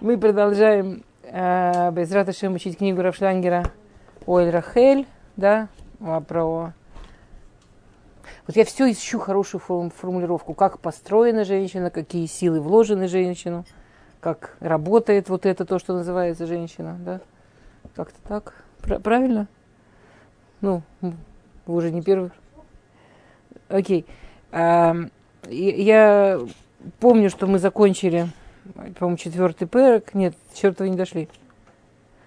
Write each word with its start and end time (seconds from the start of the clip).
Мы 0.00 0.16
продолжаем 0.16 1.02
э, 1.24 1.90
без 1.90 2.12
Раташем 2.12 2.54
учить 2.54 2.78
книгу 2.78 3.02
Рафшлангера 3.02 3.64
Оэль 4.28 4.50
Рахель, 4.50 5.08
да, 5.36 5.66
а, 6.00 6.20
про... 6.20 6.72
Вот 8.46 8.54
я 8.54 8.64
все 8.64 8.88
ищу 8.88 9.18
хорошую 9.18 9.60
формулировку, 9.60 10.54
как 10.54 10.78
построена 10.78 11.44
женщина, 11.44 11.90
какие 11.90 12.26
силы 12.26 12.60
вложены 12.60 13.08
в 13.08 13.10
женщину, 13.10 13.64
как 14.20 14.56
работает 14.60 15.28
вот 15.28 15.44
это 15.46 15.64
то, 15.64 15.80
что 15.80 15.94
называется 15.94 16.46
женщина, 16.46 16.96
да. 17.00 17.20
Как-то 17.96 18.20
так. 18.28 18.54
Правильно? 19.02 19.48
Ну, 20.60 20.82
вы 21.00 21.12
уже 21.66 21.90
не 21.90 22.02
первый. 22.02 22.30
Окей. 23.68 24.06
А, 24.52 24.94
я 25.48 26.40
помню, 27.00 27.30
что 27.30 27.48
мы 27.48 27.58
закончили, 27.58 28.28
по-моему, 28.74 29.16
четвертый 29.16 29.66
перек. 29.66 30.14
Нет, 30.14 30.34
четвертого 30.54 30.86
не 30.88 30.96
дошли. 30.96 31.28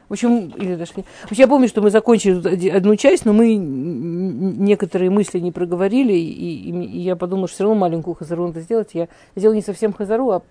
В 0.10 0.14
общем, 0.14 0.50
или 0.50 0.76
дошли. 0.76 1.06
В 1.24 1.32
общем, 1.32 1.40
я 1.40 1.48
помню, 1.48 1.70
что 1.70 1.82
мы 1.82 1.90
закончили 1.90 2.70
одну 2.70 2.98
часть, 2.98 3.24
но 3.26 3.32
мы 3.32 3.56
некоторые 3.56 5.10
мысли 5.10 5.40
не 5.40 5.54
проговорили, 5.54 6.12
и, 6.12 6.70
и, 6.70 6.84
и 6.84 7.00
я 7.00 7.16
подумала, 7.16 7.48
что 7.48 7.56
все 7.56 7.64
равно 7.64 7.80
маленькую 7.80 8.16
хазару 8.16 8.48
надо 8.48 8.60
сделать. 8.60 8.90
Я 8.94 9.08
сделаю 9.38 9.56
не 9.56 9.62
совсем 9.62 9.94
хазару, 9.94 10.30
а 10.32 10.42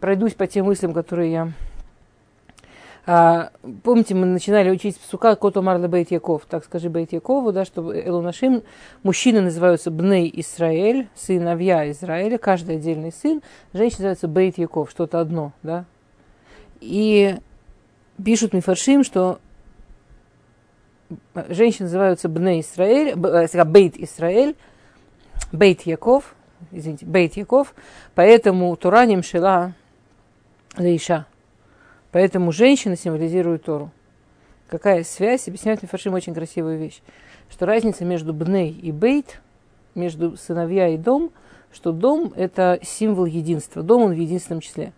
пройдусь 0.00 0.34
по 0.34 0.48
тем 0.48 0.66
мыслям, 0.66 0.94
которые 0.94 1.30
я 1.30 1.52
а, 3.04 3.50
помните, 3.82 4.14
мы 4.14 4.26
начинали 4.26 4.70
учить 4.70 4.96
сука 5.10 5.34
Кото 5.34 5.60
Марла 5.60 5.88
Бейт 5.88 6.12
Яков. 6.12 6.46
Так 6.48 6.64
скажи 6.64 6.88
Бейт 6.88 7.12
Якову, 7.12 7.52
да, 7.52 7.64
что 7.64 7.92
Элунашим, 7.92 8.62
мужчины 9.02 9.40
называются 9.40 9.90
Бней 9.90 10.30
Исраэль, 10.32 11.08
сыновья 11.16 11.90
Израиля, 11.90 12.38
каждый 12.38 12.76
отдельный 12.76 13.12
сын. 13.12 13.42
Женщина 13.72 13.98
называется 13.98 14.28
Бейт 14.28 14.56
Яков, 14.56 14.90
что-то 14.90 15.18
одно, 15.18 15.52
да. 15.64 15.84
И 16.80 17.36
пишут 18.24 18.52
Мифаршим, 18.52 19.02
что 19.02 19.40
женщины 21.48 21.86
называются 21.86 22.28
Бней 22.28 22.60
Исраэль, 22.60 23.16
э, 23.18 23.64
Бейт 23.64 23.96
Исраэль, 23.96 24.54
Бейт 25.50 25.82
Яков, 25.82 26.36
извините, 26.70 27.04
Бейт 27.04 27.36
Яков, 27.36 27.74
поэтому 28.14 28.76
Тураним 28.76 29.24
Шила 29.24 29.74
Лейша– 30.78 31.26
Поэтому 32.12 32.52
женщина 32.52 32.96
символизирует 32.96 33.64
Тору. 33.64 33.90
Какая 34.68 35.02
связь? 35.02 35.48
Объясняют 35.48 35.82
Мифаршим 35.82 36.14
очень 36.14 36.34
красивую 36.34 36.78
вещь. 36.78 37.00
Что 37.50 37.66
разница 37.66 38.04
между 38.04 38.32
Бней 38.32 38.70
и 38.70 38.92
Бейт, 38.92 39.40
между 39.94 40.36
сыновья 40.36 40.88
и 40.88 40.96
дом, 40.96 41.30
что 41.72 41.92
дом– 41.92 42.32
это 42.36 42.78
символ 42.82 43.24
единства. 43.24 43.82
Дом, 43.82 44.02
он 44.02 44.12
в 44.12 44.18
единственном 44.18 44.60
числе. 44.60 44.92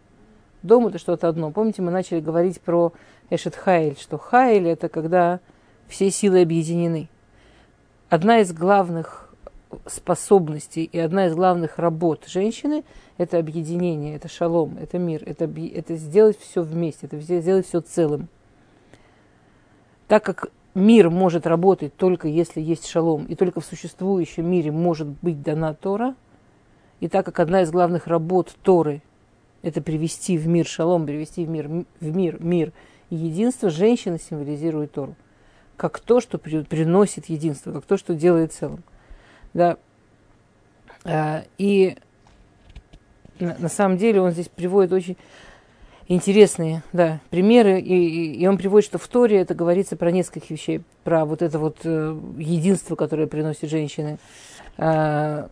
Дом– 0.62 0.86
это 0.88 0.98
что-то 0.98 1.28
одно. 1.28 1.50
Помните, 1.50 1.82
мы 1.82 1.90
начали 1.90 2.20
говорить 2.20 2.60
про 2.60 2.92
Эшет 3.30 3.54
Хайль, 3.54 3.96
что 3.98 4.18
Хайль– 4.18 4.68
это 4.68 4.88
когда 4.88 5.40
все 5.88 6.10
силы 6.10 6.42
объединены. 6.42 7.08
Одна 8.08 8.40
из 8.40 8.52
главных 8.52 9.23
способностей 9.86 10.84
и 10.84 10.98
одна 10.98 11.26
из 11.26 11.34
главных 11.34 11.78
работ 11.78 12.24
женщины– 12.26 12.84
это 13.18 13.38
объединение, 13.38 14.16
это 14.16 14.28
шалом, 14.28 14.76
это 14.80 14.98
мир, 14.98 15.22
это, 15.24 15.44
это 15.44 15.96
сделать 15.96 16.38
все 16.38 16.62
вместе, 16.62 17.06
это 17.06 17.18
сделать 17.18 17.66
все 17.66 17.80
целым. 17.80 18.28
Так 20.08 20.24
как 20.24 20.50
мир 20.74 21.10
может 21.10 21.46
работать 21.46 21.96
только 21.96 22.28
если 22.28 22.60
есть 22.60 22.86
шалом, 22.86 23.26
и 23.26 23.34
только 23.34 23.60
в 23.60 23.64
существующем 23.64 24.50
мире 24.50 24.70
может 24.70 25.06
быть 25.06 25.42
дана 25.42 25.74
Тора, 25.74 26.14
и 27.00 27.08
так 27.08 27.24
как 27.26 27.40
одна 27.40 27.62
из 27.62 27.70
главных 27.70 28.06
работ 28.06 28.54
Торы– 28.62 29.02
это 29.62 29.80
привести 29.80 30.36
в 30.38 30.46
мир 30.46 30.66
шалом, 30.66 31.06
привести 31.06 31.44
в 31.44 31.48
мир, 31.48 31.68
в 32.00 32.16
мир 32.16 32.42
мир 32.42 32.72
и 33.10 33.16
единство, 33.16 33.70
женщина 33.70 34.18
символизирует 34.18 34.92
Тору 34.92 35.14
как 35.76 35.98
то, 35.98 36.20
что 36.20 36.38
приносит 36.38 37.26
единство, 37.26 37.72
как 37.72 37.84
то, 37.84 37.96
что 37.96 38.14
делает 38.14 38.52
целым. 38.52 38.82
Да. 39.54 39.78
А, 41.04 41.44
и 41.58 41.96
на 43.38 43.68
самом 43.68 43.96
деле 43.96 44.20
он 44.20 44.32
здесь 44.32 44.48
приводит 44.48 44.92
очень 44.92 45.16
интересные 46.08 46.82
да, 46.92 47.20
примеры, 47.30 47.80
и, 47.80 48.34
и 48.34 48.46
он 48.46 48.58
приводит, 48.58 48.86
что 48.86 48.98
в 48.98 49.08
Торе 49.08 49.38
это 49.38 49.54
говорится 49.54 49.96
про 49.96 50.10
несколько 50.10 50.52
вещей, 50.52 50.82
про 51.02 51.24
вот 51.24 51.40
это 51.42 51.58
вот 51.58 51.78
э, 51.84 52.16
единство, 52.36 52.94
которое 52.94 53.26
приносит 53.26 53.70
женщины. 53.70 54.18
А, 54.76 55.48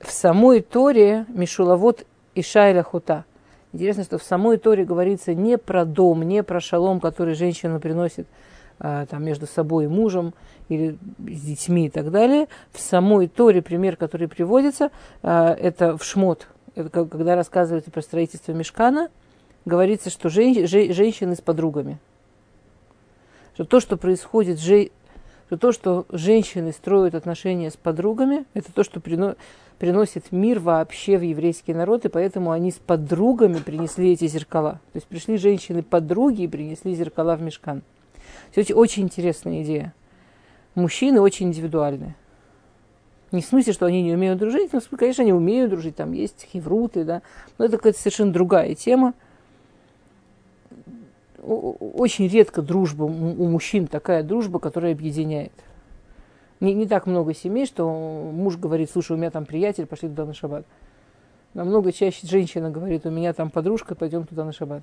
в 0.00 0.10
самой 0.12 0.60
Торе 0.60 1.26
Мишулавод 1.28 2.06
и 2.34 2.42
Шайля 2.42 2.82
Хута. 2.82 3.24
Интересно, 3.72 4.04
что 4.04 4.18
в 4.18 4.22
самой 4.22 4.56
Торе 4.56 4.84
говорится 4.84 5.34
не 5.34 5.58
про 5.58 5.84
дом, 5.84 6.22
не 6.22 6.42
про 6.42 6.60
шалом, 6.60 7.00
который 7.00 7.34
женщина 7.34 7.80
приносит 7.80 8.26
там, 8.78 9.24
между 9.24 9.46
собой 9.46 9.84
и 9.84 9.88
мужем, 9.88 10.34
или 10.68 10.96
с 11.18 11.40
детьми 11.40 11.86
и 11.86 11.90
так 11.90 12.10
далее. 12.10 12.46
В 12.72 12.80
самой 12.80 13.28
Торе 13.28 13.62
пример, 13.62 13.96
который 13.96 14.28
приводится, 14.28 14.90
а, 15.22 15.54
это 15.54 15.96
в 15.96 16.04
Шмот, 16.04 16.46
это 16.74 17.04
когда 17.06 17.34
рассказывается 17.34 17.90
про 17.90 18.02
строительство 18.02 18.52
мешкана, 18.52 19.08
говорится, 19.64 20.10
что 20.10 20.28
жен, 20.28 20.66
женщины 20.66 21.34
с 21.34 21.40
подругами. 21.40 21.98
Что 23.54 23.64
то, 23.64 23.80
что 23.80 23.96
происходит, 23.96 24.60
что 24.60 25.56
то, 25.56 25.72
что 25.72 26.06
женщины 26.10 26.72
строят 26.72 27.14
отношения 27.14 27.70
с 27.70 27.76
подругами, 27.76 28.44
это 28.54 28.72
то, 28.72 28.84
что 28.84 29.00
прино, 29.00 29.34
приносит 29.78 30.30
мир 30.30 30.60
вообще 30.60 31.18
в 31.18 31.22
еврейский 31.22 31.74
народ, 31.74 32.04
и 32.04 32.08
поэтому 32.08 32.52
они 32.52 32.70
с 32.70 32.76
подругами 32.76 33.58
принесли 33.58 34.12
эти 34.12 34.28
зеркала. 34.28 34.80
То 34.92 34.96
есть 34.96 35.06
пришли 35.06 35.36
женщины-подруги 35.36 36.42
и 36.42 36.48
принесли 36.48 36.94
зеркала 36.94 37.36
в 37.36 37.42
мешкан. 37.42 37.82
Очень, 38.56 38.74
очень 38.74 39.02
интересная 39.04 39.62
идея. 39.62 39.94
Мужчины 40.74 41.20
очень 41.20 41.48
индивидуальны. 41.48 42.14
Не 43.30 43.42
в 43.42 43.44
смысле, 43.44 43.72
что 43.72 43.86
они 43.86 44.02
не 44.02 44.14
умеют 44.14 44.38
дружить, 44.38 44.72
но, 44.72 44.80
конечно, 44.96 45.22
они 45.22 45.32
умеют 45.32 45.70
дружить, 45.70 45.96
там 45.96 46.12
есть 46.12 46.46
хевруты, 46.50 47.04
да, 47.04 47.22
но 47.58 47.66
это 47.66 47.76
какая-то 47.76 47.98
совершенно 47.98 48.32
другая 48.32 48.74
тема. 48.74 49.12
Очень 51.42 52.28
редко 52.28 52.62
дружба 52.62 53.04
у 53.04 53.48
мужчин 53.48 53.86
такая 53.86 54.22
дружба, 54.22 54.58
которая 54.58 54.92
объединяет. 54.92 55.52
Не, 56.60 56.74
не 56.74 56.86
так 56.86 57.06
много 57.06 57.34
семей, 57.34 57.66
что 57.66 57.88
муж 57.88 58.56
говорит, 58.56 58.90
слушай, 58.90 59.12
у 59.12 59.16
меня 59.16 59.30
там 59.30 59.44
приятель, 59.44 59.86
пошли 59.86 60.08
туда 60.08 60.24
на 60.24 60.34
шаббат. 60.34 60.64
Намного 61.54 61.92
чаще 61.92 62.26
женщина 62.26 62.70
говорит, 62.70 63.06
у 63.06 63.10
меня 63.10 63.32
там 63.32 63.50
подружка, 63.50 63.94
пойдем 63.94 64.26
туда 64.26 64.44
на 64.44 64.52
шаббат 64.52 64.82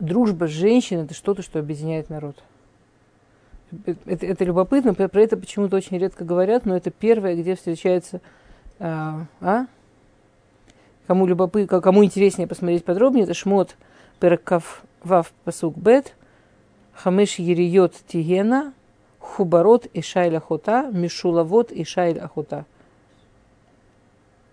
дружба 0.00 0.48
с 0.48 0.50
женщиной– 0.50 1.04
это 1.04 1.14
что-то, 1.14 1.42
что 1.42 1.58
объединяет 1.58 2.10
народ. 2.10 2.36
Это, 4.06 4.26
это 4.26 4.44
любопытно, 4.44 4.94
про 4.94 5.20
это 5.20 5.36
почему-то 5.36 5.76
очень 5.76 5.98
редко 5.98 6.24
говорят, 6.24 6.66
но 6.66 6.76
это 6.76 6.90
первое, 6.90 7.36
где 7.36 7.54
встречается, 7.54 8.20
а, 8.80 9.26
а? 9.40 9.66
Кому, 11.06 11.26
любопытно, 11.26 11.80
кому 11.80 12.04
интереснее 12.04 12.48
посмотреть 12.48 12.84
подробнее, 12.84 13.24
это 13.24 13.34
шмот 13.34 13.76
перкав 14.18 14.82
вав 15.02 15.32
пасук 15.44 15.76
бет, 15.76 16.14
хамеш 16.94 17.38
ериот 17.38 17.94
тигена, 18.06 18.74
хубарот 19.18 19.86
и 19.86 20.02
шайля 20.02 20.40
хота, 20.40 20.90
мишулавот 20.92 21.70
и 21.70 21.84
шайля 21.84 22.28
хота. 22.28 22.64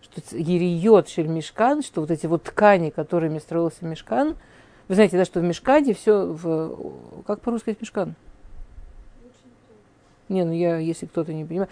Что 0.01 0.37
ериот 0.37 1.09
шель 1.09 1.27
мешкан, 1.27 1.81
что 1.81 2.01
вот 2.01 2.11
эти 2.11 2.27
вот 2.27 2.43
ткани, 2.43 2.91
которыми 2.91 3.39
строился 3.39 3.83
мешкан– 3.83 4.35
вы 4.87 4.95
знаете, 4.95 5.17
да, 5.17 5.25
что 5.25 5.39
в 5.39 5.43
Мешкане 5.43 5.93
все 5.93 6.25
в... 6.25 7.23
Как 7.25 7.41
по-русски 7.41 7.63
сказать 7.63 7.81
Мешкан? 7.81 8.15
Не, 10.29 10.43
ну 10.43 10.53
я, 10.53 10.77
если 10.77 11.05
кто-то 11.05 11.33
не 11.33 11.45
понимает... 11.45 11.69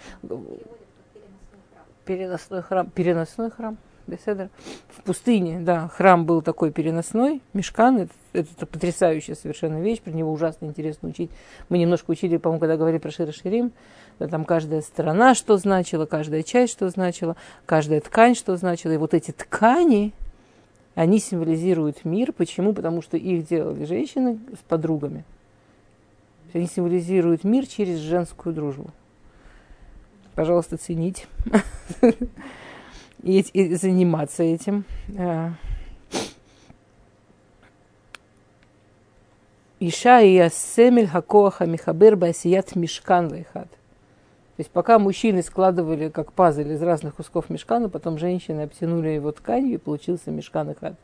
Переносной 2.04 2.62
храм. 2.62 2.88
Переносной 2.90 3.50
храм. 3.50 3.76
Беседер. 4.06 4.50
В 4.88 5.02
пустыне, 5.02 5.58
да, 5.60 5.88
храм 5.88 6.26
был 6.26 6.40
такой 6.40 6.70
переносной, 6.70 7.42
мешкан, 7.52 7.98
это, 7.98 8.12
это 8.34 8.64
потрясающая 8.64 9.34
совершенно 9.34 9.80
вещь, 9.80 10.00
про 10.00 10.12
него 10.12 10.32
ужасно 10.32 10.66
интересно 10.66 11.08
учить. 11.08 11.28
Мы 11.68 11.78
немножко 11.78 12.12
учили, 12.12 12.36
по-моему, 12.36 12.60
когда 12.60 12.76
говорили 12.76 13.00
про 13.00 13.10
Шира 13.10 13.32
Ширим, 13.32 13.72
да, 14.20 14.28
там 14.28 14.44
каждая 14.44 14.82
сторона 14.82 15.34
что 15.34 15.56
значила, 15.56 16.06
каждая 16.06 16.44
часть 16.44 16.72
что 16.72 16.88
значила, 16.88 17.34
каждая 17.66 18.00
ткань 18.00 18.36
что 18.36 18.56
значила, 18.56 18.92
и 18.92 18.96
вот 18.96 19.12
эти 19.12 19.32
ткани, 19.32 20.12
они 20.96 21.18
символизируют 21.20 22.04
мир. 22.04 22.32
Почему? 22.32 22.72
Потому 22.72 23.02
что 23.02 23.18
их 23.18 23.46
делали 23.46 23.84
женщины 23.84 24.40
с 24.58 24.62
подругами. 24.66 25.24
Они 26.54 26.66
символизируют 26.66 27.44
мир 27.44 27.66
через 27.66 27.98
женскую 27.98 28.54
дружбу. 28.54 28.90
Пожалуйста, 30.34 30.78
ценить 30.78 31.26
и, 33.22 33.40
и 33.40 33.74
заниматься 33.74 34.42
этим. 34.42 34.84
А. 35.18 35.52
אישה 39.78 40.22
היא 40.22 40.38
הסמל 40.38 41.08
הכוח 41.08 41.66
המחבר 41.66 42.16
בעשיית 42.16 42.74
משכן 42.74 43.30
לאחד. 43.30 43.68
То 44.56 44.62
есть 44.62 44.70
пока 44.70 44.98
мужчины 44.98 45.42
складывали 45.42 46.08
как 46.08 46.32
пазл 46.32 46.72
из 46.72 46.80
разных 46.80 47.16
кусков 47.16 47.50
мишкана, 47.50 47.90
потом 47.90 48.16
женщины 48.16 48.62
обтянули 48.62 49.10
его 49.10 49.30
тканью, 49.30 49.74
и 49.74 49.76
получился 49.76 50.30
משכן 50.30 50.70
אחד. 50.70 50.94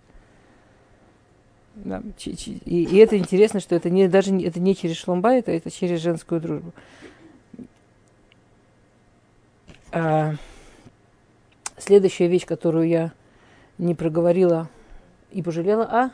Да, 1.74 2.02
и, 2.24 2.84
и 2.84 2.96
это 2.96 3.18
интересно, 3.18 3.60
что 3.60 3.74
это 3.74 3.90
не, 3.90 4.08
даже 4.08 4.34
это 4.40 4.58
не 4.58 4.74
через 4.74 4.96
шломбайт, 4.96 5.48
а 5.48 5.52
это 5.52 5.70
через 5.70 6.00
женскую 6.00 6.40
дружбу. 6.40 6.72
А, 9.90 10.34
следующая 11.76 12.28
вещь, 12.28 12.46
которую 12.46 12.88
я 12.88 13.12
не 13.76 13.94
проговорила 13.94 14.70
и 15.30 15.42
пожалела, 15.42 15.84
а 15.84 16.10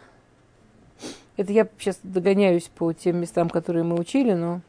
это 1.36 1.52
я 1.52 1.68
сейчас 1.78 2.00
догоняюсь 2.02 2.68
по 2.74 2.92
тем 2.92 3.20
местам, 3.20 3.48
которые 3.48 3.84
мы 3.84 3.96
учили, 3.96 4.32
но 4.32 4.60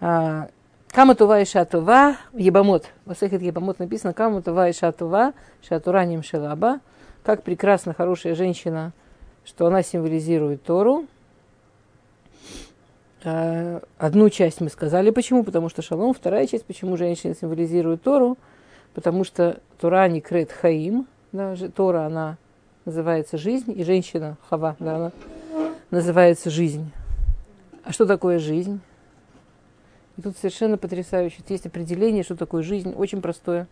а, 0.00 0.48
Кама 0.92 1.14
тува 1.14 1.40
и 1.40 1.46
шатува, 1.46 2.18
ебамот. 2.34 2.90
В 3.06 3.12
Асехет 3.12 3.40
ебамот 3.40 3.78
написано 3.78 4.12
Кама 4.12 4.42
тува 4.42 4.68
и 4.68 4.74
шатува, 4.74 5.32
шатураним 5.66 6.22
шелаба. 6.22 6.80
Как 7.24 7.42
прекрасна 7.42 7.94
хорошая 7.94 8.34
женщина, 8.34 8.92
что 9.42 9.66
она 9.66 9.82
символизирует 9.82 10.62
Тору. 10.64 11.06
А, 13.24 13.80
одну 13.96 14.28
часть 14.28 14.60
мы 14.60 14.68
сказали, 14.68 15.08
почему, 15.08 15.44
потому 15.44 15.70
что 15.70 15.80
шалом. 15.80 16.12
Вторая 16.12 16.46
часть, 16.46 16.66
почему 16.66 16.98
женщина 16.98 17.34
символизирует 17.34 18.02
Тору, 18.02 18.36
потому 18.92 19.24
что 19.24 19.60
Тора 19.80 20.06
не 20.08 20.20
крет 20.20 20.52
хаим, 20.52 21.06
да, 21.32 21.56
Тора, 21.74 22.04
она 22.04 22.36
называется 22.84 23.38
жизнь, 23.38 23.72
и 23.74 23.82
женщина, 23.82 24.36
хава, 24.50 24.76
да, 24.78 24.96
она 24.96 25.12
называется 25.90 26.50
жизнь. 26.50 26.92
А 27.82 27.92
что 27.92 28.04
такое 28.04 28.38
жизнь? 28.38 28.80
Тут 30.20 30.36
совершенно 30.36 30.76
потрясающе. 30.76 31.42
Есть 31.48 31.66
определение, 31.66 32.22
что 32.22 32.36
такое 32.36 32.62
жизнь, 32.62 32.92
очень 32.92 33.22
простое. 33.22 33.66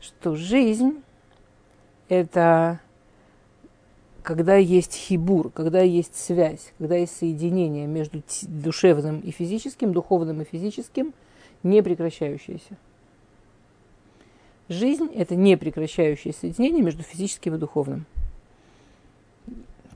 Что 0.00 0.34
жизнь– 0.34 1.02
это 2.08 2.80
когда 4.22 4.56
есть 4.56 4.94
хибур, 4.94 5.50
когда 5.50 5.80
есть 5.80 6.14
связь, 6.14 6.72
когда 6.78 6.94
есть 6.96 7.16
соединение 7.16 7.86
между 7.86 8.22
душевным 8.42 9.20
и 9.20 9.30
физическим, 9.30 9.92
духовным 9.92 10.42
и 10.42 10.44
физическим, 10.44 11.14
не 11.62 11.82
прекращающееся. 11.82 12.76
Жизнь– 14.68 15.10
это 15.14 15.34
непрекращающее 15.34 16.32
соединение 16.32 16.82
между 16.82 17.02
физическим 17.02 17.56
и 17.56 17.58
духовным. 17.58 18.06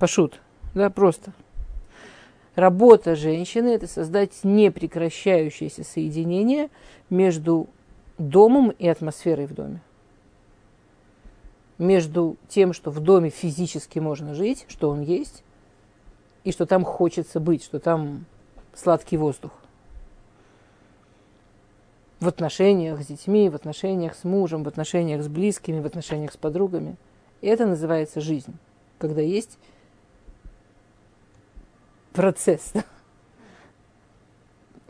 Пошут, 0.00 0.40
да, 0.74 0.90
просто– 0.90 1.32
Работа 2.56 3.16
женщины– 3.16 3.68
это 3.74 3.88
создать 3.88 4.44
непрекращающееся 4.44 5.82
соединение 5.82 6.70
между 7.10 7.68
домом 8.16 8.70
и 8.70 8.86
атмосферой 8.86 9.46
в 9.46 9.54
доме. 9.54 9.80
Между 11.78 12.36
тем, 12.46 12.72
что 12.72 12.92
в 12.92 13.00
доме 13.00 13.30
физически 13.30 13.98
можно 13.98 14.34
жить, 14.34 14.66
что 14.68 14.90
он 14.90 15.02
есть, 15.02 15.42
и 16.44 16.52
что 16.52 16.64
там 16.66 16.84
хочется 16.84 17.40
быть, 17.40 17.64
что 17.64 17.80
там 17.80 18.26
сладкий 18.72 19.16
воздух. 19.16 19.50
В 22.20 22.28
отношениях 22.28 23.02
с 23.02 23.06
детьми, 23.06 23.48
в 23.48 23.56
отношениях 23.56 24.14
с 24.14 24.22
мужем, 24.22 24.62
в 24.62 24.68
отношениях 24.68 25.24
с 25.24 25.28
близкими, 25.28 25.80
в 25.80 25.86
отношениях 25.86 26.32
с 26.32 26.36
подругами. 26.36 26.96
Это 27.42 27.66
называется 27.66 28.20
жизнь, 28.20 28.54
когда 28.98 29.20
есть 29.20 29.58
процесс. 32.14 32.72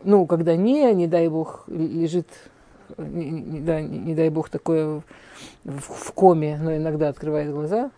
Ну, 0.03 0.27
когда 0.27 0.55
не, 0.55 0.93
не 0.93 1.07
дай 1.07 1.27
бог, 1.27 1.65
лежит, 1.67 2.27
не, 2.97 3.31
не, 3.31 3.59
да, 3.59 3.81
не, 3.81 3.97
не 3.97 4.15
дай 4.15 4.29
бог, 4.29 4.49
такое 4.49 5.01
в, 5.63 5.79
в 5.79 6.11
коме, 6.13 6.59
но 6.61 6.75
иногда 6.75 7.09
открывает 7.09 7.51
глаза. 7.51 7.89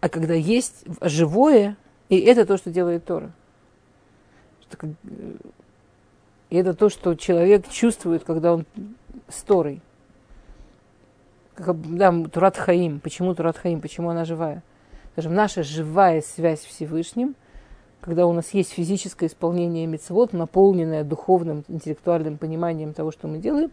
А 0.00 0.08
когда 0.08 0.32
есть 0.32 0.84
живое, 1.02 1.76
и 2.08 2.18
это 2.18 2.46
то, 2.46 2.56
что 2.56 2.70
делает 2.70 3.04
Тора. 3.04 3.30
И 6.48 6.56
это 6.56 6.72
то, 6.72 6.88
что 6.88 7.14
человек 7.14 7.68
чувствует, 7.68 8.24
когда 8.24 8.54
он 8.54 8.64
с 9.28 9.42
Торой. 9.42 9.82
Да, 11.58 12.14
Турат 12.32 12.56
Хаим. 12.56 13.00
Почему 13.00 13.34
Турат 13.34 13.58
Хаим? 13.58 13.82
Почему 13.82 14.08
она 14.08 14.24
живая? 14.24 14.62
Скажем, 15.18 15.34
наша 15.34 15.64
живая 15.64 16.20
связь 16.20 16.60
с 16.60 16.64
Всевышним, 16.64 17.34
когда 18.00 18.24
у 18.28 18.32
нас 18.32 18.54
есть 18.54 18.70
физическое 18.70 19.26
исполнение 19.26 19.84
мецвод, 19.84 20.32
наполненное 20.32 21.02
духовным, 21.02 21.64
интеллектуальным 21.66 22.38
пониманием 22.38 22.94
того, 22.94 23.10
что 23.10 23.26
мы 23.26 23.38
делаем, 23.38 23.72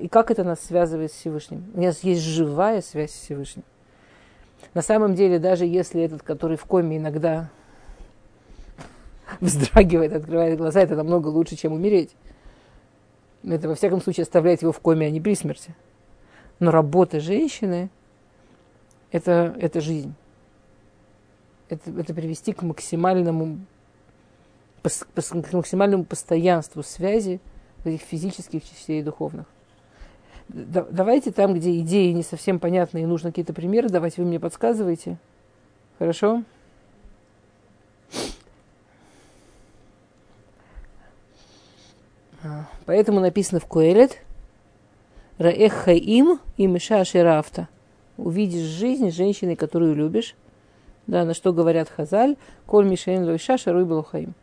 и 0.00 0.08
как 0.08 0.32
это 0.32 0.42
нас 0.42 0.58
связывает 0.58 1.12
с 1.12 1.14
Всевышним. 1.14 1.64
У 1.74 1.80
нас 1.80 2.02
есть 2.02 2.22
живая 2.22 2.82
связь 2.82 3.12
с 3.12 3.20
Всевышним. 3.20 3.62
На 4.74 4.82
самом 4.82 5.14
деле, 5.14 5.38
даже 5.38 5.64
если 5.64 6.02
этот, 6.02 6.24
который 6.24 6.56
в 6.56 6.64
коме 6.64 6.96
иногда 6.96 7.50
вздрагивает, 9.40 10.12
открывает 10.12 10.58
глаза, 10.58 10.80
это 10.80 10.96
намного 10.96 11.28
лучше, 11.28 11.54
чем 11.54 11.72
умереть. 11.72 12.16
Это, 13.44 13.68
во 13.68 13.76
всяком 13.76 14.02
случае, 14.02 14.24
оставляет 14.24 14.62
его 14.62 14.72
в 14.72 14.80
коме, 14.80 15.06
а 15.06 15.10
не 15.10 15.20
при 15.20 15.36
смерти. 15.36 15.72
Но 16.58 16.72
работа 16.72 17.20
женщины– 17.20 17.90
это, 19.12 19.54
это 19.60 19.80
жизнь 19.80 20.16
это, 21.68 21.90
это 21.90 22.14
привести 22.14 22.52
к 22.52 22.62
максимальному, 22.62 23.58
к 24.82 25.52
максимальному 25.52 26.04
постоянству 26.04 26.82
связи 26.82 27.40
этих 27.84 28.02
физических 28.02 28.62
частей 28.64 29.00
и 29.00 29.04
духовных. 29.04 29.46
Да, 30.48 30.86
давайте 30.90 31.30
там, 31.30 31.54
где 31.54 31.78
идеи 31.80 32.10
не 32.12 32.22
совсем 32.22 32.58
понятны 32.58 33.02
и 33.02 33.06
нужны 33.06 33.30
какие-то 33.30 33.52
примеры, 33.52 33.88
давайте 33.88 34.22
вы 34.22 34.28
мне 34.28 34.40
подсказывайте. 34.40 35.18
Хорошо? 35.98 36.42
А, 42.42 42.66
поэтому 42.86 43.20
написано 43.20 43.60
в 43.60 43.66
Куэлет 43.66 44.22
Раэх 45.36 45.72
Хаим 45.72 46.40
и 46.56 46.66
Миша 46.66 47.04
Шерафта. 47.04 47.68
Увидишь 48.16 48.66
жизнь 48.66 49.10
женщины, 49.10 49.54
которую 49.54 49.94
любишь, 49.94 50.34
да, 51.08 51.24
на 51.24 51.32
что 51.34 51.54
говорят 51.54 51.88
Хазаль, 51.88 52.36
коль 52.66 52.86
мишейн 52.86 53.24
лойша 53.24 53.56
шаруй 53.56 53.86
блохаим. 53.86 54.34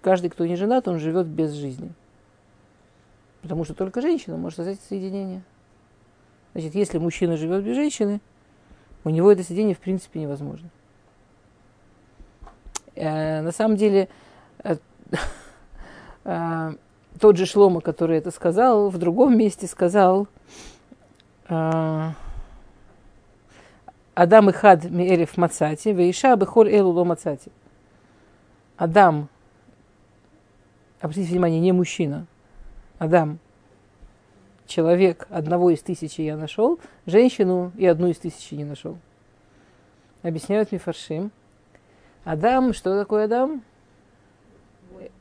Каждый, 0.00 0.30
кто 0.30 0.46
не 0.46 0.54
женат, 0.54 0.86
он 0.86 1.00
живет 1.00 1.26
без 1.26 1.50
жизни. 1.50 1.92
Потому 3.42 3.64
что 3.64 3.74
только 3.74 4.00
женщина 4.00 4.36
может 4.36 4.56
создать 4.56 4.78
соединение. 4.88 5.42
Значит, 6.52 6.76
если 6.76 6.98
мужчина 6.98 7.36
живет 7.36 7.64
без 7.64 7.74
женщины, 7.74 8.20
у 9.02 9.10
него 9.10 9.32
это 9.32 9.42
соединение 9.42 9.74
в 9.74 9.80
принципе 9.80 10.20
невозможно. 10.20 10.68
Э, 12.94 13.40
на 13.40 13.50
самом 13.50 13.76
деле, 13.76 14.08
э, 14.62 14.76
э, 16.24 16.72
тот 17.18 17.36
же 17.36 17.46
Шлома, 17.46 17.80
который 17.80 18.18
это 18.18 18.30
сказал, 18.30 18.90
в 18.90 18.98
другом 18.98 19.36
месте 19.36 19.66
сказал, 19.66 20.28
э, 21.48 22.10
Адам 24.14 24.50
и 24.50 24.52
хад 24.52 24.84
миэлев 24.84 25.36
мацати, 25.36 25.92
вейша 25.92 26.36
бехоль 26.36 26.72
элу 26.72 26.90
ло 26.90 27.04
мацати. 27.04 27.50
Адам, 28.76 29.28
обратите 31.00 31.30
внимание, 31.30 31.60
не 31.60 31.72
мужчина, 31.72 32.26
Адам, 32.98 33.38
человек 34.66 35.26
одного 35.30 35.70
из 35.70 35.80
тысячи 35.82 36.20
я 36.20 36.36
нашел, 36.36 36.78
женщину 37.06 37.72
и 37.76 37.86
одну 37.86 38.08
из 38.08 38.18
тысячи 38.18 38.54
не 38.54 38.64
нашел. 38.64 38.96
Объясняют 40.22 40.72
Мифаршим. 40.72 41.30
Адам, 42.24 42.72
что 42.72 42.98
такое 42.98 43.24
Адам? 43.24 43.62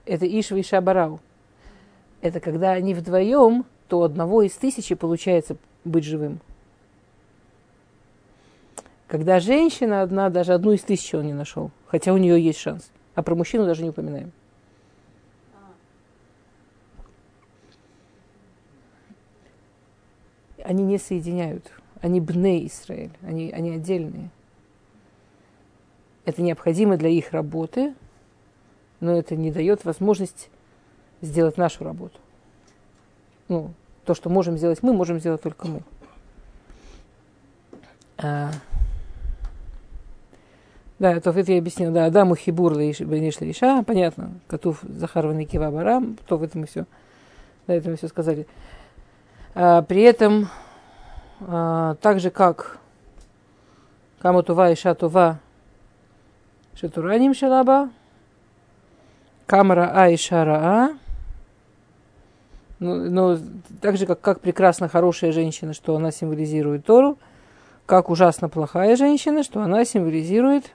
Это 0.06 0.26
Ишва 0.26 0.58
и 0.58 0.64
Шабарау. 0.64 1.20
Это 2.22 2.40
когда 2.40 2.72
они 2.72 2.94
вдвоем, 2.94 3.66
то 3.90 4.04
одного 4.04 4.44
из 4.44 4.54
тысячи 4.54 4.96
получается 4.96 5.58
быть 5.84 6.06
живым. 6.06 6.40
Когда 9.14 9.40
женщина 9.40 10.02
одна, 10.02 10.32
даже 10.32 10.56
одну 10.56 10.72
из 10.72 10.82
тысячи 10.82 11.16
он 11.16 11.28
не 11.28 11.34
нашел, 11.34 11.70
хотя 11.86 12.14
у 12.14 12.18
нее 12.18 12.44
есть 12.44 12.58
шанс. 12.58 12.90
А 13.14 13.22
про 13.22 13.36
мужчину 13.36 13.64
даже 13.68 13.84
не 13.84 13.90
упоминаем. 13.90 14.32
Они 20.64 20.84
не 20.84 20.98
соединяют. 20.98 21.72
Они 22.02 22.20
бне 22.20 22.66
Израиль. 22.66 23.12
Они, 23.22 23.52
они 23.52 23.76
отдельные. 23.76 24.32
Это 26.26 26.42
необходимо 26.42 26.98
для 26.98 27.10
их 27.10 27.34
работы, 27.34 27.94
но 29.00 29.12
это 29.16 29.36
не 29.36 29.52
дает 29.52 29.86
возможность 29.86 30.50
сделать 31.22 31.58
нашу 31.58 31.84
работу. 31.84 32.18
Ну, 33.48 33.74
то, 34.06 34.16
что 34.16 34.32
можем 34.32 34.58
сделать 34.58 34.82
мы, 34.82 34.92
можем 34.92 35.20
сделать 35.20 35.44
только 35.44 35.68
мы. 35.68 35.84
А, 41.04 41.12
да, 41.12 41.12
это 41.18 41.32
это 41.32 41.52
я 41.52 41.58
объяснил. 41.58 41.92
Да, 41.92 42.06
Адаму 42.06 42.36
Хибур 42.36 42.76
Бениш 42.76 43.36
Иша, 43.42 43.84
понятно. 43.84 44.32
Котов 44.48 44.80
Захар 44.84 45.28
Ваникива 45.28 45.70
Барам, 45.70 46.18
то 46.28 46.38
в 46.38 46.44
этом 46.44 46.62
мы 46.62 46.68
все, 46.68 46.86
да, 47.68 47.74
это 47.74 47.90
мы 47.90 47.98
все 47.98 48.08
сказали. 48.08 48.48
А, 49.54 49.82
при 49.82 50.02
этом 50.04 50.48
а, 51.42 51.96
так 51.96 52.22
же 52.22 52.30
как 52.30 52.78
Каматува 54.20 54.72
и 54.72 54.76
Шатува 54.76 55.40
Шатураним 56.74 57.34
Шалаба, 57.34 57.90
Камара 59.46 59.92
А 59.94 60.08
и 60.08 60.16
Шара 60.16 60.92
ну, 62.80 63.10
но 63.10 63.38
так 63.82 63.98
же, 63.98 64.06
как, 64.06 64.22
как 64.22 64.40
прекрасно 64.40 64.88
хорошая 64.88 65.34
женщина, 65.34 65.74
что 65.74 65.98
она 65.98 66.12
символизирует 66.12 66.86
Тору, 66.86 67.18
как 67.86 68.10
ужасно 68.10 68.48
плохая 68.48 68.96
женщина, 68.96 69.44
что 69.44 69.62
она 69.62 69.84
символизирует 69.84 70.72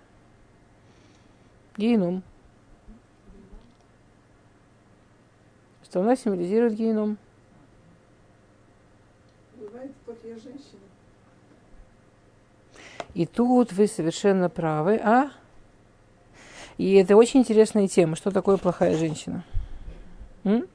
геном. 1.78 2.22
Что 5.84 6.00
она 6.02 6.16
символизирует 6.16 6.74
геном. 6.74 7.16
И 13.14 13.24
тут 13.24 13.72
вы 13.72 13.86
совершенно 13.86 14.50
правы, 14.50 14.96
а? 14.96 15.30
И 16.76 16.94
это 16.94 17.16
очень 17.16 17.40
интересная 17.40 17.88
тема. 17.88 18.16
Что 18.16 18.30
такое 18.30 18.58
плохая 18.58 18.96
женщина? 18.96 19.44
М? 20.44 20.68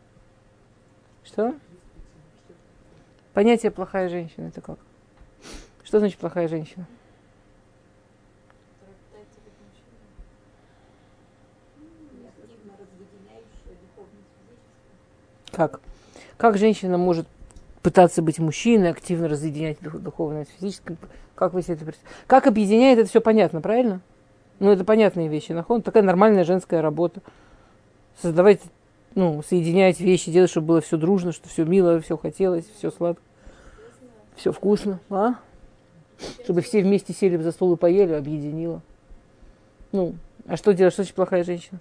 Что? 1.23 1.55
Понятие 3.33 3.71
плохая 3.71 4.09
женщина 4.09 4.47
это 4.47 4.61
как? 4.61 4.79
Что 5.83 5.99
значит 5.99 6.17
плохая 6.19 6.47
женщина? 6.47 6.85
Как? 15.53 15.79
Как 16.37 16.57
женщина 16.57 16.97
может 16.97 17.27
пытаться 17.83 18.21
быть 18.21 18.39
мужчиной, 18.39 18.89
активно 18.89 19.27
разъединять 19.27 19.77
духовное 19.81 20.45
с 20.45 20.49
физическим? 20.59 20.97
Как 21.35 21.53
вы 21.53 21.61
себе 21.61 21.75
это 21.75 21.85
представляете? 21.85 22.23
Как 22.27 22.47
объединяет, 22.47 22.99
это 22.99 23.09
все 23.09 23.21
понятно, 23.21 23.61
правильно? 23.61 24.01
Ну, 24.59 24.71
это 24.71 24.83
понятные 24.83 25.27
вещи. 25.27 25.51
Нахон, 25.51 25.81
такая 25.81 26.03
нормальная 26.03 26.43
женская 26.43 26.81
работа. 26.81 27.21
Создавать, 28.21 28.61
ну, 29.15 29.43
соединять 29.47 29.99
вещи, 29.99 30.31
делать, 30.31 30.49
чтобы 30.49 30.67
было 30.67 30.81
все 30.81 30.97
дружно, 30.97 31.31
что 31.31 31.49
все 31.49 31.65
мило, 31.65 31.99
все 32.01 32.17
хотелось, 32.17 32.65
все 32.77 32.91
сладко, 32.91 33.21
все 34.35 34.51
вкусно. 34.51 34.99
А? 35.09 35.35
Чтобы 36.43 36.61
все 36.61 36.81
вместе 36.81 37.13
сели 37.13 37.37
за 37.37 37.51
стол 37.51 37.73
и 37.73 37.77
поели, 37.77 38.13
объединила. 38.13 38.81
Ну, 39.91 40.15
а 40.47 40.57
что 40.57 40.73
делать? 40.73 40.93
Что 40.93 41.03
значит 41.03 41.15
плохая 41.15 41.43
женщина? 41.43 41.79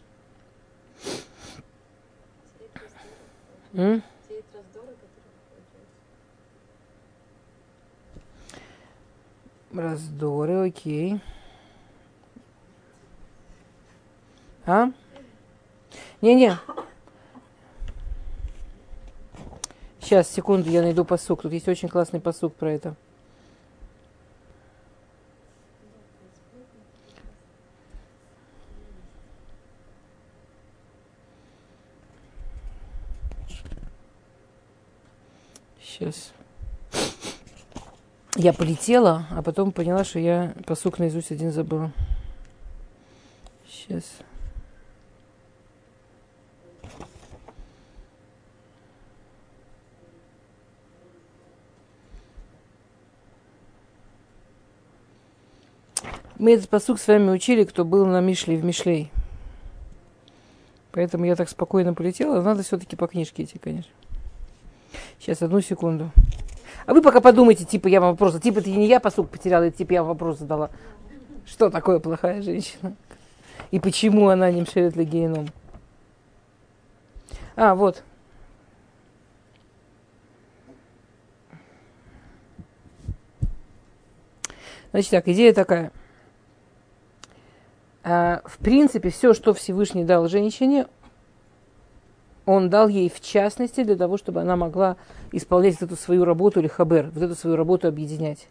М? 3.75 4.03
Раздоры, 9.73 10.69
окей. 10.69 11.21
А? 14.67 14.91
Не-не. 16.21 16.59
Сейчас, 20.01 20.29
секунду, 20.29 20.69
я 20.69 20.83
найду 20.83 21.07
посук. 21.07 21.41
Тут 21.41 21.53
есть 21.53 21.69
очень 21.69 21.89
классный 21.89 22.21
посук 22.21 22.55
про 22.55 22.71
это. 22.71 22.95
Сейчас. 35.81 36.33
Я 38.43 38.53
полетела, 38.53 39.25
а 39.31 39.41
потом 39.41 39.71
поняла, 39.71 40.03
что 40.03 40.19
я 40.19 40.53
посук 40.67 40.99
наизусть 40.99 41.31
один 41.31 41.53
забыла. 41.53 41.93
Сейчас. 43.71 44.03
Мы 56.37 56.55
этот 56.55 56.69
посук 56.69 56.99
с 56.99 57.07
вами 57.07 57.31
учили, 57.31 57.63
кто 57.63 57.85
был 57.85 58.07
на 58.07 58.21
Мишле 58.21 58.57
в 58.57 58.65
Мишлей. 58.65 59.13
Поэтому 60.91 61.27
я 61.27 61.37
так 61.37 61.49
спокойно 61.49 61.95
полетела. 61.95 62.43
Надо 62.43 62.65
все-таки 62.65 62.97
по 62.97 63.07
книжке 63.07 63.45
идти, 63.45 63.61
конечно. 63.61 63.93
Сейчас, 65.21 65.43
одну 65.43 65.61
секунду. 65.61 66.11
А 66.87 66.95
вы 66.95 67.03
пока 67.03 67.21
подумайте, 67.21 67.65
типа 67.65 67.89
я 67.89 68.01
вам 68.01 68.13
вопрос, 68.13 68.41
типа 68.41 68.59
это 68.59 68.71
не 68.71 68.87
я 68.87 69.01
посук 69.01 69.31
потеряла, 69.31 69.65
это 69.65 69.79
типа 69.79 69.93
я 69.93 70.03
вам 70.03 70.11
вопрос 70.11 70.39
задала. 70.39 70.71
Что 71.47 71.71
такое 71.71 71.99
плохая 71.99 72.43
женщина? 72.43 72.95
И 73.71 73.81
почему 73.81 74.29
она 74.29 74.51
не 74.51 74.63
мшерит 74.63 74.97
геном? 74.97 75.49
А, 77.57 77.75
вот. 77.75 78.03
Значит 84.93 85.11
так, 85.11 85.29
идея 85.29 85.53
такая– 85.53 85.91
а, 88.05 88.43
в 88.45 88.59
принципе, 88.59 89.11
все, 89.11 89.33
что 89.33 89.55
Всевышний 89.55 90.05
дал 90.05 90.29
женщине, 90.29 90.87
он 92.47 92.71
дал 92.71 92.89
ей 92.89 93.11
в 93.11 93.21
частности 93.21 93.85
для 93.85 93.97
того, 93.97 94.17
чтобы 94.17 94.41
она 94.41 94.57
могла 94.57 94.97
исполнять 95.31 95.81
эту 95.81 95.97
свою 95.97 96.25
работу 96.25 96.61
или 96.61 96.69
хабер, 96.69 97.11
вот 97.15 97.23
эту 97.23 97.35
свою 97.35 97.57
работу 97.57 97.89
объединять. 97.89 98.49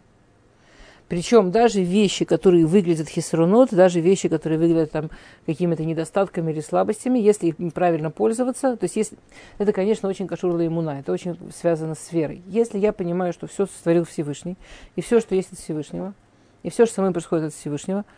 Причем 1.08 1.50
даже 1.50 1.82
вещи, 1.82 2.24
которые 2.24 2.64
выглядят 2.64 3.06
хисрунот, 3.08 3.68
даже 3.70 4.00
вещи, 4.00 4.30
которые 4.30 4.58
выглядят 4.58 4.92
там 4.92 5.10
какими-то 5.44 5.84
недостатками 5.84 6.52
или 6.52 6.60
слабостями, 6.60 7.18
если 7.18 7.48
им 7.48 7.70
правильно 7.70 8.10
пользоваться, 8.10 8.76
то 8.78 8.84
есть 8.84 8.96
если, 8.96 9.18
это, 9.58 9.72
конечно, 9.72 10.08
очень 10.08 10.26
кашурла 10.26 10.66
иммуна, 10.66 11.00
это 11.00 11.12
очень 11.12 11.36
связано 11.54 11.96
с 11.96 12.12
верой. 12.12 12.42
Если 12.46 12.78
я 12.78 12.94
понимаю, 12.94 13.34
что 13.34 13.46
все 13.46 13.66
сотворил 13.66 14.06
Всевышний, 14.06 14.56
и 14.96 15.02
все, 15.02 15.20
что 15.20 15.34
есть 15.34 15.52
от 15.52 15.58
Всевышнего, 15.58 16.14
и 16.62 16.70
все, 16.70 16.86
что 16.86 16.94
со 16.94 17.00
мной 17.02 17.12
происходит 17.12 17.48
от 17.48 17.54
Всевышнего– 17.54 18.06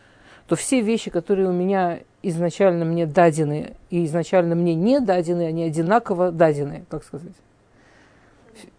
то 0.47 0.57
все 0.57 0.81
вещи, 0.81 1.11
которые 1.11 1.49
у 1.49 1.53
меня 1.53 2.01
изначально 2.23 2.85
мне 2.85 3.07
дадены 3.07 3.73
и 3.91 4.05
изначально 4.05 4.55
мне 4.55 4.75
не 4.75 5.01
дадены, 5.01 5.47
они 5.47 5.65
одинаково 5.65 6.33
дадены, 6.33 6.85
как 6.89 7.05
сказать. 7.05 7.33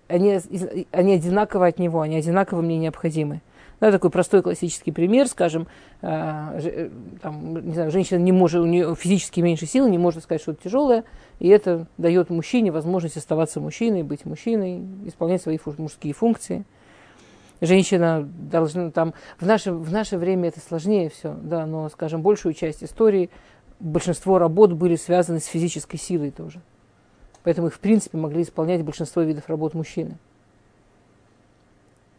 Они, 0.08 0.40
они 0.92 1.14
одинаково 1.14 1.68
от 1.68 1.80
него, 1.80 2.02
они 2.02 2.18
одинаково 2.18 2.62
мне 2.62 2.78
необходимы. 2.78 3.42
Да, 3.80 3.92
такой 3.92 4.10
простой 4.10 4.42
классический 4.42 4.92
пример, 4.92 5.28
скажем, 5.28 5.68
э, 6.02 6.90
там, 7.22 7.68
не 7.68 7.74
знаю, 7.74 7.92
женщина 7.92 8.20
не 8.20 8.32
может, 8.32 8.62
у 8.62 8.66
нее 8.66 8.96
физически 8.96 9.42
меньше 9.42 9.66
силы, 9.66 9.90
не 9.90 9.98
может 9.98 10.24
сказать 10.24 10.42
что-то 10.42 10.64
тяжелое, 10.64 11.04
и 11.40 11.50
это 11.50 11.88
дает 11.98 12.30
мужчине 12.30 12.72
возможность 12.72 13.18
оставаться 13.18 13.60
мужчиной, 13.60 14.04
быть 14.04 14.26
мужчиной, 14.26 14.82
исполнять 15.06 15.42
свои 15.42 15.60
мужские 15.78 16.14
функции 16.14 16.64
женщина 17.62 18.28
должна 18.50 18.92
там... 18.92 19.14
В 19.40 19.46
наше, 19.46 19.72
в 19.72 19.92
наше 19.92 20.18
время 20.18 20.50
это 20.50 20.60
сложнее 20.60 21.10
все, 21.10 21.34
да, 21.34 21.66
но, 21.66 21.90
скажем, 21.90 22.22
большую 22.22 22.54
часть 22.54 22.84
истории, 22.84 23.30
большинство 23.80 24.38
работ 24.38 24.74
были 24.74 24.96
связаны 24.96 25.40
с 25.40 25.46
физической 25.46 25.98
силой 25.98 26.32
тоже. 26.32 26.62
Поэтому 27.44 27.68
их, 27.68 27.76
в 27.76 27.80
принципе, 27.80 28.18
могли 28.18 28.42
исполнять 28.42 28.84
большинство 28.84 29.22
видов 29.22 29.48
работ 29.48 29.74
мужчины. 29.74 30.18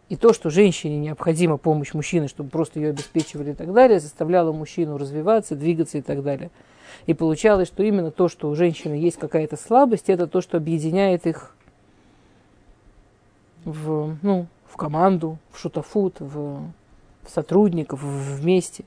И 0.08 0.14
то, 0.14 0.32
что 0.32 0.50
женщине 0.50 0.98
необходима 0.98 1.56
помощь 1.56 1.92
мужчины, 1.92 2.28
чтобы 2.28 2.48
просто 2.48 2.78
ее 2.78 2.90
обеспечивали 2.90 3.50
и 3.50 3.54
так 3.54 3.72
далее, 3.72 3.98
заставляло 3.98 4.52
мужчину 4.52 4.98
развиваться, 4.98 5.56
двигаться 5.56 5.98
и 5.98 6.02
так 6.02 6.22
далее. 6.22 6.50
И 7.06 7.14
получалось, 7.14 7.66
что 7.66 7.82
именно 7.82 8.12
то, 8.12 8.28
что 8.28 8.48
у 8.48 8.54
женщины 8.54 8.94
есть 8.94 9.16
какая-то 9.16 9.56
слабость, 9.56 10.08
это 10.08 10.28
то, 10.28 10.40
что 10.40 10.58
объединяет 10.58 11.26
их 11.26 11.56
в, 13.64 14.16
ну, 14.22 14.46
в 14.76 14.78
команду, 14.78 15.38
в 15.50 15.58
шутафут, 15.58 16.20
в, 16.20 16.34
в 17.22 17.30
сотрудников, 17.30 18.02
в, 18.02 18.40
вместе. 18.40 18.84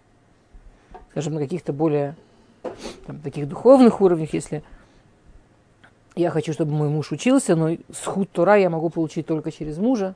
Скажем, 1.09 1.33
на 1.33 1.39
каких-то 1.39 1.73
более 1.73 2.15
там, 3.07 3.19
таких 3.19 3.49
духовных 3.49 3.99
уровнях, 3.99 4.31
если 4.35 4.63
я 6.15 6.29
хочу, 6.29 6.53
чтобы 6.53 6.73
мой 6.73 6.89
муж 6.89 7.11
учился, 7.11 7.55
но 7.55 7.75
схуд 7.91 8.29
Тора 8.31 8.57
я 8.57 8.69
могу 8.69 8.91
получить 8.91 9.25
только 9.25 9.51
через 9.51 9.79
мужа. 9.79 10.13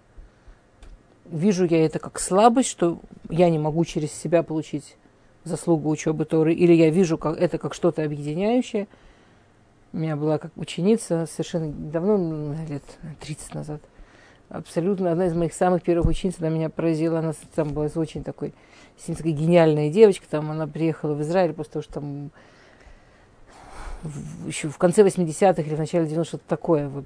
Вижу 1.25 1.65
я 1.65 1.84
это 1.84 1.98
как 1.98 2.20
слабость, 2.20 2.70
что 2.70 3.00
я 3.30 3.50
не 3.50 3.58
могу 3.58 3.84
через 3.84 4.13
себя 4.13 4.44
получить 4.44 4.96
заслугу 5.44 5.89
учебы 5.89 6.25
Торы, 6.25 6.53
или 6.53 6.74
я 6.74 6.92
вижу 6.92 7.18
как, 7.18 7.36
это 7.39 7.58
как 7.58 7.74
что-то 7.74 8.03
объединяющее. 8.03 8.88
У 9.92 9.98
меня 9.98 10.15
была 10.18 10.38
как 10.38 10.51
ученица 10.56 11.25
совершенно 11.25 11.72
давно, 11.72 12.56
лет 12.70 12.84
30 13.22 13.56
назад, 13.56 13.82
абсолютно 14.53 15.12
одна 15.12 15.25
из 15.25 15.33
моих 15.33 15.53
самых 15.53 15.83
первых 15.83 16.07
учениц, 16.07 16.36
она 16.39 16.50
меня 16.50 16.69
поразила, 16.69 17.19
она 17.19 17.33
там 17.55 17.74
была 17.74 17.89
очень 17.95 18.24
такой, 18.24 18.53
такая 19.05 19.33
гениальная 19.33 19.89
девочка, 19.89 20.25
там 20.29 20.51
она 20.51 20.67
приехала 20.67 21.13
в 21.13 21.22
Израиль 21.22 21.53
после 21.53 21.74
того, 21.74 21.83
что 21.83 21.93
там 21.93 22.31
в, 24.03 24.48
еще 24.48 24.69
в 24.69 24.77
конце 24.77 25.01
80-х 25.03 25.62
или 25.62 25.75
в 25.75 25.79
начале 25.79 26.05
90-х 26.05 26.24
что-то 26.25 26.43
такое 26.48 26.88
вот. 26.88 27.05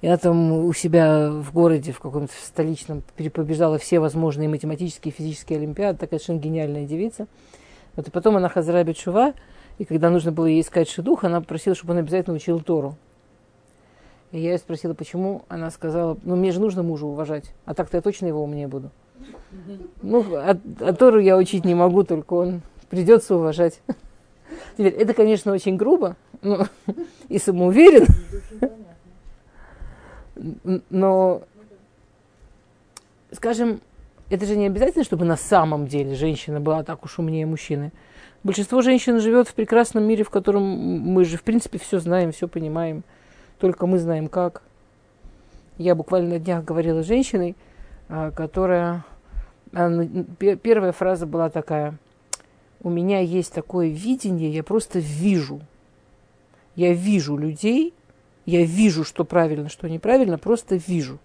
Я 0.00 0.16
там 0.16 0.52
у 0.52 0.72
себя 0.74 1.28
в 1.28 1.52
городе, 1.52 1.90
в 1.90 1.98
каком-то 1.98 2.32
столичном, 2.44 3.02
перепобеждала 3.16 3.78
все 3.78 3.98
возможные 3.98 4.48
математические 4.48 5.12
и 5.12 5.16
физические 5.16 5.58
олимпиады. 5.58 5.98
Такая 5.98 6.20
совершенно 6.20 6.38
гениальная 6.38 6.86
девица. 6.86 7.26
Вот 7.96 8.06
и 8.06 8.10
потом 8.12 8.36
она 8.36 8.48
Хазара 8.48 8.84
Бетшува, 8.84 9.34
и 9.78 9.84
когда 9.84 10.08
нужно 10.10 10.30
было 10.30 10.46
ей 10.46 10.60
искать 10.60 10.88
шедух, 10.88 11.24
она 11.24 11.40
попросила, 11.40 11.74
чтобы 11.74 11.94
он 11.94 11.98
обязательно 11.98 12.36
учил 12.36 12.60
Тору. 12.60 12.96
И 14.30 14.40
я 14.40 14.52
ее 14.52 14.58
спросила, 14.58 14.94
почему. 14.94 15.44
Она 15.48 15.70
сказала, 15.70 16.18
ну 16.22 16.36
мне 16.36 16.52
же 16.52 16.60
нужно 16.60 16.82
мужа 16.82 17.06
уважать, 17.06 17.52
а 17.64 17.74
так-то 17.74 17.96
я 17.96 18.02
точно 18.02 18.26
его 18.26 18.42
умнее 18.42 18.68
буду. 18.68 18.90
Ну, 20.02 20.24
а, 20.34 20.56
а 20.80 20.92
Тору 20.92 21.18
я 21.18 21.36
учить 21.36 21.64
не 21.64 21.74
могу, 21.74 22.04
только 22.04 22.34
он 22.34 22.60
придется 22.90 23.36
уважать. 23.36 23.80
Теперь, 24.76 24.92
это, 24.92 25.14
конечно, 25.14 25.52
очень 25.52 25.76
грубо 25.76 26.16
ну, 26.42 26.66
и 27.28 27.38
самоуверен. 27.38 28.06
Но, 30.88 31.42
скажем, 33.32 33.80
это 34.30 34.46
же 34.46 34.56
не 34.56 34.66
обязательно, 34.66 35.04
чтобы 35.04 35.24
на 35.24 35.36
самом 35.36 35.88
деле 35.88 36.14
женщина 36.14 36.60
была 36.60 36.84
так 36.84 37.04
уж 37.04 37.18
умнее 37.18 37.46
мужчины. 37.46 37.92
Большинство 38.44 38.82
женщин 38.82 39.20
живет 39.20 39.48
в 39.48 39.54
прекрасном 39.54 40.04
мире, 40.04 40.22
в 40.22 40.30
котором 40.30 40.62
мы 40.62 41.24
же, 41.24 41.36
в 41.36 41.42
принципе, 41.42 41.78
все 41.78 41.98
знаем, 41.98 42.30
все 42.30 42.46
понимаем. 42.46 43.02
Только 43.58 43.86
мы 43.86 43.98
знаем 43.98 44.28
как. 44.28 44.62
Я 45.76 45.94
буквально 45.94 46.30
на 46.30 46.38
днях 46.38 46.64
говорила 46.64 47.02
с 47.02 47.06
женщиной, 47.06 47.56
а, 48.08 48.30
которая... 48.30 49.04
Первая 49.70 50.92
фраза 50.92 51.26
была 51.26 51.50
такая. 51.50 51.98
У 52.80 52.90
меня 52.90 53.20
есть 53.20 53.52
такое 53.52 53.88
видение, 53.88 54.50
я 54.50 54.62
просто 54.62 54.98
вижу. 54.98 55.60
Я 56.74 56.94
вижу 56.94 57.36
людей, 57.36 57.92
я 58.46 58.64
вижу, 58.64 59.04
что 59.04 59.24
правильно, 59.24 59.68
что 59.68 59.88
неправильно, 59.88 60.38
просто 60.38 60.76
вижу. 60.76 61.18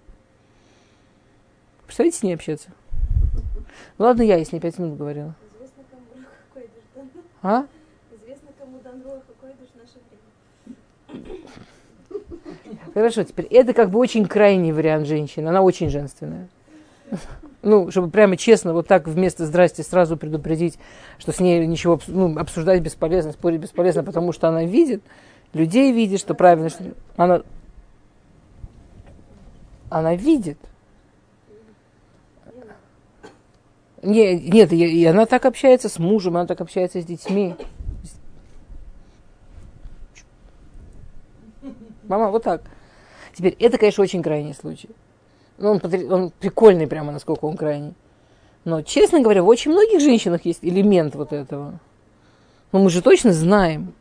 Представляете, 1.86 2.18
с 2.18 2.24
ней 2.24 2.34
общаться? 2.34 2.70
Ну, 3.98 4.06
ладно, 4.06 4.24
я, 4.24 4.38
если 4.38 4.56
не 4.56 4.60
пять 4.60 4.78
минут 4.80 4.98
говорила. 4.98 5.36
А? 7.44 7.66
Известно, 8.12 8.50
кому 8.58 8.80
дан 8.80 9.02
какой 9.02 9.52
душ 9.56 9.70
наше 9.76 10.00
время. 10.10 11.34
Хорошо, 12.94 13.24
теперь 13.24 13.46
это 13.46 13.74
как 13.74 13.90
бы 13.90 14.00
очень 14.00 14.26
крайний 14.26 14.72
вариант 14.72 15.08
женщины. 15.08 15.48
Она 15.48 15.62
очень 15.62 15.90
женственная. 15.90 16.48
Ну, 17.62 17.90
чтобы 17.92 18.10
прямо 18.10 18.36
честно, 18.38 18.74
вот 18.74 18.88
так 18.88 19.08
вместо 19.08 19.46
здрасте 19.46 19.84
сразу 19.84 20.18
предупредить, 20.18 20.78
что 21.18 21.32
с 21.32 21.40
ней 21.40 21.66
ничего 21.66 22.00
ну, 22.08 22.38
обсуждать 22.38 22.82
бесполезно, 22.82 23.32
спорить 23.32 23.62
бесполезно, 23.62 24.04
потому 24.04 24.34
что 24.34 24.50
она 24.50 24.66
видит 24.66 25.02
людей 25.54 25.92
видит, 25.94 26.20
что 26.20 26.34
правильно, 26.34 26.70
что 26.70 26.84
она, 27.16 27.44
она 29.90 30.16
видит. 30.16 30.58
Не, 34.02 34.38
нет, 34.38 34.74
и, 34.74 35.02
и 35.02 35.06
она 35.06 35.26
так 35.26 35.46
общается 35.46 35.88
с 35.88 35.98
мужем, 35.98 36.36
она 36.36 36.46
так 36.46 36.60
общается 36.60 37.02
с 37.02 37.06
детьми. 37.06 37.56
Мама, 42.04 42.30
вот 42.30 42.44
так. 42.44 42.64
Теперь, 43.34 43.56
это, 43.60 43.78
конечно, 43.78 44.04
очень 44.04 44.22
крайний 44.22 44.54
случай. 44.54 44.90
Ну, 45.58 45.72
он, 45.72 46.12
он 46.12 46.32
прикольный 46.40 46.88
прямо, 46.88 47.12
насколько 47.12 47.46
он 47.46 47.58
крайний. 47.58 47.94
Но, 48.66 48.82
честно 48.82 49.22
говоря, 49.22 49.44
в 49.44 49.48
очень 49.48 49.72
многих 49.72 50.00
женщинах 50.00 50.46
есть 50.46 50.60
элемент 50.62 51.16
вот 51.16 51.34
этого. 51.34 51.80
Но 52.72 52.80
мы 52.80 52.90
же 52.90 53.02
точно 53.02 53.34
знаем. 53.34 53.94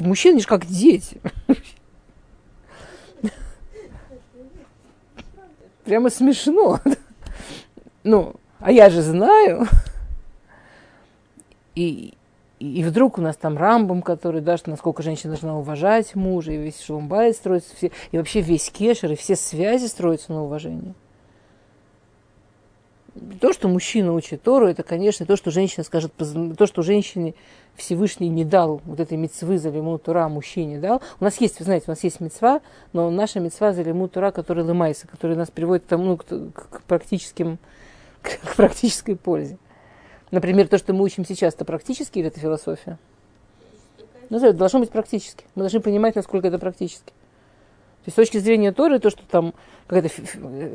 Мужчины 0.00 0.40
же 0.40 0.46
как 0.46 0.66
дети. 0.66 1.20
Прямо 5.84 6.10
смешно. 6.10 6.80
Ну, 8.02 8.34
а 8.58 8.72
я 8.72 8.90
же 8.90 9.02
знаю. 9.02 9.66
И, 11.74 12.14
и 12.64 12.82
вдруг 12.82 13.18
у 13.18 13.20
нас 13.20 13.36
там 13.36 13.58
Рамбом, 13.58 14.00
который 14.00 14.40
даст, 14.40 14.66
насколько 14.66 15.02
женщина 15.02 15.32
должна 15.32 15.58
уважать 15.58 16.14
мужа, 16.14 16.52
и 16.52 16.56
весь 16.56 16.80
Шалумбайт 16.80 17.36
строится, 17.36 17.76
все, 17.76 17.90
и 18.10 18.16
вообще 18.16 18.40
весь 18.40 18.70
кешер, 18.70 19.12
и 19.12 19.16
все 19.16 19.36
связи 19.36 19.86
строятся 19.86 20.32
на 20.32 20.44
уважении. 20.44 20.94
То, 23.40 23.52
что 23.52 23.68
мужчина 23.68 24.12
учит 24.12 24.42
Тору, 24.42 24.66
это, 24.66 24.82
конечно, 24.82 25.26
то, 25.26 25.36
что 25.36 25.50
женщина 25.50 25.84
скажет, 25.84 26.12
то, 26.16 26.66
что 26.66 26.82
женщине 26.82 27.34
Всевышний 27.76 28.28
не 28.28 28.44
дал 28.44 28.80
вот 28.86 28.98
этой 28.98 29.18
мецвы 29.18 29.58
за 29.58 29.68
лиму 29.68 29.98
Тура 29.98 30.28
мужчине 30.28 30.78
дал. 30.78 31.02
У 31.20 31.24
нас 31.24 31.40
есть, 31.40 31.58
вы 31.58 31.66
знаете, 31.66 31.84
у 31.88 31.90
нас 31.90 32.02
есть 32.02 32.18
мецва, 32.18 32.60
но 32.92 33.10
наша 33.10 33.40
мецва 33.40 33.72
за 33.72 33.82
лиму 33.82 34.08
Тура, 34.08 34.32
которая 34.32 34.64
лымайся, 34.64 35.06
которая 35.06 35.36
нас 35.36 35.50
приводит 35.50 35.84
к, 35.84 35.88
тому, 35.88 36.04
ну, 36.04 36.16
к, 36.16 36.24
к 36.24 36.82
практическим, 36.88 37.58
к 38.22 38.56
практической 38.56 39.14
пользе. 39.14 39.58
Например, 40.34 40.66
то, 40.66 40.78
что 40.78 40.92
мы 40.92 41.04
учим 41.04 41.24
сейчас, 41.24 41.54
это 41.54 41.64
практически 41.64 42.18
или 42.18 42.26
это 42.26 42.40
философия? 42.40 42.98
Ну, 44.30 44.38
это 44.38 44.52
должно 44.52 44.80
быть 44.80 44.90
практически. 44.90 45.44
Мы 45.54 45.62
должны 45.62 45.78
понимать, 45.78 46.16
насколько 46.16 46.48
это 46.48 46.58
практически. 46.58 47.12
То 48.02 48.08
есть 48.08 48.14
с 48.14 48.16
точки 48.16 48.38
зрения 48.38 48.72
Торы, 48.72 48.98
то, 48.98 49.10
что 49.10 49.22
там 49.30 49.54
какая-то, 49.86 50.08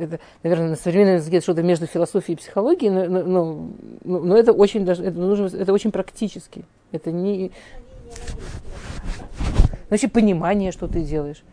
это, 0.01 0.19
наверное, 0.43 0.69
на 0.69 0.75
современном 0.77 1.15
языке 1.15 1.41
что-то 1.41 1.61
между 1.61 1.87
философией 1.87 2.35
и 2.35 2.39
психологией, 2.39 2.89
но, 2.89 3.05
но, 3.05 3.69
но, 4.05 4.19
но 4.19 4.37
это 4.37 4.53
очень 4.53 4.85
даже, 4.85 5.03
это 5.03 5.19
нужно, 5.19 5.47
это 5.47 5.73
очень 5.73 5.91
практически. 5.91 6.63
Это 6.93 7.11
не... 7.11 7.51
Значит, 9.89 10.13
понимание, 10.13 10.71
что 10.71 10.87
ты 10.87 11.01
делаешь. 11.01 11.43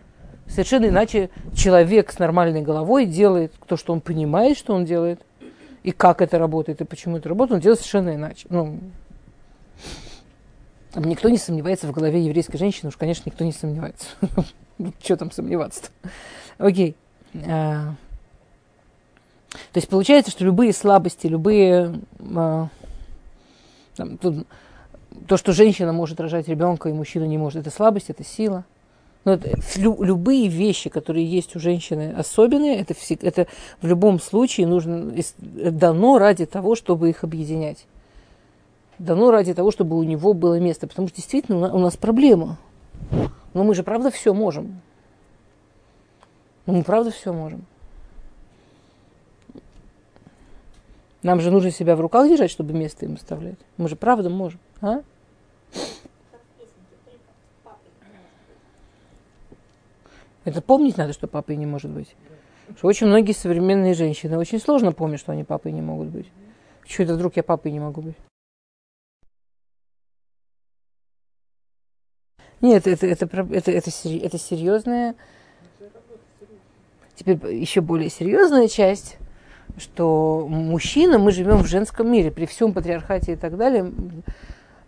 Совершенно 0.47 0.87
иначе 0.87 1.31
человек 1.57 2.13
с 2.13 2.21
нормальной 2.21 2.63
головой 2.63 3.07
делает 3.07 3.53
то, 3.67 3.77
что 3.77 3.93
он 3.93 4.01
понимает, 4.01 4.57
что 4.57 4.75
он 4.75 4.85
делает, 4.85 5.21
и 5.87 5.93
как 5.93 6.21
это 6.21 6.37
работает, 6.37 6.81
и 6.81 6.85
почему 6.85 7.17
это 7.17 7.29
работает, 7.29 7.55
он 7.55 7.61
делает 7.61 7.79
совершенно 7.79 8.17
иначе. 8.17 8.49
Ну, 8.51 8.81
никто 10.97 11.29
не 11.29 11.39
сомневается 11.39 11.87
в 11.87 11.93
голове 11.93 12.25
еврейской 12.25 12.59
женщины, 12.59 12.89
уж, 12.89 12.97
конечно, 12.97 13.23
никто 13.27 13.45
не 13.45 13.53
сомневается. 13.53 14.09
Что 15.05 15.17
там 15.17 15.31
сомневаться-то? 15.31 16.11
Окей. 16.59 16.97
А, 17.47 17.95
то 19.51 19.77
есть 19.77 19.89
получается, 19.89 20.33
что 20.33 20.45
любые 20.45 20.73
слабости, 20.73 21.29
любые... 21.29 22.01
А, 22.35 22.67
там, 23.95 24.19
то, 24.19 25.37
что 25.37 25.53
женщина 25.53 25.93
может 25.93 26.19
рожать 26.19 26.49
ребенка 26.49 26.89
и 26.89 26.93
мужчина 26.93 27.25
не 27.25 27.39
может, 27.39 27.61
это 27.61 27.71
слабость, 27.71 28.11
это 28.11 28.25
сила. 28.25 28.65
Но 29.27 29.33
это, 29.33 29.51
лю, 29.75 30.01
любые 30.05 30.47
вещи, 30.47 30.89
которые 30.89 31.27
есть 31.27 31.57
у 31.57 31.59
женщины 31.59 32.15
особенные, 32.17 32.79
это, 32.79 32.95
это 33.23 33.49
в 33.83 33.87
любом 33.89 34.21
случае 34.21 34.69
нужно, 34.69 35.13
дано 35.43 36.19
ради 36.19 36.47
того, 36.47 36.77
чтобы 36.77 37.11
их 37.11 37.25
объединять. 37.25 37.87
Дано 39.01 39.33
ради 39.33 39.53
того, 39.53 39.73
чтобы 39.73 39.99
у 39.99 40.05
него 40.05 40.33
было 40.33 40.61
место. 40.61 40.87
Потому 40.87 41.09
что 41.09 41.17
действительно 41.17 41.75
у 41.75 41.79
нас 41.81 41.97
проблема. 41.97 42.57
Но 43.53 43.65
мы 43.65 43.75
же 43.75 43.83
правда 43.83 44.13
все 44.13 44.33
можем. 44.33 44.81
Ну, 46.67 46.75
мы 46.75 46.85
правда 46.85 47.11
все 47.11 47.33
можем. 47.33 47.67
Нам 51.25 51.41
же 51.41 51.51
нужно 51.51 51.73
себя 51.73 51.97
в 51.97 52.01
руках 52.01 52.29
держать, 52.29 52.53
чтобы 52.53 52.75
место 52.75 53.07
им 53.07 53.15
оставлять. 53.15 53.59
Мы 53.77 53.89
же 53.89 53.97
правда 53.97 54.31
можем. 54.31 54.61
А? 54.81 55.01
Это 60.47 60.63
помнить 60.63 60.97
надо, 60.97 61.13
что 61.13 61.27
папой 61.27 61.57
не 61.57 61.67
может 61.67 61.91
быть. 61.91 62.15
Что 62.77 62.87
очень 62.87 63.09
многие 63.09 63.33
современные 63.33 63.95
женщины 63.95 64.39
очень 64.39 64.61
сложно 64.61 64.93
помнят, 64.93 65.19
что 65.19 65.33
они 65.33 65.43
папой 65.43 65.73
не 65.73 65.83
могут 65.83 66.09
быть. 66.09 66.31
Что 66.87 67.03
это 67.03 67.15
вдруг 67.15 67.37
я 67.37 67.43
папой 67.43 67.73
не 67.73 67.81
могу 67.81 68.01
быть? 68.01 68.17
Нет, 72.61 72.87
это, 72.87 73.09
это, 73.09 73.27
это, 73.27 73.71
это, 73.73 73.73
это 73.73 74.39
серьезная. 74.39 75.17
Теперь 77.17 77.39
еще 77.53 77.81
более 77.81 78.09
серьезная 78.09 78.69
часть, 78.69 79.19
что 79.79 80.47
мужчина, 80.49 81.19
мы 81.19 81.33
живем 81.33 81.57
в 81.57 81.67
женском 81.67 82.11
мире, 82.11 82.31
при 82.31 82.47
всем 82.47 82.73
патриархате 82.73 83.33
и 83.33 83.37
так 83.37 83.57
далее, 83.57 83.93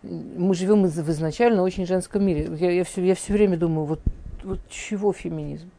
мы 0.03 0.55
живем 0.55 0.87
в 0.87 1.11
изначально 1.11 1.63
очень 1.65 1.85
женском 1.85 2.25
мире. 2.25 2.49
Я, 2.61 2.71
я, 2.71 2.85
все, 2.85 3.05
я 3.05 3.17
все 3.17 3.33
время 3.33 3.57
думаю, 3.57 3.87
вот, 3.87 4.01
вот 4.45 4.61
чего 4.69 5.13
феминизм? 5.13 5.71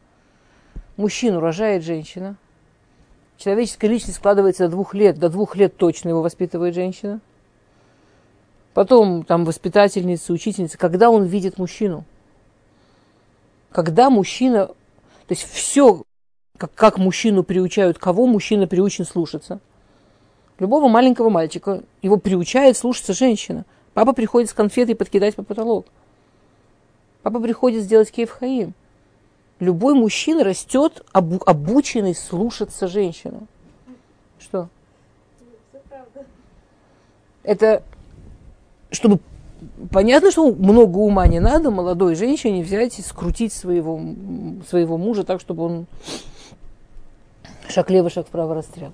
Мужчину 0.96 1.40
рожает 1.40 1.82
женщина, 1.82 2.36
человеческая 3.36 3.88
личность 3.88 4.18
складывается 4.18 4.64
до 4.64 4.70
двух 4.70 4.94
лет, 4.94 5.18
до 5.18 5.28
двух 5.28 5.56
лет 5.56 5.76
точно 5.76 6.10
его 6.10 6.22
воспитывает 6.22 6.74
женщина– 6.74 7.20
потом 8.74 9.24
там 9.24 9.44
воспитательница, 9.44 10.32
учительница, 10.32 10.78
когда 10.78 11.10
он 11.10 11.24
видит 11.24 11.58
мужчину. 11.58 12.04
Когда 13.70 14.10
мужчина, 14.10 14.66
то 14.66 14.74
есть 15.28 15.42
все, 15.42 16.02
как, 16.56 16.72
как 16.74 16.98
мужчину 16.98 17.42
приучают, 17.42 17.98
кого 17.98 18.26
мужчина 18.26 18.66
приучен 18.66 19.04
слушаться. 19.04 19.60
Любого 20.58 20.88
маленького 20.88 21.30
мальчика 21.30 21.82
его 22.02 22.16
приучает 22.16 22.76
слушаться 22.76 23.14
женщина. 23.14 23.64
Папа 23.94 24.12
приходит 24.12 24.50
с 24.50 24.54
конфетой 24.54 24.94
подкидать 24.94 25.34
по 25.34 25.42
потолок. 25.42 25.86
Папа 27.22 27.40
приходит 27.40 27.82
сделать 27.82 28.10
кейф 28.10 28.30
хаим. 28.30 28.74
Любой 29.58 29.94
мужчина 29.94 30.42
растет 30.42 31.04
обу- 31.12 31.42
обученный 31.44 32.14
слушаться 32.14 32.88
женщину. 32.88 33.46
Что? 34.38 34.68
Это 37.42 37.82
чтобы 38.90 39.20
понятно, 39.90 40.30
что 40.30 40.52
много 40.52 40.98
ума 40.98 41.26
не 41.26 41.40
надо 41.40 41.70
молодой 41.70 42.14
женщине 42.14 42.62
взять 42.62 42.98
и 42.98 43.02
скрутить 43.02 43.52
своего, 43.52 44.00
своего 44.68 44.96
мужа 44.96 45.24
так, 45.24 45.40
чтобы 45.40 45.64
он 45.64 45.86
шаг 47.68 47.90
лево, 47.90 48.10
шаг 48.10 48.26
вправо 48.26 48.54
расстрел. 48.54 48.92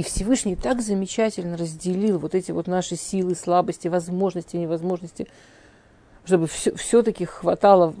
И 0.00 0.02
Всевышний 0.02 0.56
так 0.56 0.80
замечательно 0.80 1.58
разделил 1.58 2.18
вот 2.18 2.34
эти 2.34 2.52
вот 2.52 2.66
наши 2.66 2.96
силы, 2.96 3.34
слабости, 3.34 3.86
возможности, 3.86 4.56
невозможности, 4.56 5.28
чтобы 6.24 6.46
все, 6.46 6.74
все-таки 6.74 7.26
хватало 7.26 7.94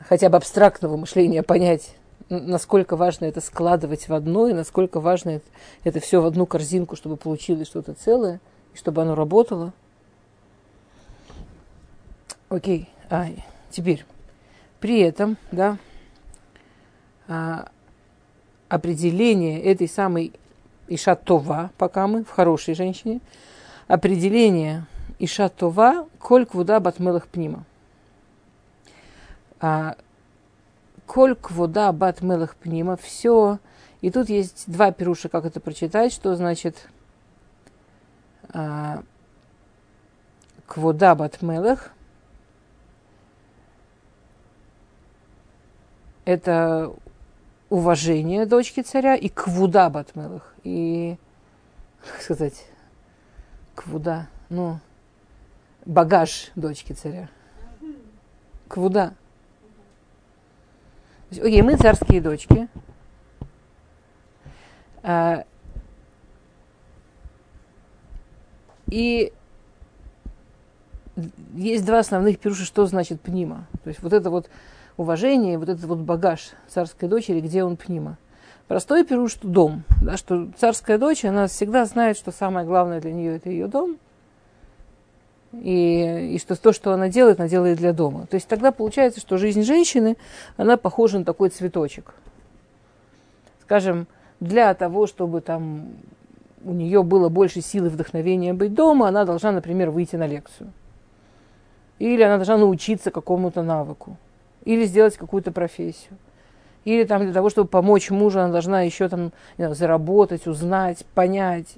хотя 0.00 0.30
бы 0.30 0.36
абстрактного 0.36 0.96
мышления 0.96 1.44
понять, 1.44 1.94
насколько 2.28 2.96
важно 2.96 3.26
это 3.26 3.40
складывать 3.40 4.08
в 4.08 4.14
одно, 4.14 4.48
и 4.48 4.52
насколько 4.52 4.98
важно 4.98 5.40
это, 5.84 6.00
все 6.00 6.20
в 6.20 6.26
одну 6.26 6.44
корзинку, 6.44 6.96
чтобы 6.96 7.16
получилось 7.16 7.68
что-то 7.68 7.94
целое, 7.94 8.40
и 8.74 8.76
чтобы 8.76 9.02
оно 9.02 9.14
работало. 9.14 9.72
Окей, 12.48 12.88
а, 13.10 13.28
теперь, 13.70 14.04
при 14.80 14.98
этом, 15.02 15.36
да, 15.52 15.78
а, 17.28 17.68
определение 18.68 19.62
этой 19.62 19.88
самой 19.88 20.32
Ишатова, 20.88 21.70
пока 21.78 22.06
мы 22.06 22.24
в 22.24 22.30
хорошей 22.30 22.74
женщине, 22.74 23.20
определение 23.86 24.86
Ишатова, 25.18 26.08
коль 26.18 26.46
квуда 26.46 26.80
батмелах 26.80 27.26
пнима. 27.26 27.64
А, 29.60 29.96
коль 31.06 31.34
квуда 31.34 31.92
батмелах 31.92 32.56
пнима, 32.56 32.96
все. 32.96 33.58
И 34.00 34.10
тут 34.10 34.28
есть 34.28 34.64
два 34.70 34.92
пируша, 34.92 35.28
как 35.28 35.44
это 35.44 35.60
прочитать, 35.60 36.12
что 36.12 36.36
значит 36.36 36.88
а, 38.50 39.02
квуда 40.66 41.14
батмелах. 41.14 41.90
Это 46.24 46.92
уважение 47.70 48.46
дочки 48.46 48.80
царя 48.80 49.14
и 49.14 49.28
квуда 49.28 49.90
Батмелах. 49.90 50.54
И, 50.64 51.16
как 52.02 52.22
сказать, 52.22 52.66
квуда, 53.74 54.28
ну, 54.48 54.78
багаж 55.84 56.50
дочки 56.54 56.92
царя. 56.92 57.28
Квуда. 58.68 59.14
Окей, 61.30 61.62
мы 61.62 61.76
царские 61.76 62.20
дочки. 62.20 62.68
А, 65.02 65.44
и 68.86 69.32
есть 71.54 71.84
два 71.84 72.00
основных 72.00 72.38
пируша, 72.38 72.64
что 72.64 72.86
значит 72.86 73.20
пнима. 73.20 73.66
То 73.84 73.88
есть 73.88 74.02
вот 74.02 74.12
это 74.12 74.30
вот 74.30 74.48
уважение, 74.98 75.56
вот 75.56 75.68
этот 75.70 75.84
вот 75.84 75.98
багаж 75.98 76.50
царской 76.66 77.08
дочери, 77.08 77.40
где 77.40 77.64
он 77.64 77.76
пнима. 77.76 78.18
Простой 78.66 79.04
пируш, 79.04 79.32
что 79.32 79.48
дом, 79.48 79.84
да, 80.02 80.18
что 80.18 80.48
царская 80.58 80.98
дочь, 80.98 81.24
она 81.24 81.46
всегда 81.46 81.86
знает, 81.86 82.18
что 82.18 82.32
самое 82.32 82.66
главное 82.66 83.00
для 83.00 83.12
нее 83.12 83.36
это 83.36 83.48
ее 83.48 83.66
дом, 83.68 83.96
и, 85.52 86.34
и 86.34 86.38
что 86.38 86.60
то, 86.60 86.74
что 86.74 86.92
она 86.92 87.08
делает, 87.08 87.40
она 87.40 87.48
делает 87.48 87.78
для 87.78 87.94
дома. 87.94 88.26
То 88.26 88.34
есть 88.34 88.46
тогда 88.46 88.70
получается, 88.70 89.20
что 89.20 89.38
жизнь 89.38 89.62
женщины, 89.62 90.18
она 90.58 90.76
похожа 90.76 91.20
на 91.20 91.24
такой 91.24 91.48
цветочек. 91.48 92.12
Скажем, 93.62 94.06
для 94.40 94.74
того, 94.74 95.06
чтобы 95.06 95.40
там 95.40 95.88
у 96.64 96.72
нее 96.72 97.02
было 97.02 97.30
больше 97.30 97.62
силы 97.62 97.88
вдохновения 97.88 98.52
быть 98.52 98.74
дома, 98.74 99.08
она 99.08 99.24
должна, 99.24 99.52
например, 99.52 99.90
выйти 99.90 100.16
на 100.16 100.26
лекцию. 100.26 100.72
Или 101.98 102.22
она 102.22 102.36
должна 102.36 102.58
научиться 102.58 103.10
какому-то 103.10 103.62
навыку 103.62 104.18
или 104.64 104.84
сделать 104.84 105.16
какую-то 105.16 105.52
профессию. 105.52 106.16
Или 106.84 107.04
там 107.04 107.22
для 107.22 107.32
того, 107.32 107.50
чтобы 107.50 107.68
помочь 107.68 108.10
мужу, 108.10 108.40
она 108.40 108.52
должна 108.52 108.82
еще 108.82 109.08
там 109.08 109.32
знаю, 109.56 109.74
заработать, 109.74 110.46
узнать, 110.46 111.04
понять. 111.14 111.76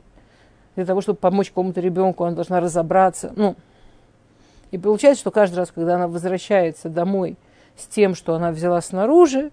Для 0.76 0.84
того, 0.86 1.00
чтобы 1.00 1.18
помочь 1.18 1.48
какому-то 1.48 1.80
ребенку, 1.80 2.24
она 2.24 2.36
должна 2.36 2.60
разобраться. 2.60 3.32
Ну, 3.34 3.56
и 4.70 4.78
получается, 4.78 5.22
что 5.22 5.30
каждый 5.30 5.56
раз, 5.56 5.72
когда 5.72 5.96
она 5.96 6.06
возвращается 6.06 6.88
домой 6.88 7.36
с 7.76 7.86
тем, 7.86 8.14
что 8.14 8.34
она 8.34 8.52
взяла 8.52 8.80
снаружи, 8.80 9.50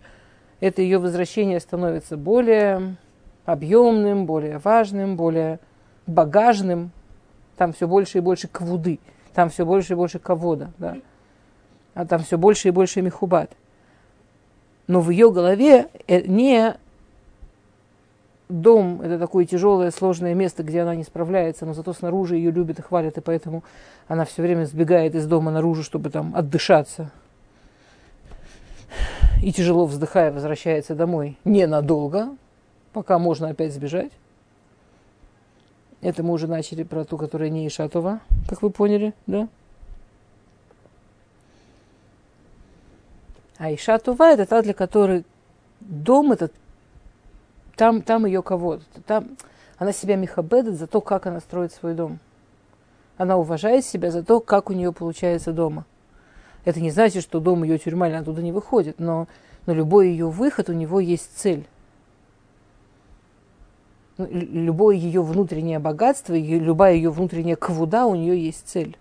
это 0.60 0.82
ее 0.82 1.00
возвращение 1.00 1.60
становится 1.60 2.18
более 2.18 2.96
объемным, 3.46 4.26
более 4.26 4.60
важным, 4.60 5.16
более 5.16 5.60
багажным. 6.06 6.92
Там 7.56 7.74
все 7.74 7.88
больше 7.88 8.20
и 8.20 8.22
больше 8.22 8.48
квуды, 8.48 9.00
там 9.34 9.50
все 9.50 9.66
больше 9.66 9.94
и 9.94 9.96
больше 9.96 10.20
ковода. 10.20 10.72
Да 10.78 10.98
а 11.98 12.06
там 12.06 12.22
все 12.22 12.38
больше 12.38 12.68
и 12.68 12.72
больше 12.72 13.02
мехубат. 13.02 13.52
Но 14.86 15.02
в 15.02 15.10
ее 15.10 15.32
голове 15.32 15.88
э, 16.06 16.22
не 16.22 16.76
дом– 18.50 19.02
это 19.04 19.18
такое 19.18 19.46
тяжелое, 19.46 19.90
сложное 19.90 20.36
место, 20.36 20.62
где 20.62 20.82
она 20.82 20.96
не 20.96 21.04
справляется, 21.04 21.66
но 21.66 21.74
зато 21.74 21.94
снаружи 21.94 22.36
ее 22.36 22.52
любят 22.52 22.78
и 22.78 22.84
хвалят, 22.84 23.18
и 23.18 23.22
поэтому 23.22 23.64
она 24.08 24.26
все 24.26 24.44
время 24.44 24.66
сбегает 24.66 25.16
из 25.16 25.26
дома 25.26 25.50
наружу, 25.50 25.82
чтобы 25.82 26.12
там 26.12 26.36
отдышаться. 26.36 27.10
И 29.42 29.52
тяжело 29.52 29.88
вздыхая 29.88 30.32
возвращается 30.32 30.94
домой 30.94 31.36
ненадолго, 31.46 32.30
пока 32.94 33.18
можно 33.18 33.50
опять 33.50 33.74
сбежать. 33.74 34.12
Это 36.02 36.22
мы 36.22 36.34
уже 36.34 36.46
начали 36.46 36.84
про 36.84 37.06
ту, 37.06 37.18
которая 37.18 37.50
не 37.50 37.68
Ишатова, 37.68 38.20
как 38.48 38.62
вы 38.62 38.70
поняли, 38.70 39.16
да? 39.26 39.50
А 43.58 43.74
Иша 43.74 43.98
Тува 43.98 44.32
это 44.32 44.46
та, 44.46 44.62
для 44.62 44.74
которой 44.74 45.26
дом 45.80 46.32
этот, 46.32 46.54
там, 47.76 48.02
там 48.02 48.26
ее 48.26 48.43
кого-то, 48.43 48.84
там 49.06 49.38
она 49.78 49.91
себя 49.91 50.15
михабедит 50.15 50.76
за 50.76 50.88
то, 50.88 51.02
как 51.02 51.28
она 51.28 51.39
строит 51.39 51.72
свой 51.72 51.93
дом. 51.93 52.20
Она 53.17 53.38
уважает 53.38 53.86
себя 53.86 54.12
за 54.12 54.24
то, 54.24 54.39
как 54.39 54.70
у 54.70 54.74
нее 54.74 54.91
получается 54.91 55.54
дома. 55.54 55.86
Это 56.65 56.82
не 56.82 56.91
значит, 56.91 57.24
что 57.24 57.39
дом 57.39 57.63
ее 57.63 57.78
тюрьма, 57.78 58.08
она 58.08 58.24
туда 58.24 58.41
не 58.41 58.52
выходит, 58.52 59.00
но, 59.00 59.28
но 59.65 59.74
любой 59.74 60.10
ее 60.10 60.30
выход, 60.30 60.70
у 60.70 60.74
него 60.74 61.00
есть 61.00 61.32
цель. 61.36 61.65
Любое 64.17 64.96
ее 64.96 65.22
внутреннее 65.22 65.80
богатство, 65.80 66.36
любая 66.36 66.96
ее 66.96 67.12
внутренняя 67.12 67.56
квуда, 67.56 68.08
у 68.08 68.15
нее 68.15 68.43
есть 68.43 68.67
цель. 68.67 68.98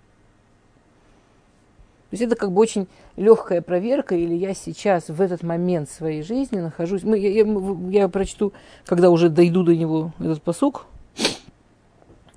Есть 2.16 2.32
это 2.32 2.36
как 2.36 2.50
бы 2.50 2.62
очень 2.62 2.88
легкая 3.16 3.60
проверка, 3.60 4.14
или 4.14 4.32
я 4.32 4.54
сейчас 4.54 5.10
в 5.10 5.20
этот 5.20 5.42
момент 5.42 5.90
своей 5.90 6.22
жизни 6.22 6.60
нахожусь. 6.60 7.02
Мы, 7.02 7.18
я, 7.18 7.28
я, 7.28 7.46
я 7.90 8.08
прочту, 8.08 8.54
когда 8.86 9.10
уже 9.10 9.28
дойду 9.28 9.62
до 9.62 9.76
него 9.76 10.12
этот 10.18 10.40
посук, 10.40 10.86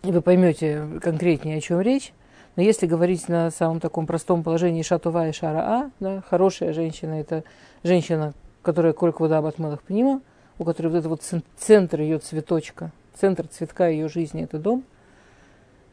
и 0.03 0.11
вы 0.11 0.21
поймете 0.21 0.85
конкретнее, 1.01 1.59
о 1.59 1.61
чем 1.61 1.79
речь. 1.79 2.11
Но 2.57 2.61
если 2.61 2.87
говорить 2.87 3.29
на 3.29 3.51
самом 3.51 3.79
таком 3.79 4.05
простом 4.05 4.43
положении 4.43 4.81
шатува 4.81 5.29
и 5.29 5.31
шара 5.31 5.59
а, 5.59 5.91
да, 6.01 6.23
хорошая 6.29 6.73
женщина 6.73 7.13
это 7.13 7.45
женщина, 7.83 8.33
которая 8.61 8.91
колька 8.91 9.21
вода 9.21 9.41
батмелах 9.41 9.81
понима, 9.81 10.19
у 10.57 10.65
которой 10.65 10.87
вот 10.87 10.97
это 10.97 11.07
вот 11.07 11.21
центр 11.57 12.01
ее 12.01 12.19
цветочка, 12.19 12.91
центр 13.15 13.47
цветка 13.47 13.87
ее 13.87 14.09
жизни 14.09 14.43
это 14.43 14.59
дом. 14.59 14.83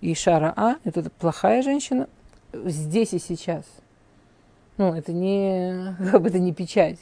И 0.01 0.13
шара 0.15 0.53
а 0.57 0.75
это 0.83 1.09
плохая 1.21 1.63
женщина, 1.63 2.09
здесь 2.65 3.13
и 3.13 3.19
сейчас. 3.19 3.65
Ну, 4.77 4.95
это 4.95 5.13
не, 5.13 5.95
как 6.11 6.23
бы 6.23 6.29
это 6.29 6.39
не 6.39 6.53
печать. 6.53 6.99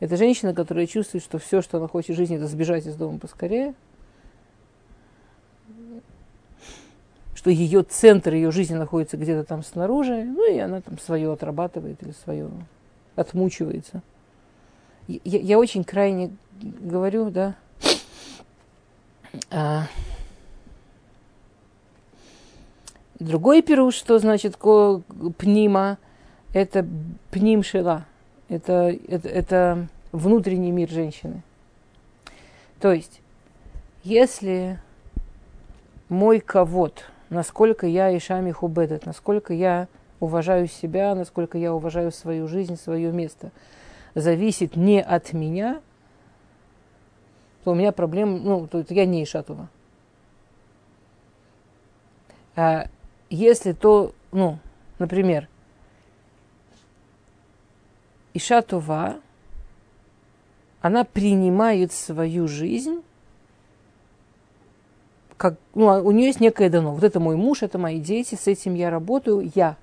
Это 0.00 0.16
женщина, 0.16 0.54
которая 0.54 0.86
чувствует, 0.86 1.24
что 1.24 1.38
все, 1.38 1.62
что 1.62 1.78
она 1.78 1.88
хочет 1.88 2.14
в 2.14 2.18
жизни, 2.18 2.36
это 2.36 2.46
сбежать 2.46 2.86
из 2.86 2.96
дома 2.96 3.18
поскорее. 3.18 3.74
Что 7.34 7.50
ее 7.50 7.82
центр 7.82 8.34
ее 8.34 8.50
жизни 8.50 8.74
находится 8.74 9.16
где-то 9.16 9.44
там 9.44 9.62
снаружи, 9.62 10.24
ну 10.24 10.52
и 10.52 10.58
она 10.58 10.80
там 10.80 10.98
свое 10.98 11.32
отрабатывает 11.32 12.02
или 12.02 12.12
свое 12.24 12.50
отмучивается. 13.14 14.02
Я, 15.06 15.20
я 15.24 15.58
очень 15.58 15.84
крайне 15.84 16.36
говорю, 16.60 17.30
да, 17.30 17.54
а, 19.50 19.86
Другой 23.18 23.62
пируш, 23.62 23.94
что 23.94 24.18
значит 24.18 24.56
пнима, 24.56 25.98
это 26.52 26.86
пним 27.30 27.62
шила. 27.62 28.04
Это, 28.48 28.94
это, 29.08 29.28
это 29.28 29.88
внутренний 30.12 30.70
мир 30.70 30.88
женщины. 30.90 31.42
То 32.78 32.92
есть, 32.92 33.20
если 34.04 34.78
мой 36.08 36.40
ковод, 36.40 37.04
насколько 37.30 37.86
я 37.86 38.16
Ишами 38.16 38.52
Хубедет, 38.52 39.06
насколько 39.06 39.54
я 39.54 39.88
уважаю 40.20 40.68
себя, 40.68 41.14
насколько 41.14 41.58
я 41.58 41.74
уважаю 41.74 42.12
свою 42.12 42.46
жизнь, 42.48 42.76
свое 42.76 43.10
место, 43.12 43.50
зависит 44.14 44.76
не 44.76 45.02
от 45.02 45.32
меня, 45.32 45.80
то 47.64 47.72
у 47.72 47.74
меня 47.74 47.92
проблем, 47.92 48.44
ну, 48.44 48.66
то 48.66 48.84
я 48.90 49.06
не 49.06 49.24
Ишатова. 49.24 49.68
А 52.54 52.86
если 53.30 53.72
то, 53.72 54.12
ну, 54.32 54.58
например, 54.98 55.48
Ишатова, 58.34 59.16
она 60.80 61.04
принимает 61.04 61.92
свою 61.92 62.46
жизнь 62.46 63.02
как, 65.36 65.56
ну, 65.74 65.88
а 65.90 66.00
у 66.00 66.10
нее 66.12 66.26
есть 66.26 66.40
некое 66.40 66.70
дано. 66.70 66.94
Вот 66.94 67.04
это 67.04 67.20
мой 67.20 67.36
муж, 67.36 67.62
это 67.62 67.78
мои 67.78 68.00
дети, 68.00 68.34
с 68.34 68.46
этим 68.46 68.74
я 68.74 68.90
работаю, 68.90 69.50
я. 69.54 69.76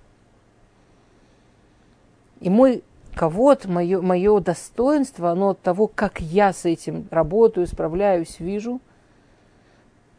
И 2.40 2.50
мой 2.50 2.84
кого-то, 3.14 3.70
мое, 3.70 4.02
мое 4.02 4.40
достоинство, 4.40 5.32
оно 5.32 5.50
от 5.50 5.62
того, 5.62 5.88
как 5.88 6.20
я 6.20 6.52
с 6.52 6.66
этим 6.66 7.08
работаю, 7.12 7.68
справляюсь, 7.68 8.40
вижу. 8.40 8.82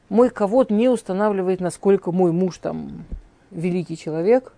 Мой 0.08 0.30
кого-то 0.30 0.72
не 0.72 0.88
устанавливает, 0.88 1.60
насколько 1.60 2.12
мой 2.12 2.32
муж 2.32 2.58
там 2.58 3.04
великий 3.50 3.96
человек. 3.96 4.52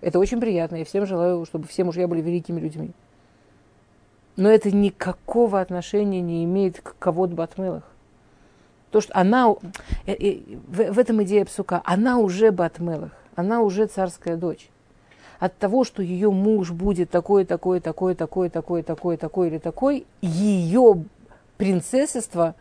Это 0.00 0.18
очень 0.18 0.40
приятно. 0.40 0.76
Я 0.76 0.84
всем 0.84 1.06
желаю, 1.06 1.44
чтобы 1.44 1.66
все 1.68 1.84
мужья 1.84 2.08
были 2.08 2.20
великими 2.20 2.60
людьми. 2.60 2.90
Но 4.36 4.48
это 4.48 4.70
никакого 4.74 5.60
отношения 5.60 6.20
не 6.20 6.44
имеет 6.44 6.80
к 6.80 6.96
кого-то 6.98 7.34
Батмелах. 7.34 7.84
То, 8.90 9.00
что 9.00 9.16
она, 9.16 9.54
э, 10.06 10.12
э, 10.12 10.40
в, 10.68 10.98
этом 10.98 11.22
идея 11.22 11.44
псука, 11.44 11.80
она 11.84 12.18
уже 12.18 12.50
Батмелах, 12.50 13.12
она 13.34 13.60
уже 13.60 13.86
царская 13.86 14.36
дочь 14.36 14.68
от 15.42 15.56
того, 15.58 15.82
что 15.82 16.02
ее 16.02 16.30
муж 16.30 16.70
будет 16.70 17.10
такой, 17.10 17.44
такой, 17.44 17.80
такой, 17.80 18.14
такой, 18.14 18.48
такой, 18.48 18.82
такой, 18.84 19.16
такой 19.16 19.48
или 19.48 19.58
такой, 19.58 20.06
ее 20.20 21.04
принцессество, 21.56 22.54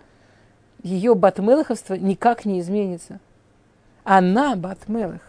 ее 0.84 1.16
батмелаховство 1.16 1.94
никак 1.96 2.46
не 2.46 2.60
изменится. 2.60 3.20
Она 4.04 4.56
батмелах. 4.56 5.22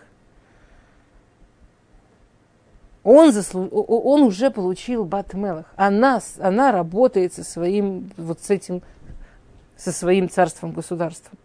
Он, 3.04 3.32
заслу... 3.32 3.66
он 3.66 4.22
уже 4.22 4.50
получил 4.50 5.04
батмелах. 5.04 5.66
Она, 5.76 6.20
она 6.38 6.72
работает 6.72 7.34
со 7.34 7.44
своим, 7.44 8.10
вот 8.16 8.40
с 8.40 8.50
этим, 8.50 8.82
со 9.76 9.92
своим 9.92 10.28
царством, 10.28 10.72
государством 10.72 11.38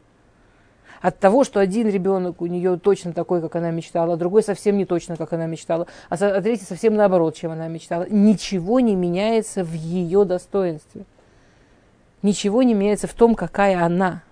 от 1.02 1.20
того, 1.20 1.44
что 1.44 1.60
один 1.60 1.88
ребенок 1.90 2.42
у 2.42 2.46
нее 2.48 2.78
точно 2.78 3.14
такой, 3.14 3.42
как 3.42 3.56
она 3.56 3.72
мечтала, 3.72 4.14
а 4.14 4.18
другой 4.18 4.44
совсем 4.44 4.78
не 4.78 4.86
точно, 4.86 5.16
как 5.16 5.34
она 5.34 5.46
мечтала, 5.46 5.88
а, 6.10 6.16
а 6.16 6.42
третий 6.42 6.66
совсем 6.66 6.96
наоборот, 6.96 7.36
чем 7.36 7.52
она 7.52 7.68
мечтала. 7.68 8.08
Ничего 8.10 8.80
не 8.80 8.96
меняется 8.96 9.64
в 9.64 9.74
ее 9.74 10.26
достоинстве. 10.26 11.06
Ничего 12.22 12.64
не 12.64 12.74
меняется 12.74 13.08
в 13.08 13.14
том, 13.14 13.36
какая 13.36 13.84
она. 13.84 14.24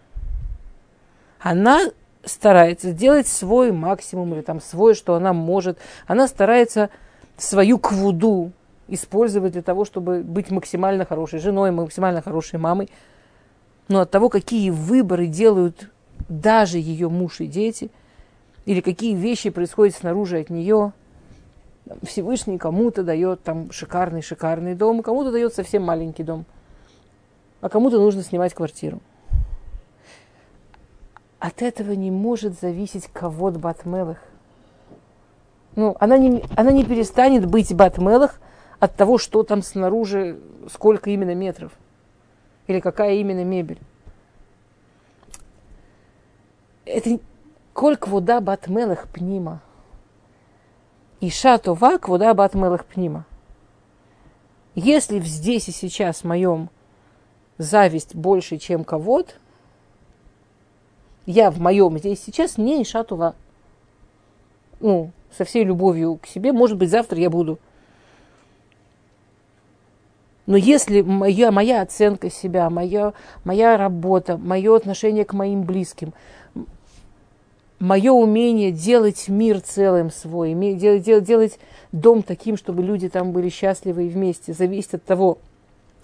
Она 1.40 1.82
старается 2.24 2.92
сделать 2.92 3.28
свой 3.28 3.72
максимум 3.72 4.34
или 4.34 4.42
там 4.42 4.60
свой, 4.60 4.96
что 4.96 5.16
она 5.16 5.34
может. 5.34 5.78
Она 6.08 6.28
старается 6.28 6.90
свою 7.38 7.78
квуду 7.78 8.52
использовать 8.88 9.54
для 9.54 9.62
того, 9.62 9.86
чтобы 9.86 10.22
быть 10.22 10.52
максимально 10.52 11.06
хорошей 11.06 11.40
женой, 11.40 11.72
максимально 11.72 12.22
хорошей 12.22 12.60
мамой. 12.60 12.90
Но 13.88 14.02
от 14.02 14.12
того, 14.12 14.30
какие 14.30 14.70
выборы 14.72 15.28
делают 15.28 15.92
даже 16.30 16.78
ее 16.80 17.10
муж 17.10 17.42
и 17.42 17.48
дети, 17.48 17.92
или 18.66 18.82
какие 18.82 19.16
вещи 19.16 19.50
происходят 19.50 19.96
снаружи 19.96 20.40
от 20.40 20.50
нее. 20.50 20.94
Всевышний 22.02 22.58
кому-то 22.58 23.04
дает 23.04 23.44
там 23.44 23.70
шикарный-шикарный 23.72 24.74
дом, 24.74 25.04
кому-то 25.04 25.32
дает 25.32 25.54
совсем 25.54 25.84
маленький 25.84 26.24
дом, 26.24 26.46
а 27.66 27.70
кому-то 27.70 27.98
нужно 28.00 28.22
снимать 28.22 28.54
квартиру. 28.54 29.00
От 31.40 31.64
этого 31.64 31.94
не 31.94 32.12
может 32.12 32.60
зависеть 32.60 33.08
кого-то 33.08 33.58
Батмелых. 33.58 34.20
Ну, 35.76 35.98
она 36.00 36.16
не, 36.20 36.44
она 36.56 36.72
не 36.72 36.86
перестанет 36.86 37.48
быть 37.48 37.74
Батмелых 37.74 38.40
от 38.80 38.96
того, 38.96 39.18
что 39.18 39.42
там 39.42 39.64
снаружи, 39.64 40.40
сколько 40.72 41.10
именно 41.10 41.34
метров. 41.34 41.72
Или 42.68 42.80
какая 42.80 43.16
именно 43.16 43.44
мебель 43.44 43.80
это 46.86 47.20
коль 47.74 47.98
квуда 47.98 48.42
батмелых 48.42 49.08
пнима. 49.08 49.60
Иша 51.20 51.58
това 51.58 51.98
квуда 51.98 52.36
батмелых 52.36 52.86
пнима. 52.86 53.26
Если 54.76 55.20
здесь 55.22 55.68
и 55.68 55.72
сейчас 55.72 56.18
в 56.18 56.26
моем 56.26 56.70
зависть 57.58 58.16
больше, 58.16 58.58
чем 58.58 58.84
кого-то, 58.84 59.34
я 61.26 61.50
в 61.50 61.60
моем 61.60 61.98
здесь 61.98 62.22
сейчас 62.24 62.58
не 62.58 62.84
Иша 62.84 63.04
това. 63.04 63.34
Ну, 64.80 65.12
со 65.36 65.46
всей 65.46 65.64
любовью 65.64 66.20
к 66.22 66.28
себе, 66.28 66.52
может 66.52 66.78
быть, 66.78 66.90
завтра 66.90 67.20
я 67.20 67.30
буду. 67.30 67.60
Но 70.46 70.58
если 70.58 71.02
моя, 71.02 71.52
моя 71.52 71.82
оценка 71.82 72.30
себя, 72.30 72.70
моя, 72.70 73.14
моя 73.44 73.78
работа, 73.78 74.38
мое 74.38 74.76
отношение 74.76 75.26
к 75.26 75.34
моим 75.34 75.64
близким, 75.64 76.14
мое 77.80 78.12
умение 78.12 78.72
делать 78.72 79.28
мир 79.28 79.60
целым 79.62 80.12
свой, 80.12 80.54
делать, 80.76 81.02
делать, 81.02 81.24
делать 81.24 81.60
дом 81.92 82.22
таким, 82.22 82.58
чтобы 82.58 82.84
люди 82.84 83.10
там 83.10 83.32
были 83.32 83.50
счастливы 83.50 84.06
и 84.06 84.10
вместе, 84.10 84.54
зависит 84.54 84.96
от 84.96 85.04
того, 85.04 85.40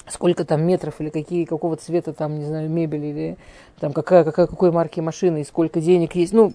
сколько 0.07 0.45
там 0.45 0.63
метров 0.63 0.99
или 0.99 1.09
какие, 1.09 1.45
какого 1.45 1.75
цвета 1.75 2.13
там, 2.13 2.39
не 2.39 2.45
знаю, 2.45 2.69
мебель 2.69 3.05
или 3.05 3.37
там 3.79 3.93
какая, 3.93 4.23
какая, 4.23 4.47
какой 4.47 4.71
марки 4.71 4.99
машины 4.99 5.41
и 5.41 5.45
сколько 5.45 5.79
денег 5.79 6.15
есть, 6.15 6.33
ну, 6.33 6.53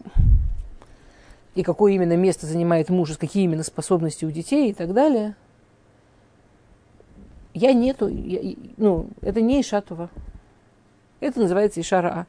и 1.55 1.63
какое 1.63 1.93
именно 1.93 2.17
место 2.17 2.47
занимает 2.47 2.91
муж, 2.91 3.17
какие 3.17 3.45
именно 3.45 3.63
способности 3.63 4.25
у 4.25 4.31
детей 4.31 4.71
и 4.71 4.75
так 4.75 4.93
далее. 4.93 5.35
Я 7.55 7.73
нету, 7.73 8.09
я, 8.09 8.55
ну, 8.77 9.07
это 9.23 9.41
не 9.41 9.63
Ишатова. 9.63 10.11
Это 11.21 11.41
называется 11.41 11.81
Ишара. 11.81 12.27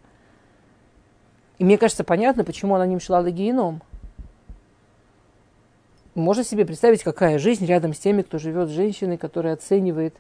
И 1.58 1.66
мне 1.66 1.78
кажется, 1.78 2.06
понятно, 2.06 2.46
почему 2.46 2.76
она 2.76 2.86
не 2.86 2.96
мшла 2.96 3.22
геном. 3.30 3.82
Можно 6.16 6.46
себе 6.46 6.66
представить, 6.66 7.04
какая 7.04 7.38
жизнь 7.38 7.66
рядом 7.66 7.94
с 7.94 8.00
теми, 8.00 8.22
кто 8.22 8.40
живет 8.40 8.70
с 8.70 8.72
женщиной, 8.72 9.18
которая 9.18 9.54
оценивает 9.54 10.16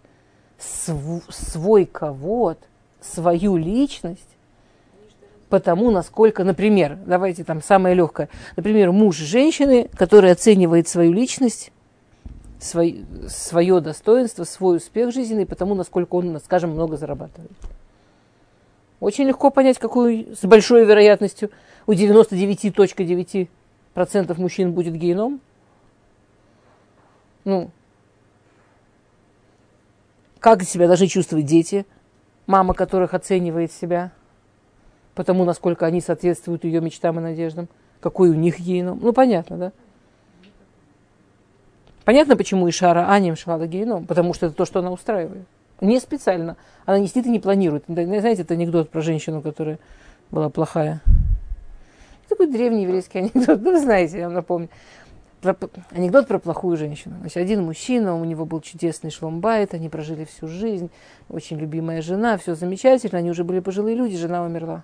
св- 0.57 1.23
свой 1.29 1.85
кого-то, 1.85 2.65
свою 3.01 3.57
личность, 3.57 4.37
потому 5.49 5.91
насколько, 5.91 6.43
например, 6.43 6.97
давайте 7.05 7.43
там 7.43 7.61
самое 7.61 7.93
легкое, 7.95 8.29
например, 8.55 8.91
муж 8.91 9.17
женщины, 9.17 9.89
который 9.95 10.31
оценивает 10.31 10.87
свою 10.87 11.13
личность, 11.13 11.71
свой, 12.59 13.05
свое 13.27 13.79
достоинство, 13.79 14.43
свой 14.43 14.77
успех 14.77 15.13
жизненный, 15.13 15.45
потому 15.45 15.75
насколько 15.75 16.15
он, 16.15 16.39
скажем, 16.39 16.71
много 16.71 16.97
зарабатывает. 16.97 17.51
Очень 18.99 19.25
легко 19.25 19.51
понять, 19.51 19.77
какую 19.77 20.35
с 20.35 20.41
большой 20.41 20.85
вероятностью 20.85 21.51
у 21.85 21.93
99.9% 21.93 24.41
мужчин 24.41 24.73
будет 24.73 24.95
геном. 24.95 25.39
Ну, 27.45 27.69
как 30.39 30.63
себя 30.63 30.87
должны 30.87 31.07
чувствовать 31.07 31.45
дети, 31.45 31.85
мама 32.45 32.73
которых 32.73 33.13
оценивает 33.13 33.71
себя, 33.71 34.11
потому 35.15 35.45
насколько 35.45 35.85
они 35.85 36.01
соответствуют 36.01 36.63
ее 36.63 36.81
мечтам 36.81 37.19
и 37.19 37.21
надеждам, 37.21 37.67
какой 37.99 38.29
у 38.29 38.33
них 38.33 38.59
геном. 38.59 38.99
Ну, 39.01 39.13
понятно, 39.13 39.57
да? 39.57 39.71
Понятно, 42.05 42.37
почему 42.37 42.69
Ишара 42.69 43.11
Аним 43.11 43.35
швала 43.35 43.67
геном, 43.67 44.05
потому 44.05 44.33
что 44.33 44.45
это 44.45 44.55
то, 44.55 44.65
что 44.65 44.79
она 44.79 44.91
устраивает. 44.91 45.45
Не 45.81 45.99
специально. 45.99 46.55
Она 46.85 46.99
не 46.99 47.07
сидит 47.07 47.25
и 47.25 47.29
не 47.29 47.39
планирует. 47.39 47.83
Знаете, 47.87 48.43
это 48.43 48.53
анекдот 48.53 48.89
про 48.89 49.01
женщину, 49.01 49.41
которая 49.41 49.77
была 50.31 50.49
плохая. 50.49 51.01
Такой 52.29 52.47
древний 52.47 52.83
еврейский 52.83 53.19
анекдот. 53.19 53.61
Ну, 53.61 53.79
знаете, 53.79 54.19
я 54.19 54.25
вам 54.25 54.35
напомню. 54.35 54.69
Про, 55.41 55.55
анекдот 55.91 56.27
про 56.27 56.39
плохую 56.39 56.77
женщину. 56.77 57.17
Значит, 57.19 57.37
один 57.37 57.63
мужчина, 57.63 58.15
у 58.19 58.25
него 58.25 58.45
был 58.45 58.59
чудесный 58.59 59.11
шломбайт, 59.11 59.73
они 59.75 59.87
прожили 59.87 60.25
всю 60.25 60.47
жизнь, 60.47 60.89
очень 61.29 61.57
любимая 61.57 62.01
жена, 62.01 62.37
все 62.37 62.55
замечательно, 62.55 63.19
они 63.19 63.29
уже 63.29 63.43
были 63.43 63.59
пожилые 63.59 63.95
люди, 63.95 64.17
жена 64.17 64.43
умерла. 64.43 64.83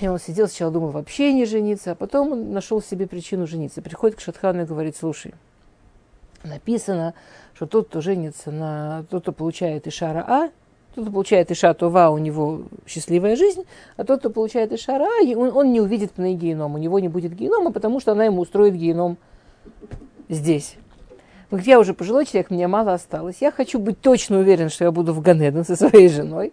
И 0.00 0.08
он 0.08 0.18
сидел, 0.18 0.48
сначала 0.48 0.72
думал 0.72 0.90
вообще 0.90 1.32
не 1.32 1.44
жениться, 1.44 1.92
а 1.92 1.94
потом 1.94 2.32
он 2.32 2.52
нашел 2.52 2.82
себе 2.82 3.06
причину 3.06 3.46
жениться. 3.46 3.82
Приходит 3.82 4.16
к 4.16 4.20
Шатхану 4.20 4.62
и 4.62 4.66
говорит, 4.66 4.96
слушай, 4.96 5.34
написано, 6.42 7.14
что 7.54 7.66
тот, 7.66 7.88
кто 7.88 8.00
женится 8.00 8.50
на 8.50 9.04
тот, 9.10 9.22
кто 9.22 9.32
получает 9.32 9.86
Ишара 9.86 10.24
А, 10.26 10.50
Тот, 10.94 11.04
кто 11.04 11.12
получает 11.12 11.50
Иша 11.50 11.72
Това, 11.72 12.10
у 12.10 12.18
него 12.18 12.62
счастливая 12.86 13.36
жизнь, 13.36 13.64
а 13.96 14.04
тот, 14.04 14.20
кто 14.20 14.30
получает 14.30 14.72
Ишара, 14.72 15.08
он, 15.36 15.56
он 15.56 15.72
не 15.72 15.80
увидит 15.80 16.12
пней 16.12 16.34
геном, 16.34 16.74
у 16.74 16.78
него 16.78 16.98
не 16.98 17.08
будет 17.08 17.34
генома, 17.34 17.72
потому 17.72 17.98
что 17.98 18.12
она 18.12 18.24
ему 18.24 18.42
устроит 18.42 18.74
геном 18.74 19.16
здесь. 20.28 20.76
Вот 21.50 21.62
я 21.62 21.78
уже 21.78 21.94
пожилой 21.94 22.26
человек, 22.26 22.50
мне 22.50 22.66
мало 22.66 22.92
осталось. 22.94 23.36
Я 23.40 23.50
хочу 23.50 23.78
быть 23.78 24.00
точно 24.00 24.38
уверен, 24.38 24.68
что 24.68 24.84
я 24.84 24.90
буду 24.90 25.12
в 25.12 25.20
Ганеден 25.20 25.64
со 25.64 25.76
своей 25.76 26.08
женой. 26.08 26.52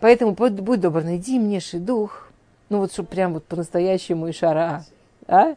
Поэтому 0.00 0.32
будь, 0.32 0.80
добр, 0.80 1.02
найди 1.02 1.38
мне 1.38 1.60
дух. 1.72 2.28
Ну 2.68 2.78
вот, 2.78 2.92
чтобы 2.92 3.08
прям 3.08 3.34
вот 3.34 3.44
по-настоящему 3.44 4.30
Ишара. 4.30 4.84
А? 5.26 5.54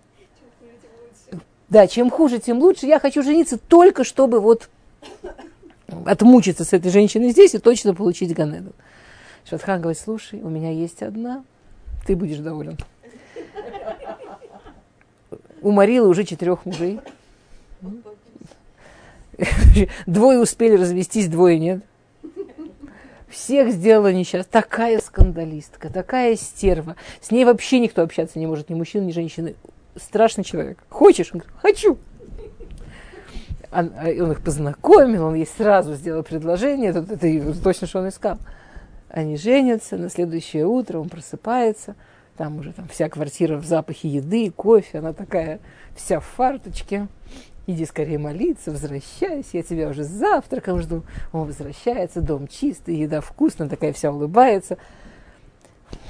Да, 1.69 1.87
чем 1.87 2.09
хуже, 2.09 2.39
тем 2.39 2.59
лучше. 2.59 2.85
Я 2.85 2.99
хочу 2.99 3.21
жениться 3.21 3.57
только, 3.57 4.03
чтобы 4.03 4.39
вот 4.39 4.69
отмучиться 6.05 6.63
с 6.63 6.73
этой 6.73 6.91
женщиной 6.91 7.31
здесь 7.31 7.53
и 7.53 7.59
точно 7.59 7.93
получить 7.93 8.33
Ганеду. 8.33 8.73
Шатхан 9.49 9.81
говорит, 9.81 9.99
слушай, 9.99 10.41
у 10.41 10.49
меня 10.49 10.71
есть 10.71 11.01
одна, 11.01 11.43
ты 12.05 12.15
будешь 12.15 12.37
доволен. 12.37 12.77
Уморила 15.61 16.07
уже 16.07 16.23
четырех 16.23 16.65
мужей. 16.65 16.99
Двое 20.05 20.39
успели 20.39 20.75
развестись, 20.75 21.27
двое 21.27 21.59
нет. 21.59 21.83
Всех 23.29 23.71
сделала 23.71 24.11
несчастной. 24.11 24.51
Такая 24.51 24.99
скандалистка, 24.99 25.89
такая 25.89 26.35
стерва. 26.35 26.95
С 27.21 27.31
ней 27.31 27.45
вообще 27.45 27.79
никто 27.79 28.01
общаться 28.01 28.37
не 28.37 28.45
может, 28.45 28.69
ни 28.69 28.73
мужчина, 28.73 29.03
ни 29.03 29.11
женщина. 29.11 29.53
Страшный 29.95 30.43
человек. 30.43 30.79
Хочешь? 30.89 31.31
Он 31.33 31.39
говорит, 31.39 31.57
хочу. 31.61 31.97
Он, 33.71 33.93
он 33.97 34.31
их 34.31 34.41
познакомил, 34.41 35.27
он 35.27 35.35
ей 35.35 35.47
сразу 35.47 35.93
сделал 35.95 36.23
предложение, 36.23 36.89
это, 36.89 36.99
это 37.13 37.63
точно, 37.63 37.87
что 37.87 37.99
он 37.99 38.09
искал. 38.09 38.37
Они 39.09 39.37
женятся, 39.37 39.97
на 39.97 40.09
следующее 40.09 40.65
утро 40.65 40.99
он 40.99 41.09
просыпается, 41.09 41.95
там 42.37 42.59
уже 42.59 42.73
там 42.73 42.87
вся 42.89 43.07
квартира 43.07 43.57
в 43.57 43.65
запахе 43.65 44.09
еды, 44.09 44.51
кофе, 44.51 44.99
она 44.99 45.13
такая 45.13 45.59
вся 45.95 46.19
в 46.19 46.25
фарточке. 46.25 47.07
Иди 47.67 47.85
скорее 47.85 48.17
молиться, 48.17 48.71
возвращайся, 48.71 49.57
я 49.57 49.63
тебя 49.63 49.87
уже 49.87 50.03
завтраком 50.03 50.81
жду. 50.81 51.03
Он 51.31 51.45
возвращается, 51.45 52.19
дом 52.19 52.47
чистый, 52.47 52.95
еда 52.95 53.21
вкусная, 53.21 53.69
такая 53.69 53.93
вся 53.93 54.11
улыбается. 54.11 54.77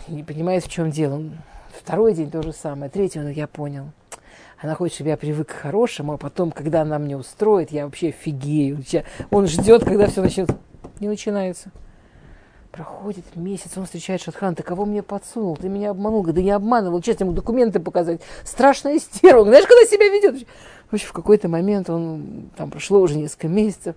Не 0.08 0.24
понимает, 0.24 0.64
в 0.64 0.70
чем 0.70 0.90
дело. 0.90 1.22
Второй 1.78 2.14
день 2.14 2.32
то 2.32 2.42
же 2.42 2.54
самое, 2.54 2.90
третий 2.90 3.20
он, 3.20 3.30
я 3.30 3.48
понял– 3.48 3.92
она 4.62 4.76
хочет, 4.76 4.96
чтобы 4.96 5.10
я 5.10 5.18
привык 5.18 5.48
к 5.48 5.54
хорошему, 5.54 6.14
а 6.14 6.18
потом, 6.18 6.52
когда 6.52 6.82
она 6.82 7.00
мне 7.00 7.18
устроит, 7.18 7.72
я 7.72 7.86
вообще 7.86 8.10
офигею. 8.10 8.84
Он 9.32 9.48
ждет, 9.48 9.84
когда 9.84 10.06
все 10.08 10.22
начнет. 10.22 10.50
Не 11.00 11.08
начинается. 11.08 11.72
Проходит 12.72 13.36
месяц, 13.36 13.72
он 13.76 13.86
встречает 13.86 14.22
Шатхан, 14.22 14.56
ты 14.56 14.62
кого 14.62 14.86
мне 14.86 15.02
подсунул? 15.02 15.58
Ты 15.58 15.68
меня 15.68 15.90
обманул. 15.90 16.24
Да 16.24 16.42
не 16.42 16.52
обманывал, 16.52 17.02
честно, 17.02 17.24
ему 17.24 17.34
документы 17.34 17.80
показать. 17.80 18.22
Страшная 18.46 19.00
стерва. 19.00 19.44
Знаешь, 19.46 19.66
когда 19.66 19.84
себя 19.86 20.08
ведет? 20.10 20.48
В 20.90 20.94
общем, 20.94 21.08
в 21.08 21.14
какой-то 21.14 21.50
момент 21.50 21.90
он, 21.90 22.52
там 22.56 22.70
прошло 22.70 23.00
уже 23.00 23.18
несколько 23.18 23.48
месяцев, 23.48 23.96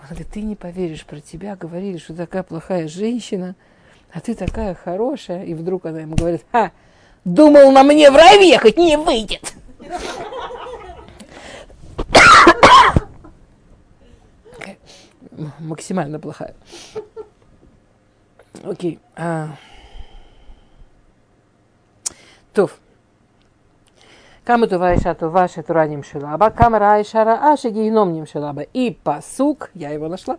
он 0.00 0.08
говорит, 0.08 0.28
ты 0.32 0.42
не 0.42 0.56
поверишь, 0.56 1.06
про 1.06 1.20
тебя 1.20 1.54
говорили, 1.54 1.98
что 1.98 2.14
такая 2.14 2.42
плохая 2.42 2.88
женщина, 2.88 3.54
а 4.12 4.20
ты 4.20 4.34
такая 4.34 4.74
хорошая. 4.74 5.44
И 5.44 5.54
вдруг 5.54 5.86
она 5.86 6.00
ему 6.00 6.16
говорит, 6.16 6.44
ха, 6.50 6.72
думал 7.24 7.70
на 7.70 7.84
мне 7.84 8.10
в 8.10 8.16
рай 8.16 8.44
ехать, 8.44 8.76
не 8.76 8.96
выйдет. 8.98 9.54
Максимально 15.58 16.18
плохая. 16.18 16.54
Окей. 18.64 18.98
А... 19.16 19.50
Туф. 22.52 22.78
Кама 24.44 24.66
тува 24.66 24.94
иша 24.96 25.16
ваше 25.20 25.54
шетураним 25.54 26.02
шилаба, 26.02 26.50
кама 26.50 26.78
ра 26.78 27.00
иша 27.00 27.24
ра 27.24 27.52
аши 27.52 27.68
гигномним 27.70 28.26
шилаба. 28.26 28.62
И 28.62 28.90
пасук, 28.90 29.70
я 29.74 29.90
его 29.90 30.08
нашла, 30.08 30.38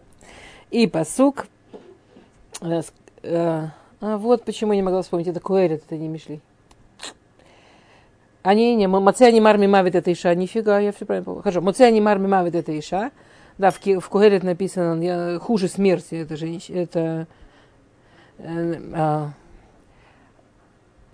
и 0.69 0.87
пасук, 0.87 1.45
э, 2.61 2.81
э, 3.23 3.67
а, 4.01 4.17
вот 4.17 4.43
почему 4.43 4.73
я 4.73 4.77
не 4.77 4.83
могла 4.83 5.01
вспомнить, 5.01 5.27
это 5.27 5.39
Куэрит, 5.39 5.83
это 5.85 5.95
не 5.95 6.07
Мишли. 6.07 6.41
А 8.43 8.53
не, 8.53 8.75
не, 8.75 8.87
Мацея 8.87 9.31
не 9.31 9.39
марми 9.39 9.67
мавит 9.67 9.95
это 9.95 10.11
Иша, 10.11 10.33
нифига, 10.33 10.79
я 10.79 10.91
все 10.91 11.05
правильно 11.05 11.25
помню. 11.25 11.41
Хорошо, 11.41 11.61
Мацея 11.61 12.01
марми 12.01 12.27
мавит 12.27 12.55
это 12.55 12.77
Иша. 12.77 13.11
Да, 13.57 13.69
в, 13.69 13.79
в 13.79 14.09
Кугелет 14.09 14.43
написано, 14.43 15.01
я, 15.03 15.39
хуже 15.39 15.67
смерти, 15.67 16.15
это 16.15 16.35
же, 16.35 16.47
это, 16.69 17.27
э, 18.39 18.75
а, 18.93 19.29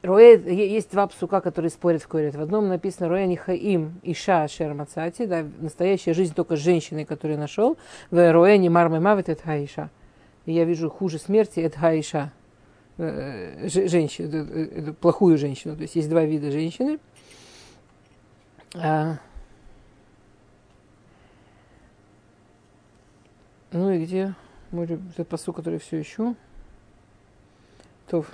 Роэ, 0.03 0.37
есть 0.53 0.91
два 0.91 1.07
псука, 1.07 1.41
которые 1.41 1.69
спорят 1.69 2.01
в 2.01 2.07
Куэлет. 2.07 2.35
В 2.35 2.41
одном 2.41 2.69
написано 2.69 3.09
Роэ 3.09 3.25
Нихаим 3.25 3.99
Иша 4.03 4.47
Шер 4.47 4.73
Мацати, 4.73 5.25
да, 5.25 5.43
настоящая 5.59 6.13
жизнь 6.13 6.33
только 6.33 6.55
с 6.55 6.59
женщиной, 6.59 7.03
которую 7.03 7.37
нашел. 7.37 7.77
В 8.09 8.31
Роэ 8.31 8.57
не 8.57 8.69
Мармы 8.69 9.01
Мавит 9.01 9.27
это 9.27 9.43
Хаиша. 9.43 9.89
И 10.45 10.53
я 10.53 10.63
вижу 10.63 10.89
хуже 10.89 11.17
смерти 11.19 11.59
это 11.59 11.77
Хаиша. 11.79 12.31
Э, 12.97 13.67
женщину, 13.67 14.29
э, 14.33 14.93
плохую 14.93 15.37
женщину. 15.37 15.75
То 15.75 15.81
есть 15.81 15.95
есть 15.95 16.09
два 16.09 16.23
вида 16.23 16.51
женщины. 16.51 16.99
А, 18.75 19.17
ну 23.71 23.89
и 23.91 24.03
где 24.03 24.33
мой 24.71 24.85
этот 24.85 25.27
посыл, 25.27 25.53
который 25.53 25.79
все 25.79 26.01
ищу? 26.01 26.35
То 28.07 28.25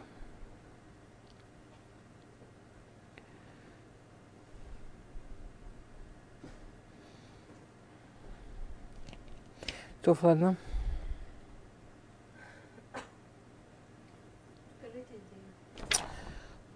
То, 10.03 10.17
ладно. 10.21 10.57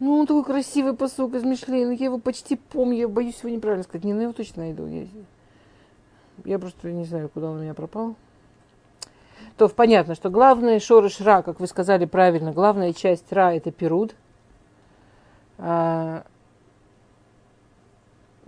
Ну, 0.08 0.20
он 0.20 0.26
такой 0.26 0.46
красивый 0.46 0.94
посок 0.94 1.34
из 1.34 1.44
Мишлейна. 1.44 1.92
Я 1.92 2.06
его 2.06 2.18
почти 2.18 2.56
помню. 2.56 2.98
Я 2.98 3.08
боюсь 3.10 3.40
его 3.40 3.50
неправильно 3.50 3.84
сказать. 3.84 4.06
Не, 4.06 4.14
ну, 4.14 4.22
его 4.22 4.32
точно 4.32 4.64
найду. 4.64 4.88
Я, 4.88 5.06
я 6.46 6.60
просто 6.60 6.90
не 6.90 7.04
знаю, 7.04 7.28
куда 7.28 7.50
он 7.50 7.58
у 7.58 7.62
меня 7.62 7.74
пропал. 7.74 8.16
То 9.58 9.68
понятно, 9.68 10.16
что 10.16 10.30
главное 10.30 10.80
шорыш 10.80 11.20
ра, 11.20 11.42
как 11.42 11.60
вы 11.60 11.68
сказали 11.68 12.06
правильно, 12.06 12.54
главная 12.54 12.94
часть 12.94 13.34
ра 13.34 13.54
это 13.54 13.70
перуд. 13.72 14.16
А, 15.58 16.24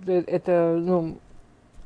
э, 0.07 0.23
это, 0.27 0.77
ну, 0.79 1.17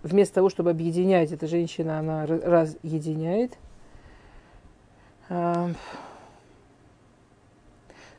вместо 0.03 0.35
того, 0.35 0.49
чтобы 0.49 0.69
объединять, 0.69 1.31
эта 1.31 1.47
женщина, 1.47 1.97
она 1.97 2.27
разъединяет. 2.27 3.57
А, 5.29 5.71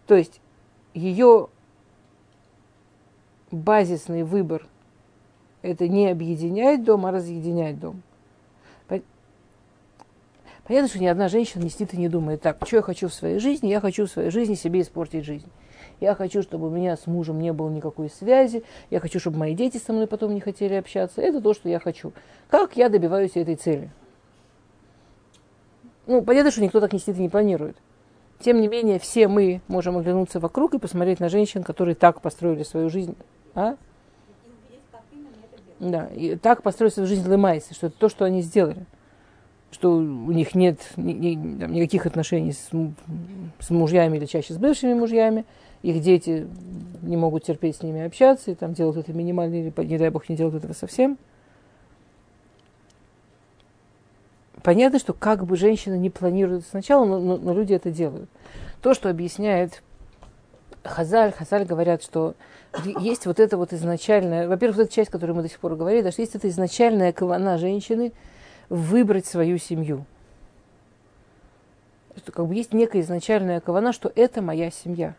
то 0.08 0.16
есть 0.16 0.40
ее 0.94 1.48
базисный 3.50 4.22
выбор– 4.22 4.66
это 5.62 5.88
не 5.88 6.08
объединять 6.08 6.84
дом, 6.84 7.06
а 7.06 7.10
разъединять 7.10 7.78
дом. 7.78 8.02
Понятно, 10.64 10.88
что 10.88 10.98
ни 10.98 11.06
одна 11.06 11.28
женщина 11.28 11.62
не 11.62 11.68
сидит 11.68 11.92
и 11.92 11.98
не 11.98 12.08
думает, 12.08 12.40
так, 12.40 12.58
что 12.66 12.76
я 12.76 12.82
хочу 12.82 13.08
в 13.08 13.14
своей 13.14 13.38
жизни? 13.38 13.68
Я 13.68 13.80
хочу 13.80 14.06
в 14.06 14.10
своей 14.10 14.30
жизни 14.30 14.54
себе 14.54 14.80
испортить 14.80 15.24
жизнь. 15.24 15.48
Я 16.00 16.14
хочу, 16.14 16.42
чтобы 16.42 16.68
у 16.68 16.70
меня 16.70 16.96
с 16.96 17.06
мужем 17.06 17.38
не 17.38 17.52
было 17.52 17.68
никакой 17.68 18.08
связи. 18.08 18.64
Я 18.90 19.00
хочу, 19.00 19.20
чтобы 19.20 19.36
мои 19.38 19.54
дети 19.54 19.76
со 19.76 19.92
мной 19.92 20.06
потом 20.06 20.34
не 20.34 20.40
хотели 20.40 20.74
общаться. 20.74 21.20
Это 21.20 21.42
то, 21.42 21.52
что 21.52 21.68
я 21.68 21.78
хочу. 21.78 22.12
Как 22.48 22.76
я 22.78 22.88
добиваюсь 22.88 23.36
этой 23.36 23.56
цели? 23.56 23.90
Ну, 26.06 26.22
понятно, 26.22 26.50
что 26.50 26.62
никто 26.62 26.80
так 26.80 26.92
не 26.94 26.98
сидит 26.98 27.18
и 27.18 27.22
не 27.22 27.28
планирует. 27.28 27.76
Тем 28.40 28.60
не 28.60 28.68
менее, 28.68 28.98
все 28.98 29.28
мы 29.28 29.60
можем 29.68 29.96
оглянуться 29.96 30.40
вокруг 30.40 30.74
и 30.74 30.78
посмотреть 30.78 31.20
на 31.20 31.28
женщин, 31.28 31.62
которые 31.62 31.94
так 31.94 32.20
построили 32.20 32.62
свою 32.62 32.90
жизнь. 32.90 33.16
А? 33.54 33.76
Да, 35.80 36.06
и 36.14 36.36
так 36.36 36.62
построили 36.62 36.92
свою 36.92 37.06
жизнь 37.06 37.28
Лемайса, 37.28 37.74
что 37.74 37.88
это 37.88 37.96
то, 37.98 38.08
что 38.08 38.24
они 38.24 38.42
сделали. 38.42 38.86
Что 39.70 39.90
у 39.96 40.30
них 40.30 40.54
нет 40.54 40.78
ни, 40.96 41.12
ни, 41.12 41.58
там, 41.58 41.72
никаких 41.72 42.06
отношений 42.06 42.52
с, 42.52 42.70
с 43.58 43.70
мужьями 43.70 44.18
или 44.18 44.26
чаще 44.26 44.54
с 44.54 44.56
бывшими 44.56 44.94
мужьями. 44.94 45.44
Их 45.82 46.00
дети 46.00 46.46
не 47.02 47.16
могут 47.16 47.44
терпеть 47.44 47.76
с 47.76 47.82
ними 47.82 48.02
общаться, 48.02 48.50
и 48.50 48.54
там 48.54 48.72
делают 48.72 48.98
это 48.98 49.12
минимально, 49.12 49.54
или, 49.54 49.72
не 49.84 49.98
дай 49.98 50.10
бог, 50.10 50.28
не 50.28 50.36
делают 50.36 50.56
этого 50.56 50.72
совсем. 50.72 51.18
Понятно, 54.64 54.98
что 54.98 55.12
как 55.12 55.44
бы 55.44 55.58
женщина 55.58 55.94
не 55.94 56.08
планирует 56.08 56.66
сначала, 56.66 57.04
но, 57.04 57.20
но, 57.20 57.36
но 57.36 57.52
люди 57.52 57.74
это 57.74 57.90
делают. 57.90 58.30
То, 58.80 58.94
что 58.94 59.10
объясняет 59.10 59.82
Хазаль, 60.82 61.32
Хазаль 61.32 61.66
говорят, 61.66 62.02
что 62.02 62.34
есть 62.98 63.26
вот 63.26 63.40
это 63.40 63.58
вот 63.58 63.74
изначальная, 63.74 64.48
во-первых, 64.48 64.78
вот 64.78 64.82
эта 64.84 64.92
часть, 64.94 65.10
которую 65.10 65.36
мы 65.36 65.42
до 65.42 65.50
сих 65.50 65.58
пор 65.58 65.76
говорили, 65.76 66.00
да, 66.00 66.12
что 66.12 66.22
есть 66.22 66.34
эта 66.34 66.48
изначальная 66.48 67.12
кавана 67.12 67.58
женщины 67.58 68.14
выбрать 68.70 69.26
свою 69.26 69.58
семью. 69.58 70.06
Что 72.16 72.32
как 72.32 72.46
бы 72.46 72.54
есть 72.54 72.72
некая 72.72 73.02
изначальная 73.02 73.60
кавана, 73.60 73.92
что 73.92 74.10
это 74.14 74.40
моя 74.40 74.70
семья. 74.70 75.14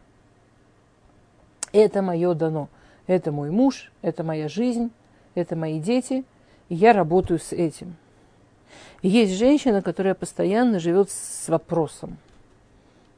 Это 1.71 2.01
мое 2.01 2.33
дано. 2.33 2.67
Это 3.05 3.31
мой 3.31 3.51
муж, 3.51 3.91
это 4.01 4.23
моя 4.23 4.49
жизнь, 4.49 4.89
это 5.35 5.55
мои 5.55 5.79
дети, 5.79 6.25
и 6.69 6.73
я 6.73 6.93
работаю 6.93 7.39
с 7.39 7.51
этим. 7.51 7.95
Есть 9.01 9.33
женщина, 9.33 9.81
которая 9.81 10.15
постоянно 10.15 10.79
живет 10.79 11.09
с 11.11 11.47
вопросом. 11.47 12.17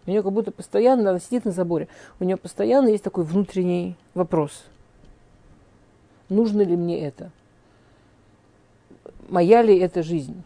У 0.05 0.09
нее 0.09 0.23
как 0.23 0.31
будто 0.31 0.51
постоянно, 0.51 1.09
она 1.09 1.19
сидит 1.19 1.45
на 1.45 1.51
заборе, 1.51 1.87
у 2.19 2.23
нее 2.23 2.37
постоянно 2.37 2.87
есть 2.87 3.03
такой 3.03 3.25
внутренний 3.25 3.95
вопрос. 4.13 4.65
Нужно 6.29 6.61
ли 6.61 6.75
мне 6.75 7.01
это? 7.01 7.31
Моя 9.29 9.61
ли 9.61 9.77
это 9.77 10.03
жизнь? 10.03 10.43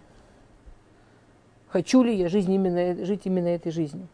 Хочу 1.69 2.03
ли 2.03 2.15
я 2.15 2.27
жизнь 2.27 2.51
именно, 2.51 3.05
жить 3.05 3.21
именно 3.25 3.47
этой 3.47 3.71
жизнью? 3.71 4.07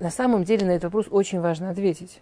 На 0.00 0.10
самом 0.10 0.44
деле 0.44 0.66
на 0.66 0.72
этот 0.72 0.84
вопрос 0.84 1.06
очень 1.10 1.40
важно 1.40 1.70
ответить. 1.70 2.20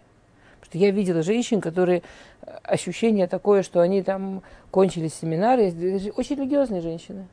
Я 0.73 0.91
видела 0.91 1.21
женщин, 1.21 1.61
которые 1.61 2.03
э, 2.41 2.51
ощущение 2.63 3.27
такое, 3.27 3.63
что 3.63 3.81
они 3.81 4.03
там 4.03 4.41
кончили 4.71 5.07
семинар, 5.07 5.59
очень 5.59 6.37
религиозные 6.37 6.81
женщины. 6.81 7.27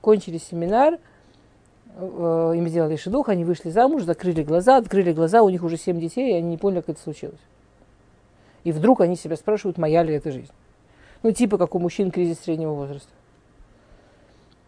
Кончили 0.00 0.38
семинар, 0.38 0.98
э, 1.96 2.52
им 2.56 2.68
сделали 2.68 2.96
шедух, 2.96 3.28
они 3.28 3.44
вышли 3.44 3.70
замуж, 3.70 4.02
закрыли 4.02 4.42
глаза, 4.42 4.76
открыли 4.76 5.12
глаза, 5.12 5.42
у 5.42 5.48
них 5.48 5.62
уже 5.62 5.76
семь 5.76 6.00
детей, 6.00 6.32
и 6.32 6.36
они 6.36 6.50
не 6.50 6.58
поняли, 6.58 6.80
как 6.80 6.90
это 6.90 7.00
случилось. 7.02 7.40
И 8.64 8.72
вдруг 8.72 9.00
они 9.00 9.16
себя 9.16 9.36
спрашивают, 9.36 9.78
моя 9.78 10.02
ли 10.02 10.14
это 10.14 10.30
жизнь. 10.30 10.52
Ну, 11.22 11.30
типа 11.32 11.58
как 11.58 11.74
у 11.74 11.78
мужчин 11.78 12.10
кризис 12.10 12.40
среднего 12.40 12.72
возраста. 12.72 13.10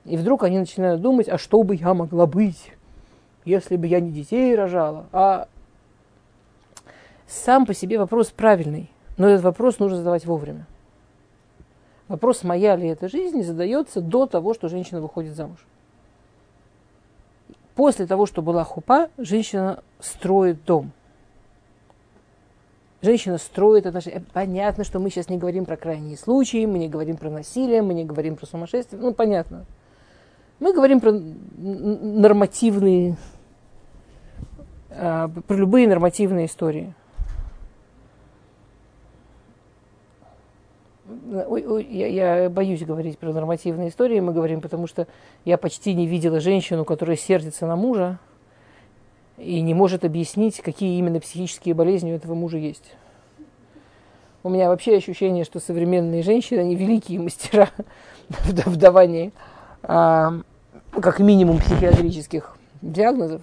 И 0.05 0.16
вдруг 0.16 0.42
они 0.42 0.59
начинают 0.59 1.00
думать, 1.00 1.28
а 1.28 1.38
что 1.38 1.62
бы 1.62 1.76
я 1.76 1.94
могла 1.94 2.26
быть, 2.26 2.72
если 3.44 3.76
бы 3.76 3.86
я 3.86 4.00
не 4.00 4.11
детей 4.11 4.55
рожала, 4.55 5.07
а 5.12 5.48
сам 7.35 7.66
по 7.66 7.74
себе 7.74 7.99
вопрос 7.99 8.30
правильный, 8.30 8.91
но 9.16 9.28
этот 9.28 9.45
вопрос 9.45 9.78
нужно 9.78 9.99
задавать 9.99 10.24
вовремя. 10.24 10.66
Вопрос, 12.09 12.45
моя 12.45 12.76
ли 12.76 12.89
это 12.89 13.09
жизнь, 13.09 13.43
задается 13.43 14.01
до 14.01 14.26
того, 14.26 14.55
что 14.55 14.68
женщина 14.68 15.01
выходит 15.01 15.35
замуж. 15.35 15.66
После 17.74 18.07
того, 18.07 18.26
что 18.26 18.43
была 18.43 18.62
хупа, 18.62 19.09
женщина 19.18 19.82
строит 20.01 20.64
дом. 20.64 20.93
Женщина 23.03 23.39
строит 23.39 23.87
отношения. 23.87 24.24
Понятно, 24.32 24.85
что 24.85 24.99
мы 24.99 25.11
сейчас 25.11 25.28
не 25.28 25.37
говорим 25.37 25.64
про 25.64 25.76
крайние 25.76 26.16
случаи, 26.16 26.64
мы 26.66 26.78
не 26.78 26.89
говорим 26.89 27.16
про 27.16 27.30
насилие, 27.30 27.82
мы 27.82 27.95
не 27.95 28.05
говорим 28.05 28.37
про 28.37 28.47
сумасшествие. 28.47 29.01
Ну, 29.01 29.12
понятно. 29.12 29.64
Мы 30.61 30.72
говорим 30.72 31.01
про 31.01 31.12
нормативные, 31.12 33.16
а, 34.91 35.28
про 35.28 35.57
любые 35.57 35.89
нормативные 35.89 36.47
истории. 36.47 36.95
Я 41.07 42.48
боюсь 42.48 42.82
говорить 42.82 43.18
про 43.18 43.32
нормативные 43.32 43.90
истории, 43.90 44.20
мы 44.20 44.32
говорим, 44.32 44.61
потому 44.61 44.86
что 44.86 45.07
я 45.44 45.59
почти 45.59 45.92
не 45.92 46.07
видела 46.07 46.40
женщину, 46.40 46.84
которая 46.84 47.16
сердится 47.16 47.66
на 47.66 47.76
мужа 47.76 48.18
и 49.36 49.61
не 49.61 49.74
может 49.74 50.05
объяснить, 50.05 50.61
какие 50.61 50.98
именно 50.98 51.20
психические 51.20 51.74
болезни 51.74 52.12
у 52.12 52.16
этого 52.16 52.34
мужа 52.34 52.57
есть. 52.57 52.94
У 54.42 54.48
меня 54.48 54.68
вообще 54.68 54.96
ощущение, 54.96 55.44
что 55.44 55.61
современные 55.61 56.22
женщины, 56.22 56.61
они 56.61 56.74
великие 56.74 57.20
мастера 57.20 57.70
в 58.28 58.76
давании 58.76 59.32
а, 59.82 60.40
как 60.92 61.18
минимум 61.18 61.59
психиатрических 61.59 62.57
диагнозов. 62.82 63.42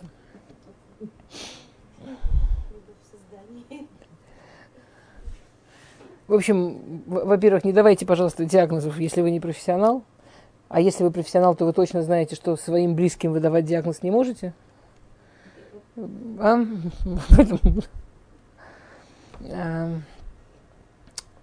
В 6.31 6.33
общем, 6.33 7.03
во-первых, 7.07 7.65
не 7.65 7.73
давайте, 7.73 8.05
пожалуйста, 8.05 8.45
диагнозов, 8.45 8.97
если 8.97 9.19
вы 9.19 9.31
не 9.31 9.41
профессионал. 9.41 10.01
А 10.69 10.79
если 10.79 11.03
вы 11.03 11.11
профессионал, 11.11 11.55
то 11.55 11.65
вы 11.65 11.73
точно 11.73 12.03
знаете, 12.03 12.35
что 12.37 12.55
своим 12.55 12.95
близким 12.95 13.33
выдавать 13.33 13.65
диагноз 13.65 14.01
не 14.01 14.11
можете. 14.11 14.53
А? 16.39 16.63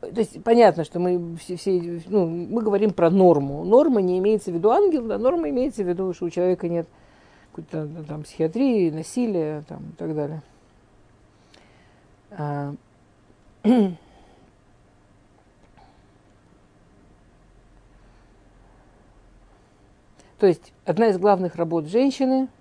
То 0.01 0.21
есть 0.21 0.43
понятно, 0.43 0.85
что 0.85 1.01
мы 1.01 1.37
все, 1.37 1.57
все 1.57 2.01
ну, 2.07 2.27
мы 2.27 2.63
говорим 2.63 2.95
про 2.95 3.11
норму. 3.11 3.65
Норма 3.65 4.01
не 4.01 4.19
имеется 4.19 4.51
в 4.51 4.55
виду 4.55 4.71
ангел, 4.71 5.05
да, 5.07 5.19
норма 5.19 5.51
имеется 5.51 5.85
в 5.85 5.87
виду, 5.87 6.15
что 6.15 6.25
у 6.25 6.31
человека 6.31 6.67
нет 6.67 6.89
какой-то 7.53 7.87
там 8.05 8.23
психиатрии, 8.23 8.89
насилия 8.89 9.65
там, 9.69 9.91
и 9.91 9.93
так 9.99 10.15
далее. 10.15 10.43
То 20.39 20.47
есть 20.47 20.73
одна 20.85 21.09
из 21.09 21.19
главных 21.19 21.57
работ 21.57 21.87
женщины– 21.87 22.49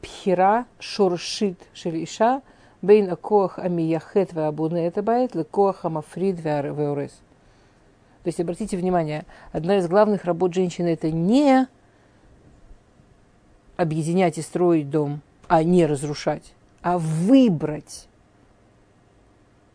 пхира 0.00 0.66
шоршит 0.78 1.58
шелиша 1.74 2.42
бейн 2.82 3.10
акоах 3.10 3.58
амияхет 3.58 4.32
ваабуне 4.32 4.88
этабайт 4.88 5.34
лекоах 5.34 5.84
амафрид 5.84 6.40
веорес. 6.40 7.12
То 8.22 8.28
есть 8.28 8.40
обратите 8.40 8.76
внимание, 8.76 9.24
одна 9.52 9.78
из 9.78 9.88
главных 9.88 10.24
работ 10.24 10.54
женщины– 10.54 10.88
это 10.88 11.10
не 11.10 11.66
объединять 13.76 14.38
и 14.38 14.42
строить 14.42 14.90
дом, 14.90 15.20
а 15.46 15.62
не 15.62 15.86
разрушать, 15.86 16.52
а 16.82 16.98
выбрать. 16.98 18.08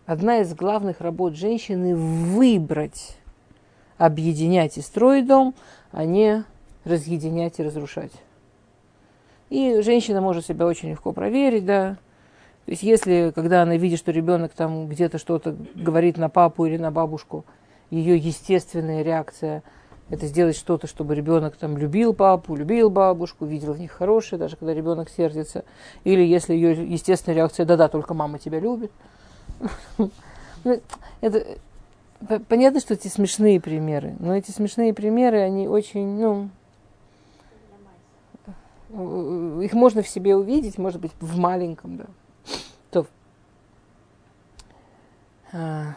Одна 0.05 0.39
из 0.39 0.53
главных 0.53 1.01
работ 1.01 1.35
женщины– 1.35 1.95
выбрать 1.95 3.17
объединять 3.97 4.77
и 4.77 4.81
строить 4.81 5.27
дом, 5.27 5.53
а 5.91 6.05
не 6.05 6.43
разъединять 6.85 7.59
и 7.59 7.63
разрушать. 7.63 8.11
И 9.49 9.81
женщина 9.81 10.21
может 10.21 10.45
себя 10.45 10.65
очень 10.65 10.89
легко 10.89 11.11
проверить, 11.11 11.65
да, 11.65 11.97
то 12.65 12.71
есть 12.71 12.83
если, 12.83 13.33
когда 13.35 13.61
она 13.63 13.75
видит, 13.75 13.99
что 13.99 14.11
ребенок 14.11 14.53
там 14.53 14.87
где-то 14.87 15.17
что-то 15.17 15.55
говорит 15.75 16.17
на 16.17 16.29
папу 16.29 16.65
или 16.65 16.77
на 16.77 16.91
бабушку, 16.91 17.45
ее 17.89 18.17
естественная 18.17 19.03
реакция– 19.03 19.63
это 20.09 20.27
сделать 20.27 20.55
что-то, 20.55 20.87
чтобы 20.87 21.15
ребенок 21.15 21.57
там 21.57 21.77
любил 21.77 22.13
папу, 22.13 22.55
любил 22.55 22.89
бабушку, 22.89 23.45
видел 23.45 23.73
в 23.73 23.79
них 23.79 23.91
хорошее, 23.91 24.39
даже 24.39 24.55
когда 24.55 24.73
ребенок 24.73 25.09
сердится. 25.09 25.65
Или 26.03 26.23
если 26.23 26.53
ее 26.53 26.71
естественная 26.85 27.37
реакция– 27.37 27.65
да-да, 27.67 27.89
только 27.89 28.13
мама 28.13 28.39
тебя 28.39 28.59
любит. 28.59 28.91
Ну, 30.65 30.79
это, 31.19 31.45
понятно, 32.47 32.79
что 32.79 32.93
эти 32.93 33.07
смешные 33.07 33.59
примеры, 33.59 34.15
но 34.19 34.35
эти 34.35 34.51
смешные 34.51 34.93
примеры, 34.93 35.39
они 35.39 35.67
очень, 35.67 36.19
ну, 36.19 36.49
их 39.61 39.73
можно 39.73 40.01
в 40.01 40.07
себе 40.07 40.35
увидеть, 40.35 40.77
может 40.77 41.01
быть, 41.01 41.11
в 41.19 41.37
маленьком, 41.37 41.97
да. 41.97 42.05
То. 42.91 43.07
А. 45.51 45.95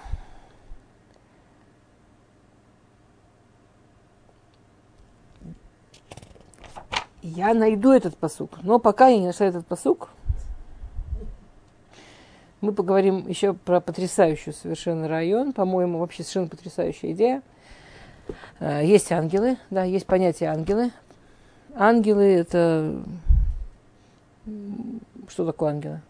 Я 7.23 7.55
найду 7.55 7.91
этот 7.91 8.17
посук, 8.17 8.63
но 8.63 8.79
пока 8.79 9.09
я 9.09 9.19
не 9.19 9.27
нашла 9.27 9.47
этот 9.47 9.67
посук, 9.67 10.11
мы 12.67 12.73
поговорим 12.73 13.29
еще 13.29 13.55
про 13.55 13.81
потрясающую 13.81 14.53
совершенно 14.53 15.09
район, 15.09 15.53
по-моему, 15.53 15.99
вообще 15.99 16.23
совершенно 16.23 16.49
потрясающая 16.49 17.13
идея. 17.13 17.43
А, 18.59 18.83
есть 18.83 19.13
ангелы, 19.13 19.57
да, 19.71 19.85
есть 19.85 20.07
понятие 20.07 20.51
ангелы. 20.51 20.91
Ангелы 21.75 22.25
это 22.25 23.03
что 25.29 25.45
такое 25.45 25.71
ангелы? 25.71 26.01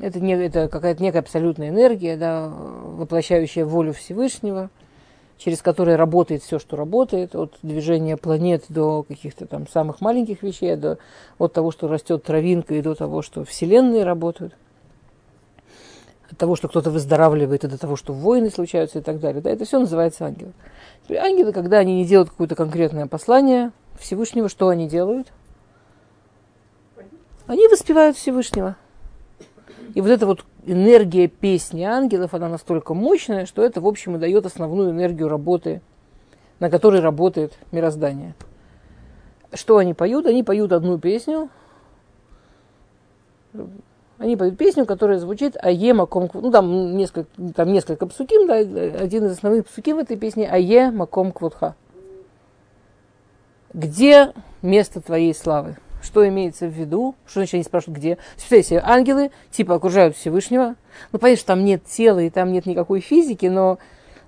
Это, 0.00 0.20
не, 0.20 0.32
это 0.32 0.68
какая-то 0.68 1.02
некая 1.02 1.18
абсолютная 1.18 1.68
энергия, 1.68 2.16
да, 2.16 2.48
воплощающая 2.48 3.64
волю 3.64 3.92
Всевышнего, 3.92 4.70
через 5.40 5.62
которую 5.62 5.96
работает 5.96 6.42
все, 6.42 6.58
что 6.58 6.76
работает, 6.76 7.34
от 7.34 7.58
движения 7.62 8.18
планет 8.18 8.64
до 8.68 9.02
каких-то 9.02 9.46
там 9.46 9.66
самых 9.66 10.02
маленьких 10.02 10.42
вещей, 10.42 10.76
до, 10.76 10.98
от 11.38 11.54
того, 11.54 11.70
что 11.70 11.88
растет 11.88 12.22
травинка, 12.22 12.74
и 12.74 12.82
до 12.82 12.94
того, 12.94 13.22
что 13.22 13.44
вселенные 13.44 14.04
работают, 14.04 14.54
от 16.30 16.36
того, 16.36 16.56
что 16.56 16.68
кто-то 16.68 16.90
выздоравливает, 16.90 17.64
и 17.64 17.68
до 17.68 17.78
того, 17.78 17.96
что 17.96 18.12
войны 18.12 18.50
случаются 18.50 18.98
и 18.98 19.02
так 19.02 19.18
далее. 19.18 19.40
Да, 19.40 19.50
это 19.50 19.64
все 19.64 19.80
называется 19.80 20.26
ангелы. 20.26 20.52
Ангелы, 21.08 21.52
когда 21.52 21.78
они 21.78 21.96
не 21.96 22.04
делают 22.04 22.28
какое-то 22.28 22.54
конкретное 22.54 23.06
послание 23.06 23.72
Всевышнего, 23.98 24.50
что 24.50 24.68
они 24.68 24.88
делают? 24.88 25.28
Они 27.46 27.66
воспевают 27.66 28.18
Всевышнего. 28.18 28.76
И 29.94 30.02
вот 30.02 30.10
эта 30.10 30.26
вот 30.26 30.44
энергия 30.66 31.28
песни 31.28 31.82
ангелов, 31.82 32.34
она 32.34 32.48
настолько 32.48 32.94
мощная, 32.94 33.46
что 33.46 33.62
это, 33.62 33.80
в 33.80 33.86
общем, 33.86 34.16
и 34.16 34.18
дает 34.18 34.46
основную 34.46 34.90
энергию 34.90 35.28
работы 35.28 35.80
на 36.60 36.70
которой 36.70 37.00
работает 37.00 37.58
мироздание. 37.72 38.34
Что 39.52 39.78
они 39.78 39.94
поют? 39.94 40.26
Они 40.26 40.44
поют 40.44 40.70
одну 40.70 40.98
песню. 40.98 41.48
Они 44.18 44.36
поют 44.36 44.58
песню, 44.58 44.84
которая 44.84 45.18
звучит 45.18 45.56
«Ае 45.56 45.94
маком 45.94 46.30
Ну, 46.32 46.52
там 46.52 46.96
несколько, 46.96 47.28
там 47.56 47.72
несколько 47.72 48.06
псуким, 48.06 48.46
да, 48.46 48.56
один 48.56 49.24
из 49.24 49.32
основных 49.32 49.66
псуким 49.66 49.96
в 49.96 50.00
этой 50.00 50.18
песне 50.18 50.48
«Ае 50.48 50.90
маком 50.90 51.32
квотха». 51.32 51.74
Где 53.72 54.32
место 54.60 55.00
твоей 55.00 55.34
славы? 55.34 55.76
Что 56.02 56.26
имеется 56.28 56.66
в 56.66 56.72
виду? 56.72 57.14
Что 57.26 57.40
значит 57.40 57.54
они 57.54 57.62
спрашивают, 57.62 57.98
где? 57.98 58.18
Представляете 58.34 58.80
ангелы 58.84 59.30
типа 59.50 59.74
окружают 59.74 60.16
Всевышнего. 60.16 60.76
Ну, 61.12 61.18
понятно, 61.18 61.38
что 61.38 61.46
там 61.48 61.64
нет 61.64 61.84
тела 61.84 62.20
и 62.20 62.30
там 62.30 62.52
нет 62.52 62.66
никакой 62.66 63.00
физики, 63.00 63.46
но 63.46 63.78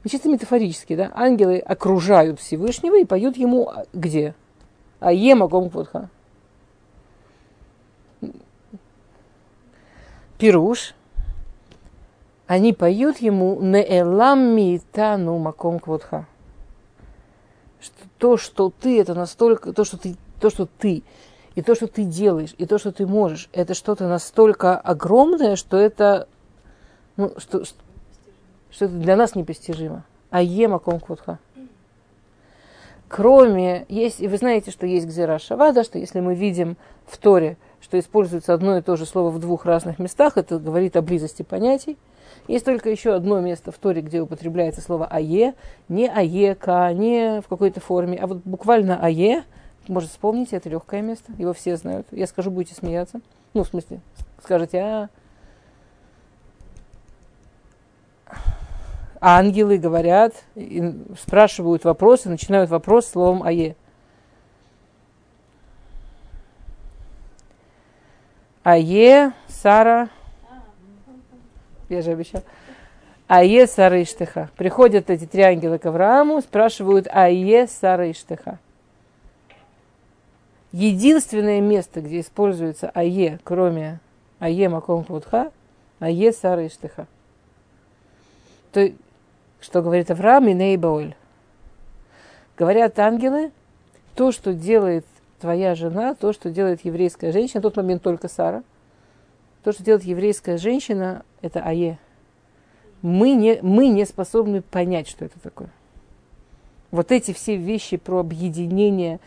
ну, 0.04 0.10
чисто 0.10 0.28
метафорически, 0.28 0.96
да, 0.96 1.10
ангелы 1.14 1.58
окружают 1.58 2.40
Всевышнего 2.40 2.98
и 2.98 3.04
поют 3.04 3.36
ему 3.36 3.68
а, 3.68 3.84
где? 3.92 4.34
А 5.00 5.12
ема 5.12 5.48
гомфутха. 5.48 6.10
Пируш. 10.38 10.94
Они 12.48 12.72
поют 12.72 13.18
ему 13.18 13.60
неэлам 13.60 14.56
митану 14.56 15.38
маком 15.38 15.78
квотха. 15.78 16.26
Что 17.80 17.94
то, 18.18 18.36
что 18.36 18.70
ты, 18.70 19.00
это 19.00 19.14
настолько, 19.14 19.72
то, 19.72 19.84
что 19.84 19.96
ты, 19.96 20.16
то, 20.40 20.50
что 20.50 20.66
ты, 20.66 21.02
и 21.54 21.62
то, 21.62 21.74
что 21.74 21.86
ты 21.86 22.04
делаешь, 22.04 22.54
и 22.58 22.66
то, 22.66 22.78
что 22.78 22.92
ты 22.92 23.06
можешь, 23.06 23.48
это 23.52 23.74
что-то 23.74 24.08
настолько 24.08 24.76
огромное, 24.76 25.56
что 25.56 25.76
это, 25.76 26.28
ну, 27.16 27.32
что, 27.38 27.64
что 27.64 28.84
это 28.84 28.94
для 28.94 29.16
нас 29.16 29.34
непостижимо. 29.34 30.04
А 30.30 30.40
ема 30.40 30.78
комквутха. 30.78 31.38
Кроме, 33.08 33.84
есть, 33.90 34.20
и 34.20 34.28
вы 34.28 34.38
знаете, 34.38 34.70
что 34.70 34.86
есть 34.86 35.06
гзира 35.06 35.38
шавада, 35.38 35.84
что 35.84 35.98
если 35.98 36.20
мы 36.20 36.34
видим 36.34 36.78
в 37.04 37.18
Торе, 37.18 37.58
что 37.82 37.98
используется 37.98 38.54
одно 38.54 38.78
и 38.78 38.80
то 38.80 38.96
же 38.96 39.04
слово 39.04 39.28
в 39.28 39.38
двух 39.38 39.66
разных 39.66 39.98
местах, 39.98 40.38
это 40.38 40.58
говорит 40.58 40.96
о 40.96 41.02
близости 41.02 41.42
понятий. 41.42 41.98
Есть 42.48 42.64
только 42.64 42.88
еще 42.88 43.12
одно 43.12 43.38
место 43.40 43.70
в 43.70 43.76
Торе, 43.76 44.00
где 44.00 44.22
употребляется 44.22 44.80
слово 44.80 45.06
«ае», 45.06 45.52
не 45.90 46.08
«аека», 46.08 46.90
не 46.94 47.42
в 47.42 47.48
какой-то 47.48 47.80
форме, 47.80 48.16
а 48.16 48.26
вот 48.26 48.38
буквально 48.44 48.98
«ае», 49.04 49.44
может, 49.88 50.10
вспомните, 50.10 50.56
это 50.56 50.68
легкое 50.68 51.02
место, 51.02 51.32
его 51.38 51.52
все 51.52 51.76
знают. 51.76 52.06
Я 52.10 52.26
скажу, 52.26 52.50
будете 52.50 52.74
смеяться. 52.74 53.20
Ну, 53.54 53.64
в 53.64 53.68
смысле, 53.68 54.00
скажете, 54.42 54.80
а 54.80 55.08
ангелы 59.20 59.78
говорят, 59.78 60.34
спрашивают 61.20 61.84
вопросы, 61.84 62.28
начинают 62.28 62.70
вопрос 62.70 63.06
словом 63.06 63.42
«ае». 63.42 63.76
Ае, 68.64 69.32
Сара, 69.48 70.08
я 71.88 72.02
же 72.02 72.12
обещал. 72.12 72.42
Ае, 73.28 73.66
Сара 73.66 74.02
Иштеха. 74.02 74.50
Приходят 74.56 75.10
эти 75.10 75.26
три 75.26 75.42
ангела 75.42 75.78
к 75.78 75.86
Аврааму, 75.86 76.40
спрашивают 76.40 77.08
Ае, 77.08 77.66
Сара 77.66 78.10
Иштеха. 78.10 78.58
Единственное 80.72 81.60
место, 81.60 82.00
где 82.00 82.20
используется 82.20 82.90
Ае, 82.90 83.38
кроме 83.44 84.00
Ае 84.38 84.68
Маком 84.68 85.04
Квудха, 85.04 85.52
Ае, 86.00 86.32
Сара 86.32 86.66
Иштеха. 86.66 87.06
То 88.72 88.90
что 89.62 89.80
говорит 89.80 90.10
Авраам 90.10 90.48
и 90.48 90.54
Нейбаоль. 90.54 91.14
Говорят 92.56 92.98
ангелы, 92.98 93.52
то, 94.14 94.32
что 94.32 94.52
делает 94.52 95.06
твоя 95.40 95.74
жена, 95.74 96.14
то, 96.14 96.32
что 96.32 96.50
делает 96.50 96.84
еврейская 96.84 97.32
женщина, 97.32 97.60
в 97.60 97.62
тот 97.62 97.76
момент 97.76 98.02
только 98.02 98.28
Сара, 98.28 98.62
то, 99.64 99.72
что 99.72 99.82
делает 99.82 100.04
еврейская 100.04 100.58
женщина, 100.58 101.24
это 101.40 101.60
Ае. 101.60 101.98
Мы 103.00 103.32
не, 103.32 103.60
мы 103.62 103.88
не 103.88 104.04
способны 104.04 104.62
понять, 104.62 105.08
что 105.08 105.24
это 105.24 105.38
такое. 105.40 105.70
Вот 106.90 107.10
эти 107.10 107.32
все 107.32 107.56
вещи 107.56 107.96
про 107.96 108.18
объединение 108.18 109.18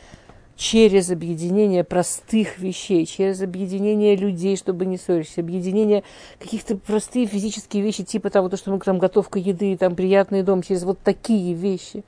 через 0.55 1.11
объединение 1.11 1.83
простых 1.83 2.59
вещей, 2.59 3.05
через 3.05 3.41
объединение 3.41 4.15
людей, 4.15 4.55
чтобы 4.55 4.85
не 4.85 4.97
ссориться, 4.97 5.41
объединение 5.41 6.03
каких-то 6.39 6.77
простые 6.77 7.25
физические 7.25 7.83
вещи, 7.83 8.03
типа 8.03 8.29
того, 8.29 8.49
то, 8.49 8.57
что 8.57 8.71
мы 8.71 8.79
там 8.79 8.97
готовка 8.97 9.37
еды, 9.37 9.75
там 9.77 9.95
приятный 9.95 10.43
дом, 10.43 10.61
через 10.61 10.83
вот 10.83 10.99
такие 10.99 11.53
вещи. 11.53 12.03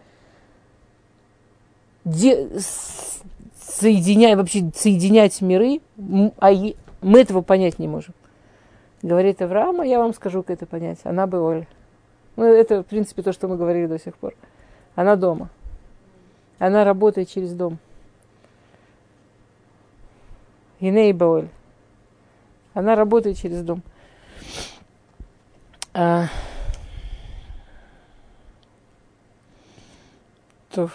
Де, 2.06 2.50
соединяя, 3.60 4.38
вообще 4.38 4.72
соединять 4.74 5.42
миры, 5.42 5.82
а 6.40 6.52
мы 7.02 7.20
этого 7.20 7.42
понять 7.42 7.80
не 7.80 7.88
можем. 7.88 8.14
Говорит 9.02 9.42
Авраама, 9.42 9.86
я 9.86 10.00
вам 10.00 10.14
скажу, 10.14 10.42
как 10.42 10.52
это 10.52 10.66
понять. 10.66 11.00
Она 11.04 11.28
бы 11.28 11.40
Оля. 11.40 11.68
Ну, 12.38 12.46
это, 12.46 12.82
в 12.82 12.86
принципе, 12.86 13.22
то, 13.24 13.34
что 13.34 13.48
мы 13.48 13.58
говорили 13.58 13.88
до 13.88 14.00
сих 14.00 14.16
пор. 14.16 14.34
Она 14.96 15.16
дома. 15.16 15.50
Она 16.60 16.84
работает 16.84 17.30
через 17.30 17.54
дом. 17.54 17.78
Гиней 20.80 21.12
Баоль. 21.14 21.50
Она 22.74 22.96
работает 22.96 23.38
через 23.38 23.64
дом. 23.64 23.82
А, 25.94 26.28
то 30.70 30.92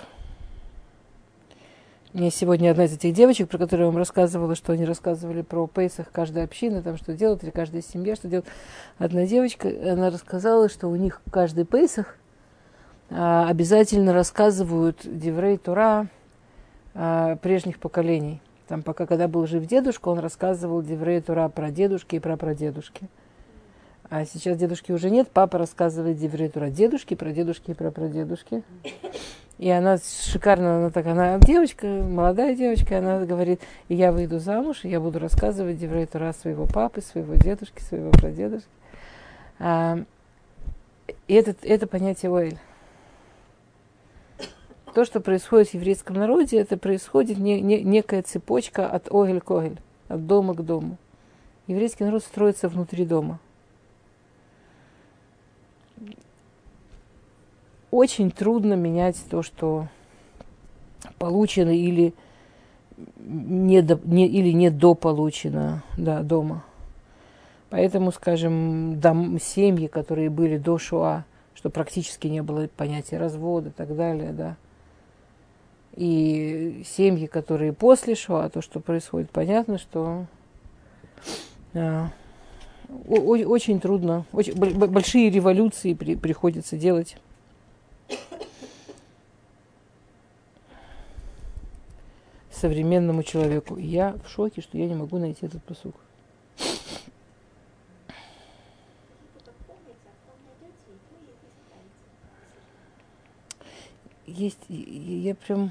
мне 2.12 2.30
сегодня 2.30 2.70
одна 2.70 2.84
из 2.84 2.92
этих 2.92 3.12
девочек, 3.14 3.48
про 3.48 3.58
которую 3.58 3.86
я 3.86 3.90
вам 3.90 3.98
рассказывала, 3.98 4.54
что 4.54 4.74
они 4.74 4.84
рассказывали 4.84 5.42
про 5.42 5.66
Пейсах 5.66 6.12
каждой 6.12 6.44
общины, 6.44 6.82
там 6.82 6.96
что 6.96 7.14
делают, 7.14 7.42
или 7.42 7.50
каждая 7.50 7.82
семья, 7.82 8.14
что 8.14 8.28
делает. 8.28 8.46
Одна 8.98 9.26
девочка, 9.26 9.68
она 9.68 10.10
рассказала, 10.10 10.68
что 10.68 10.86
у 10.86 10.94
них 10.94 11.20
каждый 11.32 11.64
Пейсах 11.64 12.16
а, 13.10 13.48
обязательно 13.48 14.12
рассказывают 14.12 15.00
דברי 15.02 15.56
תורה 15.58 16.06
а, 16.94 17.34
прежних 17.36 17.80
поколений– 17.80 18.40
там, 18.72 18.82
пока 18.82 19.04
когда 19.04 19.28
был 19.28 19.46
жив 19.46 19.66
дедушка, 19.66 20.08
он 20.08 20.18
рассказывал 20.18 20.80
דברי 20.80 21.20
תורה 21.20 21.46
про 21.50 21.70
дедушки 21.70 22.16
и 22.16 22.20
про 22.20 22.38
прадедушки. 22.38 23.06
А 24.08 24.24
сейчас 24.24 24.56
дедушки 24.56 24.92
уже 24.92 25.10
нет, 25.10 25.28
папа 25.30 25.58
рассказывает 25.58 26.16
דברי 26.16 26.48
תורה 26.48 26.70
дедушки, 26.70 27.12
про 27.12 27.32
дедушки 27.32 27.72
и 27.72 27.74
про 27.74 27.90
прадедушки. 27.90 28.62
И 29.58 29.68
она 29.68 29.98
шикарно, 29.98 30.78
она 30.78 30.90
так, 30.90 31.04
она 31.04 31.38
девочка, 31.38 31.86
молодая 31.86 32.56
девочка, 32.56 32.96
она 32.96 33.26
говорит, 33.26 33.60
и 33.88 33.94
я 33.94 34.10
выйду 34.10 34.38
замуж, 34.38 34.84
и 34.84 34.88
я 34.88 35.00
буду 35.00 35.18
рассказывать 35.18 35.76
Деврей 35.76 36.06
Тура 36.06 36.32
своего 36.32 36.64
папы, 36.64 37.02
своего 37.02 37.34
дедушки, 37.34 37.82
своего 37.82 38.10
прадедушки. 38.10 38.70
А, 39.58 39.98
и 41.28 41.34
это, 41.34 41.54
это 41.60 41.86
понятие 41.86 42.30
Уэль 42.30 42.58
то, 44.94 45.04
что 45.04 45.20
происходит 45.20 45.68
в 45.68 45.74
еврейском 45.74 46.16
народе, 46.16 46.58
это 46.58 46.76
происходит 46.76 47.38
не, 47.38 47.60
не, 47.60 47.82
некая 47.82 48.22
цепочка 48.22 48.88
от 48.88 49.12
огель 49.12 49.40
к 49.40 49.50
огель, 49.50 49.78
от 50.08 50.26
дома 50.26 50.54
к 50.54 50.64
дому. 50.64 50.98
Еврейский 51.66 52.04
народ 52.04 52.22
строится 52.22 52.68
внутри 52.68 53.04
дома. 53.04 53.38
Очень 57.90 58.30
трудно 58.30 58.74
менять 58.74 59.16
то, 59.30 59.42
что 59.42 59.88
получено 61.18 61.70
или 61.70 62.14
не, 63.18 63.82
до, 63.82 64.00
не, 64.04 64.26
или 64.26 64.50
не 64.52 64.70
дополучено 64.70 65.82
да, 65.96 66.22
дома. 66.22 66.64
Поэтому, 67.70 68.12
скажем, 68.12 69.00
дом, 69.00 69.38
семьи, 69.40 69.86
которые 69.86 70.30
были 70.30 70.58
до 70.58 70.78
Шуа, 70.78 71.24
что 71.54 71.70
практически 71.70 72.26
не 72.26 72.42
было 72.42 72.68
понятия 72.76 73.18
развода 73.18 73.70
и 73.70 73.72
так 73.72 73.94
далее, 73.96 74.32
да, 74.32 74.56
и 75.96 76.82
семьи, 76.86 77.26
которые 77.26 77.72
после 77.72 78.14
Шоа, 78.14 78.48
то, 78.48 78.62
что 78.62 78.80
происходит, 78.80 79.30
понятно, 79.30 79.78
что 79.78 80.26
а, 81.74 82.08
очень 82.88 83.80
трудно, 83.80 84.24
очень, 84.32 84.54
большие 84.54 85.30
революции 85.30 85.94
при, 85.94 86.16
приходится 86.16 86.76
делать. 86.76 87.16
современному 92.62 93.24
человеку. 93.24 93.76
Я 93.76 94.14
в 94.24 94.30
шоке, 94.30 94.60
что 94.60 94.78
я 94.78 94.86
не 94.86 94.94
могу 94.94 95.18
найти 95.18 95.46
этот 95.46 95.64
посух. 95.64 95.94
Есть, 104.42 104.58
я 104.68 105.36
прям 105.36 105.70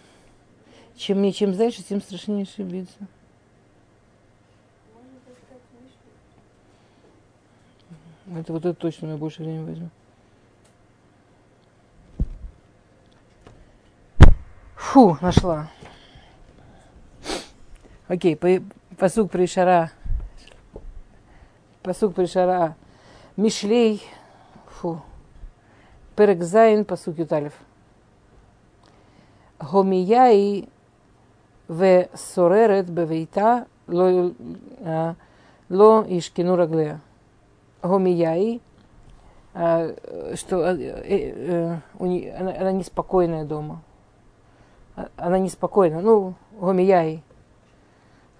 чем 0.95 1.19
мне 1.19 1.34
чем 1.34 1.53
дальше, 1.53 1.84
тем 1.84 2.01
страшнее 2.01 2.43
ошибиться. 2.43 2.99
Это 8.34 8.53
вот 8.53 8.65
это 8.65 8.74
точно 8.74 9.07
у 9.07 9.09
меня 9.09 9.19
больше 9.19 9.43
времени 9.43 9.65
возьмет. 9.65 9.91
Фу, 14.76 15.17
нашла. 15.19 15.69
Окей, 18.07 18.39
посук 18.97 19.32
пришара. 19.32 19.91
Посук 21.84 22.15
пришара. 22.15 22.78
Мишлей. 23.36 24.01
Фу. 24.80 25.01
Перекзайн 26.15 26.86
посук 26.86 27.17
юталев. 27.17 27.53
Гомияи 29.72 30.67
в 31.67 32.07
соререт 32.13 32.89
бевейта 32.89 33.67
ло, 33.88 34.34
ишкину 35.69 36.55
раглея. 36.55 36.99
Гомияи, 37.82 38.61
что 39.53 40.69
она, 40.69 41.82
она 41.99 42.72
неспокойная 42.72 43.45
дома. 43.45 43.82
Она 45.15 45.39
неспокойна. 45.39 46.01
Ну, 46.01 46.34
гомияи. 46.59 47.24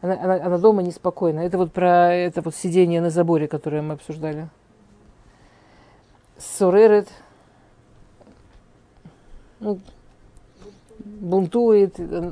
Она, 0.02 0.14
она, 0.14 0.34
она 0.36 0.58
дома 0.58 0.82
неспокойна. 0.82 1.40
Это 1.42 1.58
вот 1.58 1.72
про 1.72 2.14
это 2.14 2.42
вот 2.42 2.56
сидение 2.56 3.02
на 3.02 3.10
заборе, 3.10 3.48
которое 3.48 3.82
мы 3.82 3.94
обсуждали. 3.94 4.50
Соререт. 6.38 7.08
Ну, 9.60 9.80
бунтует, 11.22 11.96
э, 12.00 12.32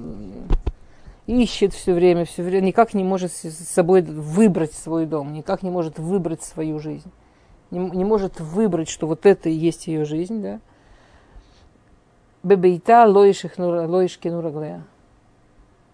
ищет 1.28 1.74
все 1.74 1.94
время, 1.94 2.26
все 2.26 2.44
время, 2.44 2.66
никак 2.66 2.94
не 2.94 3.04
может 3.04 3.32
с 3.32 3.52
собой 3.70 4.02
выбрать 4.02 4.74
свой 4.74 5.06
дом, 5.06 5.32
никак 5.32 5.62
не 5.64 5.70
может 5.70 6.00
выбрать 6.00 6.42
свою 6.42 6.80
жизнь, 6.80 7.12
не, 7.72 7.80
не 7.80 8.04
может 8.04 8.40
выбрать, 8.40 8.90
что 8.90 9.08
вот 9.08 9.26
это 9.26 9.48
и 9.48 9.54
есть 9.54 9.88
ее 9.88 10.06
жизнь, 10.06 10.42
да. 10.42 10.60
Бебейта 12.42 13.06
лоишкину 13.06 14.42
раглея. 14.42 14.84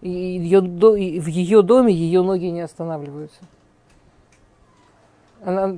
И, 0.00 0.08
ее, 0.10 0.60
в 0.60 1.26
ее 1.26 1.62
доме 1.62 1.92
ее 1.92 2.22
ноги 2.22 2.46
не 2.46 2.60
останавливаются. 2.60 3.40
Она, 5.44 5.76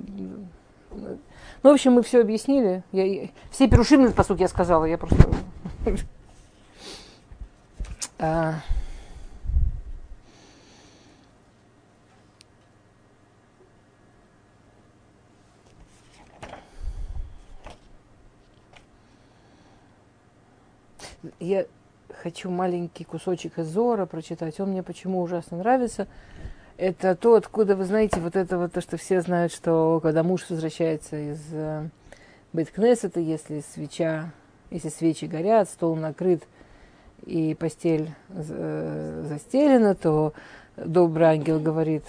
ну, 0.90 1.70
в 1.70 1.72
общем, 1.72 1.94
мы 1.94 2.02
все 2.02 2.20
объяснили. 2.20 2.84
Я, 2.92 3.28
все 3.50 3.68
перушимные 3.68 4.12
посуд 4.12 4.40
я 4.40 4.48
сказала, 4.48 4.84
я 4.84 4.98
просто 4.98 5.16
а, 8.18 8.54
я 21.40 21.66
хочу 22.22 22.50
маленький 22.50 23.04
кусочек 23.04 23.58
из 23.58 23.66
Зора 23.68 24.06
прочитать. 24.06 24.58
Он 24.60 24.70
мне 24.70 24.82
почему 24.82 25.22
ужасно 25.22 25.58
нравится. 25.58 26.08
Это 26.76 27.16
то, 27.16 27.34
откуда 27.34 27.74
вы 27.74 27.84
знаете 27.84 28.20
вот 28.20 28.36
это 28.36 28.58
вот 28.58 28.72
то, 28.72 28.80
что 28.80 28.96
все 28.96 29.20
знают, 29.20 29.52
что 29.52 30.00
когда 30.00 30.22
муж 30.22 30.44
возвращается 30.48 31.32
из 31.32 31.40
э, 31.52 31.88
Бейткнессета, 32.52 33.18
если 33.18 33.64
свеча, 33.74 34.32
если 34.70 34.88
свечи 34.88 35.24
горят, 35.24 35.68
стол 35.68 35.96
накрыт, 35.96 36.44
и 37.24 37.54
постель 37.54 38.10
э, 38.30 39.24
застелена, 39.28 39.94
то 39.94 40.32
добрый 40.76 41.26
ангел 41.26 41.60
говорит, 41.60 42.04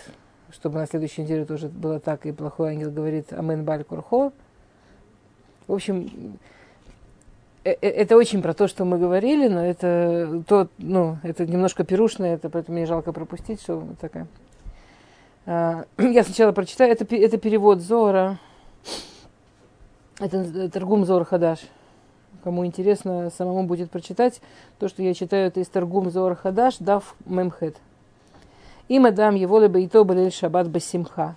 чтобы 0.51 0.79
на 0.79 0.87
следующей 0.87 1.23
неделе 1.23 1.45
тоже 1.45 1.67
было 1.67 1.99
так, 1.99 2.25
и 2.25 2.31
плохой 2.31 2.71
ангел 2.71 2.91
говорит 2.91 3.33
«Амен 3.33 3.63
баль 3.63 3.83
курхо». 3.83 4.31
В 5.67 5.73
общем, 5.73 6.37
э, 7.63 7.71
э, 7.71 7.87
это 7.87 8.17
очень 8.17 8.41
про 8.41 8.53
то, 8.53 8.67
что 8.67 8.85
мы 8.85 8.97
говорили, 8.97 9.47
но 9.47 9.65
это, 9.65 10.43
то, 10.47 10.67
ну, 10.77 11.17
это 11.23 11.45
немножко 11.45 11.83
пирушное, 11.83 12.35
это 12.35 12.49
поэтому 12.49 12.77
мне 12.77 12.85
жалко 12.85 13.13
пропустить, 13.13 13.61
что 13.61 13.87
такая. 13.99 14.27
А, 15.45 15.85
я 15.97 16.23
сначала 16.23 16.51
прочитаю, 16.51 16.91
это, 16.91 17.05
это 17.15 17.37
перевод 17.37 17.81
Зора, 17.81 18.39
это 20.19 20.69
Торгум 20.69 21.05
Зор 21.05 21.25
Хадаш. 21.25 21.59
Кому 22.43 22.65
интересно, 22.65 23.29
самому 23.29 23.63
будет 23.63 23.91
прочитать. 23.91 24.41
То, 24.79 24.87
что 24.87 25.03
я 25.03 25.13
читаю, 25.13 25.47
это 25.47 25.59
из 25.59 25.67
Торгум 25.67 26.09
Зор 26.09 26.35
Хадаш, 26.35 26.77
Дав 26.77 27.15
Мемхет. 27.25 27.75
И 28.87 28.97
мадам 28.97 29.35
его 29.35 29.59
либо 29.59 29.79
и 29.79 29.87
то 29.87 30.05
болель 30.05 30.31
шаббат 30.31 30.69
басимха. 30.69 31.35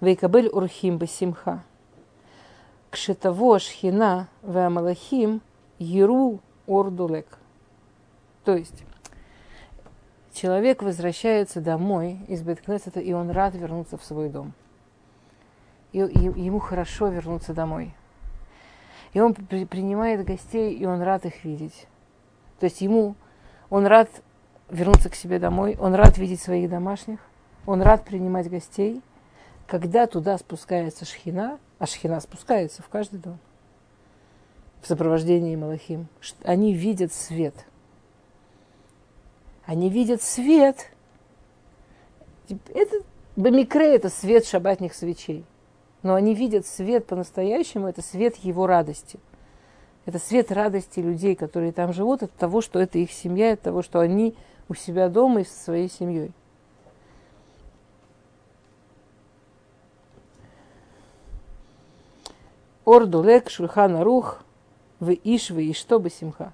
Вейкабель 0.00 0.48
урхим 0.48 0.98
басимха. 0.98 1.62
Кшетаво 2.90 3.58
шхина 3.58 4.28
веамалахим 4.42 5.40
еру 5.78 6.40
ордулек. 6.66 7.26
То 8.44 8.54
есть, 8.54 8.84
человек 10.32 10.82
возвращается 10.82 11.60
домой 11.60 12.18
из 12.28 12.42
Беткнесета, 12.42 13.00
и 13.00 13.12
он 13.12 13.30
рад 13.30 13.54
вернуться 13.54 13.96
в 13.96 14.04
свой 14.04 14.28
дом. 14.28 14.52
И, 15.92 16.00
и 16.00 16.40
ему 16.40 16.58
хорошо 16.58 17.08
вернуться 17.08 17.54
домой. 17.54 17.94
И 19.16 19.18
он 19.18 19.32
при, 19.32 19.64
принимает 19.64 20.26
гостей, 20.26 20.74
и 20.74 20.84
он 20.84 21.00
рад 21.00 21.24
их 21.24 21.42
видеть. 21.42 21.86
То 22.60 22.64
есть 22.64 22.82
ему, 22.82 23.14
он 23.70 23.86
рад 23.86 24.10
вернуться 24.68 25.08
к 25.08 25.14
себе 25.14 25.38
домой, 25.38 25.74
он 25.80 25.94
рад 25.94 26.18
видеть 26.18 26.42
своих 26.42 26.68
домашних, 26.68 27.18
он 27.64 27.80
рад 27.80 28.04
принимать 28.04 28.50
гостей. 28.50 29.00
Когда 29.66 30.06
туда 30.06 30.36
спускается 30.36 31.06
шхина, 31.06 31.58
а 31.78 31.86
шхина 31.86 32.20
спускается 32.20 32.82
в 32.82 32.90
каждый 32.90 33.18
дом, 33.18 33.38
в 34.82 34.86
сопровождении 34.86 35.56
Малахим, 35.56 36.08
они 36.44 36.74
видят 36.74 37.10
свет. 37.10 37.54
Они 39.64 39.88
видят 39.88 40.20
свет. 40.20 40.90
Это 42.50 42.98
Бамикре– 43.34 43.94
это 43.96 44.10
свет 44.10 44.44
шабатных 44.44 44.92
свечей 44.92 45.46
но 46.02 46.14
они 46.14 46.34
видят 46.34 46.66
свет 46.66 47.06
по-настоящему, 47.06 47.88
это 47.88 48.02
свет 48.02 48.36
его 48.36 48.66
радости. 48.66 49.18
Это 50.04 50.18
свет 50.18 50.52
радости 50.52 51.00
людей, 51.00 51.34
которые 51.34 51.72
там 51.72 51.92
живут, 51.92 52.22
от 52.22 52.32
того, 52.32 52.60
что 52.60 52.78
это 52.80 52.98
их 52.98 53.10
семья, 53.10 53.54
от 53.54 53.60
того, 53.60 53.82
что 53.82 54.00
они 54.00 54.36
у 54.68 54.74
себя 54.74 55.08
дома 55.08 55.40
и 55.40 55.44
со 55.44 55.64
своей 55.64 55.90
семьей. 55.90 56.32
Ордулек, 62.84 63.50
Шульхан 63.50 63.96
Арух, 63.96 64.42
в 65.00 65.10
Иш, 65.10 65.50
в 65.50 65.58
Ишто 65.58 66.00
Симха 66.08 66.52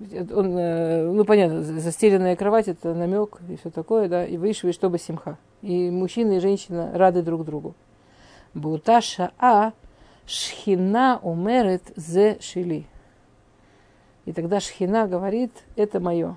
он, 0.00 0.56
э, 0.56 1.10
ну 1.10 1.24
понятно, 1.24 1.62
застеленная 1.62 2.36
кровать 2.36 2.68
это 2.68 2.94
намек 2.94 3.40
и 3.48 3.56
все 3.56 3.70
такое, 3.70 4.08
да, 4.08 4.24
и 4.24 4.36
вышли, 4.36 4.72
чтобы 4.72 4.98
симха. 4.98 5.38
И 5.60 5.90
мужчина 5.90 6.32
и 6.32 6.40
женщина 6.40 6.92
рады 6.94 7.22
друг 7.22 7.44
другу. 7.44 7.74
Буташа 8.54 9.32
а 9.38 9.72
шхина 10.26 11.18
умерет 11.22 11.82
зе 11.96 12.38
шили. 12.40 12.86
И 14.24 14.32
тогда 14.32 14.60
шхина 14.60 15.08
говорит, 15.08 15.52
это 15.74 16.00
мое. 16.00 16.36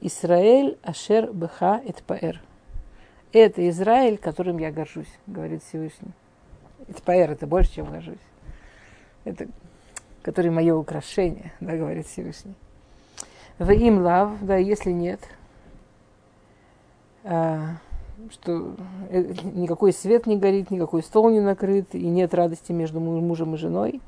Исраэль 0.00 0.78
ашер 0.82 1.32
беха 1.32 1.80
эт 1.84 2.02
паэр. 2.02 2.40
Это 3.32 3.68
Израиль, 3.70 4.18
которым 4.18 4.58
я 4.58 4.70
горжусь, 4.70 5.12
говорит 5.26 5.64
Всевышний. 5.64 6.12
Эт 6.86 7.02
паэр, 7.02 7.32
это 7.32 7.46
больше, 7.46 7.74
чем 7.74 7.90
горжусь. 7.90 8.18
Это 9.24 9.48
который 10.24 10.50
мое 10.50 10.74
украшение, 10.74 11.52
да, 11.60 11.76
говорит 11.76 12.06
Всевышний. 12.06 12.54
В 13.58 13.70
им 13.70 14.02
лав, 14.02 14.32
да, 14.40 14.56
если 14.56 14.90
нет, 14.90 15.20
а, 17.22 17.76
что 18.30 18.74
э, 19.10 19.32
никакой 19.44 19.92
свет 19.92 20.26
не 20.26 20.36
горит, 20.36 20.70
никакой 20.70 21.02
стол 21.02 21.30
не 21.30 21.40
накрыт, 21.40 21.94
и 21.94 22.06
нет 22.06 22.34
радости 22.34 22.72
между 22.72 22.98
мужем 22.98 23.54
и 23.54 23.58
женой, 23.58 24.00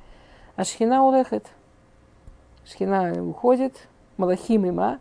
а 0.57 0.65
шхина 0.65 1.05
улехет. 1.05 1.47
Шхина 2.65 3.23
уходит, 3.23 3.87
Малахим 4.17 4.67
и 4.67 4.71
Ма, 4.73 4.99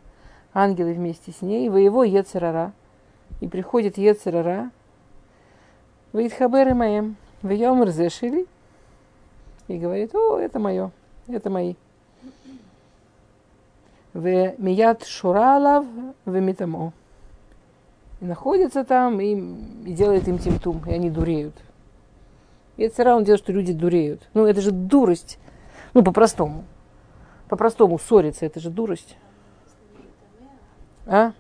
ангелы 0.54 0.94
вместе 0.94 1.32
с 1.32 1.42
ней, 1.42 1.70
во 1.70 1.80
его 1.80 2.04
Ецерара. 2.04 2.74
И 3.42 3.48
приходит 3.48 3.98
Ецерара, 3.98 4.70
Ваидхабер 6.14 6.68
и 6.68 6.74
Маем, 6.74 7.16
в 7.42 7.50
Йомр 7.50 7.90
Зешили, 7.90 8.46
и 9.68 9.78
говорит, 9.78 10.14
о, 10.14 10.38
это 10.38 10.60
мое. 10.60 10.92
Это 11.28 11.50
мои. 11.50 11.76
В 14.14 14.54
мият 14.58 15.04
шуралав 15.06 15.86
в 16.26 16.40
митамо. 16.40 16.94
И 18.22 18.26
находится 18.26 18.86
там 18.86 19.20
и, 19.20 19.34
и 19.90 19.94
делает 19.94 20.28
им 20.28 20.38
тимтум, 20.38 20.84
и 20.88 20.94
они 20.94 21.10
дуреют. 21.10 21.56
И 22.78 22.84
это 22.84 23.16
он 23.16 23.24
делает, 23.24 23.42
что 23.42 23.52
люди 23.52 23.74
дуреют. 23.74 24.22
Ну, 24.34 24.46
это 24.46 24.62
же 24.62 24.72
дурость. 24.72 25.38
Ну, 25.94 26.04
по-простому. 26.04 26.64
По-простому 27.50 28.00
ссориться, 28.00 28.46
это 28.46 28.60
же 28.60 28.70
дурость. 28.70 29.18
А? 31.06 31.34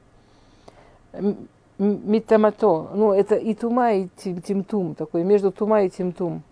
Митамато. 1.77 2.89
Ну, 2.93 3.13
это 3.13 3.35
и 3.35 3.53
тума, 3.53 3.93
и 3.93 4.09
тимтум. 4.17 4.95
Такой 4.95 5.23
между 5.23 5.51
тума 5.51 5.83
и 5.83 5.89
тимтум 5.89 6.43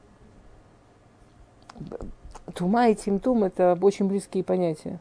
тума 2.54 2.90
и 2.90 2.96
тимтум– 2.96 3.44
это 3.46 3.78
очень 3.82 4.08
близкие 4.08 4.44
понятия. 4.44 5.00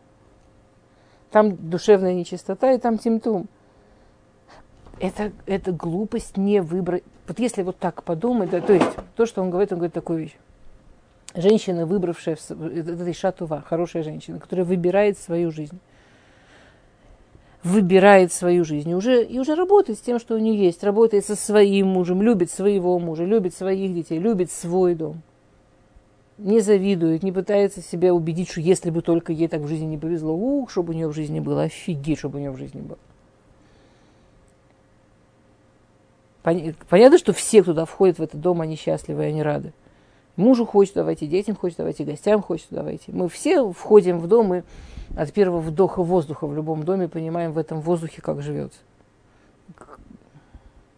Там 1.31 1.57
душевная 1.57 2.15
нечистота, 2.15 2.73
и 2.73 2.79
там 2.79 2.99
тимтум. 2.99 3.49
Это, 5.01 5.33
это 5.47 5.73
глупость 5.73 6.37
не 6.37 6.61
выбрать. 6.61 7.03
Вот 7.27 7.39
если 7.39 7.63
вот 7.63 7.79
так 7.79 8.05
подумать, 8.05 8.51
да, 8.51 8.61
то 8.61 8.73
есть 8.73 8.91
то, 9.17 9.27
что 9.27 9.43
он 9.43 9.51
говорит, 9.51 9.73
он 9.73 9.79
говорит 9.79 9.95
такую 9.95 10.21
вещь. 10.21 10.37
Женщина, 11.35 11.87
выбравшая, 11.87 12.35
это 12.35 13.11
Ишатува, 13.11 13.63
хорошая 13.63 14.03
женщина, 14.03 14.39
которая 14.39 14.67
выбирает 14.67 15.19
свою 15.19 15.51
жизнь 15.51 15.81
выбирает 17.63 18.33
свою 18.33 18.65
жизнь 18.65 18.91
и 18.91 18.95
уже, 18.95 19.23
и 19.23 19.39
уже 19.39 19.55
работает 19.55 19.99
с 19.99 20.03
тем, 20.03 20.19
что 20.19 20.35
у 20.35 20.39
нее 20.39 20.67
есть, 20.67 20.83
работает 20.83 21.25
со 21.25 21.37
своим 21.37 21.89
мужем, 21.89 22.23
любит 22.23 22.51
своего 22.51 22.99
мужа, 22.99 23.25
любит 23.25 23.55
своих 23.55 23.95
детей, 23.95 24.19
любит 24.19 24.51
свой 24.51 24.95
дом. 24.95 25.23
Не 26.39 26.61
завидует, 26.61 27.23
не 27.23 27.31
пытается 27.31 27.83
себя 27.83 28.13
убедить, 28.15 28.51
что 28.51 28.61
если 28.61 28.91
бы 28.91 29.03
только 29.03 29.33
ей 29.33 29.49
так 29.49 29.61
в 29.61 29.69
жизни 29.69 29.87
не 29.87 29.99
повезло, 29.99 30.35
ух, 30.35 30.71
чтобы 30.71 30.93
у 30.93 30.97
нее 30.97 31.09
в 31.09 31.13
жизни 31.13 31.41
было, 31.41 31.65
офигеть, 31.65 32.19
чтобы 32.19 32.39
у 32.39 32.41
нее 32.41 32.51
в 32.51 32.57
жизни 32.57 32.81
было. 32.81 32.99
Понятно, 36.43 37.19
что 37.19 37.33
все, 37.33 37.63
кто 37.63 37.73
туда 37.73 37.85
входит 37.85 38.19
в 38.19 38.23
этот 38.23 38.41
дом, 38.41 38.61
они 38.61 38.77
счастливы, 38.77 39.25
они 39.25 39.43
рады. 39.43 39.73
Мужу 40.35 40.65
хочет 40.65 40.95
туда 40.95 41.05
войти, 41.05 41.27
детям 41.27 41.55
хочет 41.55 41.77
туда 41.77 41.85
войти, 41.85 42.05
гостям 42.05 42.43
хочет 42.43 42.69
туда 42.69 42.83
войти. 42.83 43.13
Мы 43.13 43.29
все 43.29 43.71
входим 43.71 44.19
в 44.19 44.27
дом 44.27 44.55
и 44.55 44.63
от 45.15 45.33
первого 45.33 45.61
вдоха 45.61 46.03
воздуха 46.03 46.47
в 46.47 46.55
любом 46.55 46.85
доме 46.85 47.07
понимаем 47.07 47.53
в 47.53 47.59
этом 47.59 47.81
воздухе, 47.81 48.23
как 48.23 48.43
живется. 48.43 48.79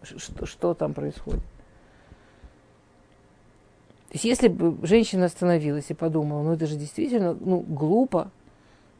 Что, 0.02 0.46
что 0.46 0.74
там 0.74 0.94
происходит. 0.94 1.42
Есть 4.14 4.24
если 4.24 4.46
бы 4.46 4.86
женщина 4.86 5.26
остановилась 5.26 5.90
и 5.90 5.94
подумала, 5.94 6.44
ну 6.44 6.52
это 6.52 6.68
же 6.68 6.76
действительно 6.76 7.34
ну, 7.34 7.58
глупо, 7.58 8.30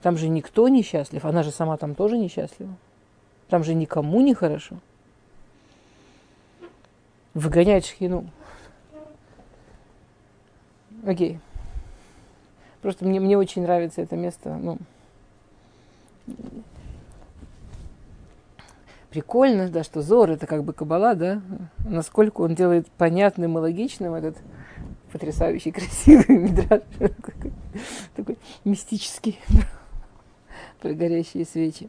там 0.03 0.19
же 0.19 0.29
никто 0.29 0.67
не 0.67 0.83
счастлив, 0.83 1.25
она 1.25 1.45
же 1.45 1.53
сама 1.53 1.77
там 1.77 1.95
тоже 1.95 2.19
несчастлива. 2.19 2.75
Там 3.49 3.63
же 3.63 3.75
никому 3.75 4.21
не 4.23 4.35
хорошо. 4.35 4.77
Выгонять 7.33 7.87
шхину. 7.87 8.29
Окей. 11.07 11.39
Просто 12.83 13.05
мне, 13.05 13.21
мне 13.21 13.39
очень 13.39 13.63
нравится 13.63 14.03
это 14.03 14.17
место. 14.17 14.57
Ну, 14.57 14.79
прикольно, 19.11 19.69
да, 19.69 19.85
что 19.85 20.03
Зор 20.03 20.33
это 20.33 20.49
как 20.49 20.65
бы 20.65 20.73
кабала, 20.73 21.15
да, 21.15 21.41
насколько 21.87 22.41
он 22.41 22.57
делает 22.57 22.91
понятным 22.91 23.59
и 23.59 23.61
логичным 23.61 24.15
этот 24.15 24.37
потрясающий 25.15 25.71
красивый 25.73 26.37
мидраж, 26.37 26.83
такой, 28.17 28.37
мистический, 28.65 29.39
про 30.81 30.93
горящие 30.93 31.45
свечи. 31.45 31.89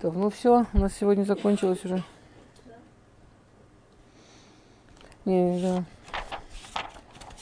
То, 0.00 0.10
ну 0.10 0.30
все, 0.30 0.64
у 0.72 0.78
нас 0.78 0.94
сегодня 0.98 1.24
закончилось 1.24 1.84
уже. 1.84 2.02
Не, 5.26 5.60
да. 5.60 5.84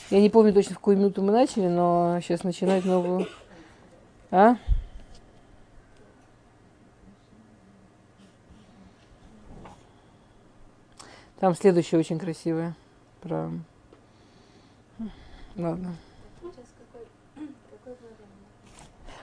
Я 0.09 0.19
не 0.19 0.29
помню 0.29 0.51
точно, 0.53 0.75
в 0.75 0.79
какую 0.79 0.97
минуту 0.97 1.21
мы 1.21 1.31
начали, 1.31 1.67
но 1.67 2.19
сейчас 2.21 2.43
начинать 2.43 2.83
новую. 2.83 3.25
А? 4.31 4.57
Там 11.39 11.55
следующее 11.55 12.01
очень 12.01 12.19
красивое. 12.19 12.75
Про... 13.21 13.51
Ладно. 15.55 15.95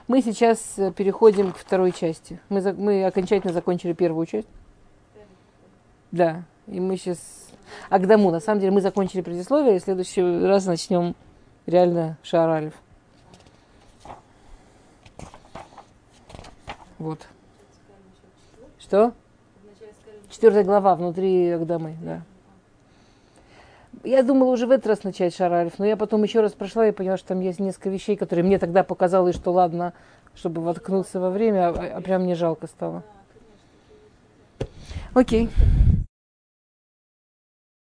Мы 0.07 0.21
сейчас 0.21 0.59
переходим 0.95 1.51
к 1.51 1.57
второй 1.57 1.91
части. 1.91 2.39
Мы, 2.47 2.61
за, 2.61 2.73
мы 2.73 3.05
окончательно 3.05 3.51
закончили 3.51 3.93
первую 3.93 4.25
часть. 4.25 4.47
Да. 6.11 6.43
И 6.67 6.79
мы 6.79 6.97
сейчас... 6.97 7.19
Агдаму. 7.89 8.31
На 8.31 8.39
самом 8.39 8.61
деле 8.61 8.71
мы 8.71 8.81
закончили 8.81 9.21
предисловие, 9.21 9.75
и 9.75 9.79
в 9.79 9.83
следующий 9.83 10.21
раз 10.21 10.65
начнем 10.65 11.15
реально 11.65 12.17
Шаралев. 12.23 12.73
Вот. 16.97 17.27
Что? 18.79 19.13
Четвертая 20.29 20.63
глава 20.63 20.95
внутри 20.95 21.49
Агдамы, 21.49 21.97
да. 22.01 22.21
Я 24.03 24.23
думала 24.23 24.51
уже 24.51 24.67
в 24.67 24.71
этот 24.71 24.87
раз 24.87 25.03
начать 25.03 25.35
Шаралев, 25.35 25.79
но 25.79 25.85
я 25.85 25.97
потом 25.97 26.23
еще 26.23 26.41
раз 26.41 26.53
прошла 26.53 26.87
и 26.87 26.91
поняла, 26.91 27.17
что 27.17 27.29
там 27.29 27.39
есть 27.39 27.59
несколько 27.59 27.89
вещей, 27.89 28.15
которые 28.15 28.45
мне 28.45 28.59
тогда 28.59 28.83
показалось, 28.83 29.35
что 29.35 29.51
ладно, 29.51 29.93
чтобы 30.35 30.61
воткнуться 30.61 31.19
во 31.19 31.29
время, 31.29 31.69
а, 31.69 31.97
а 31.97 32.01
прям 32.01 32.23
мне 32.23 32.35
жалко 32.35 32.67
стало. 32.67 33.03
Окей. 35.13 35.49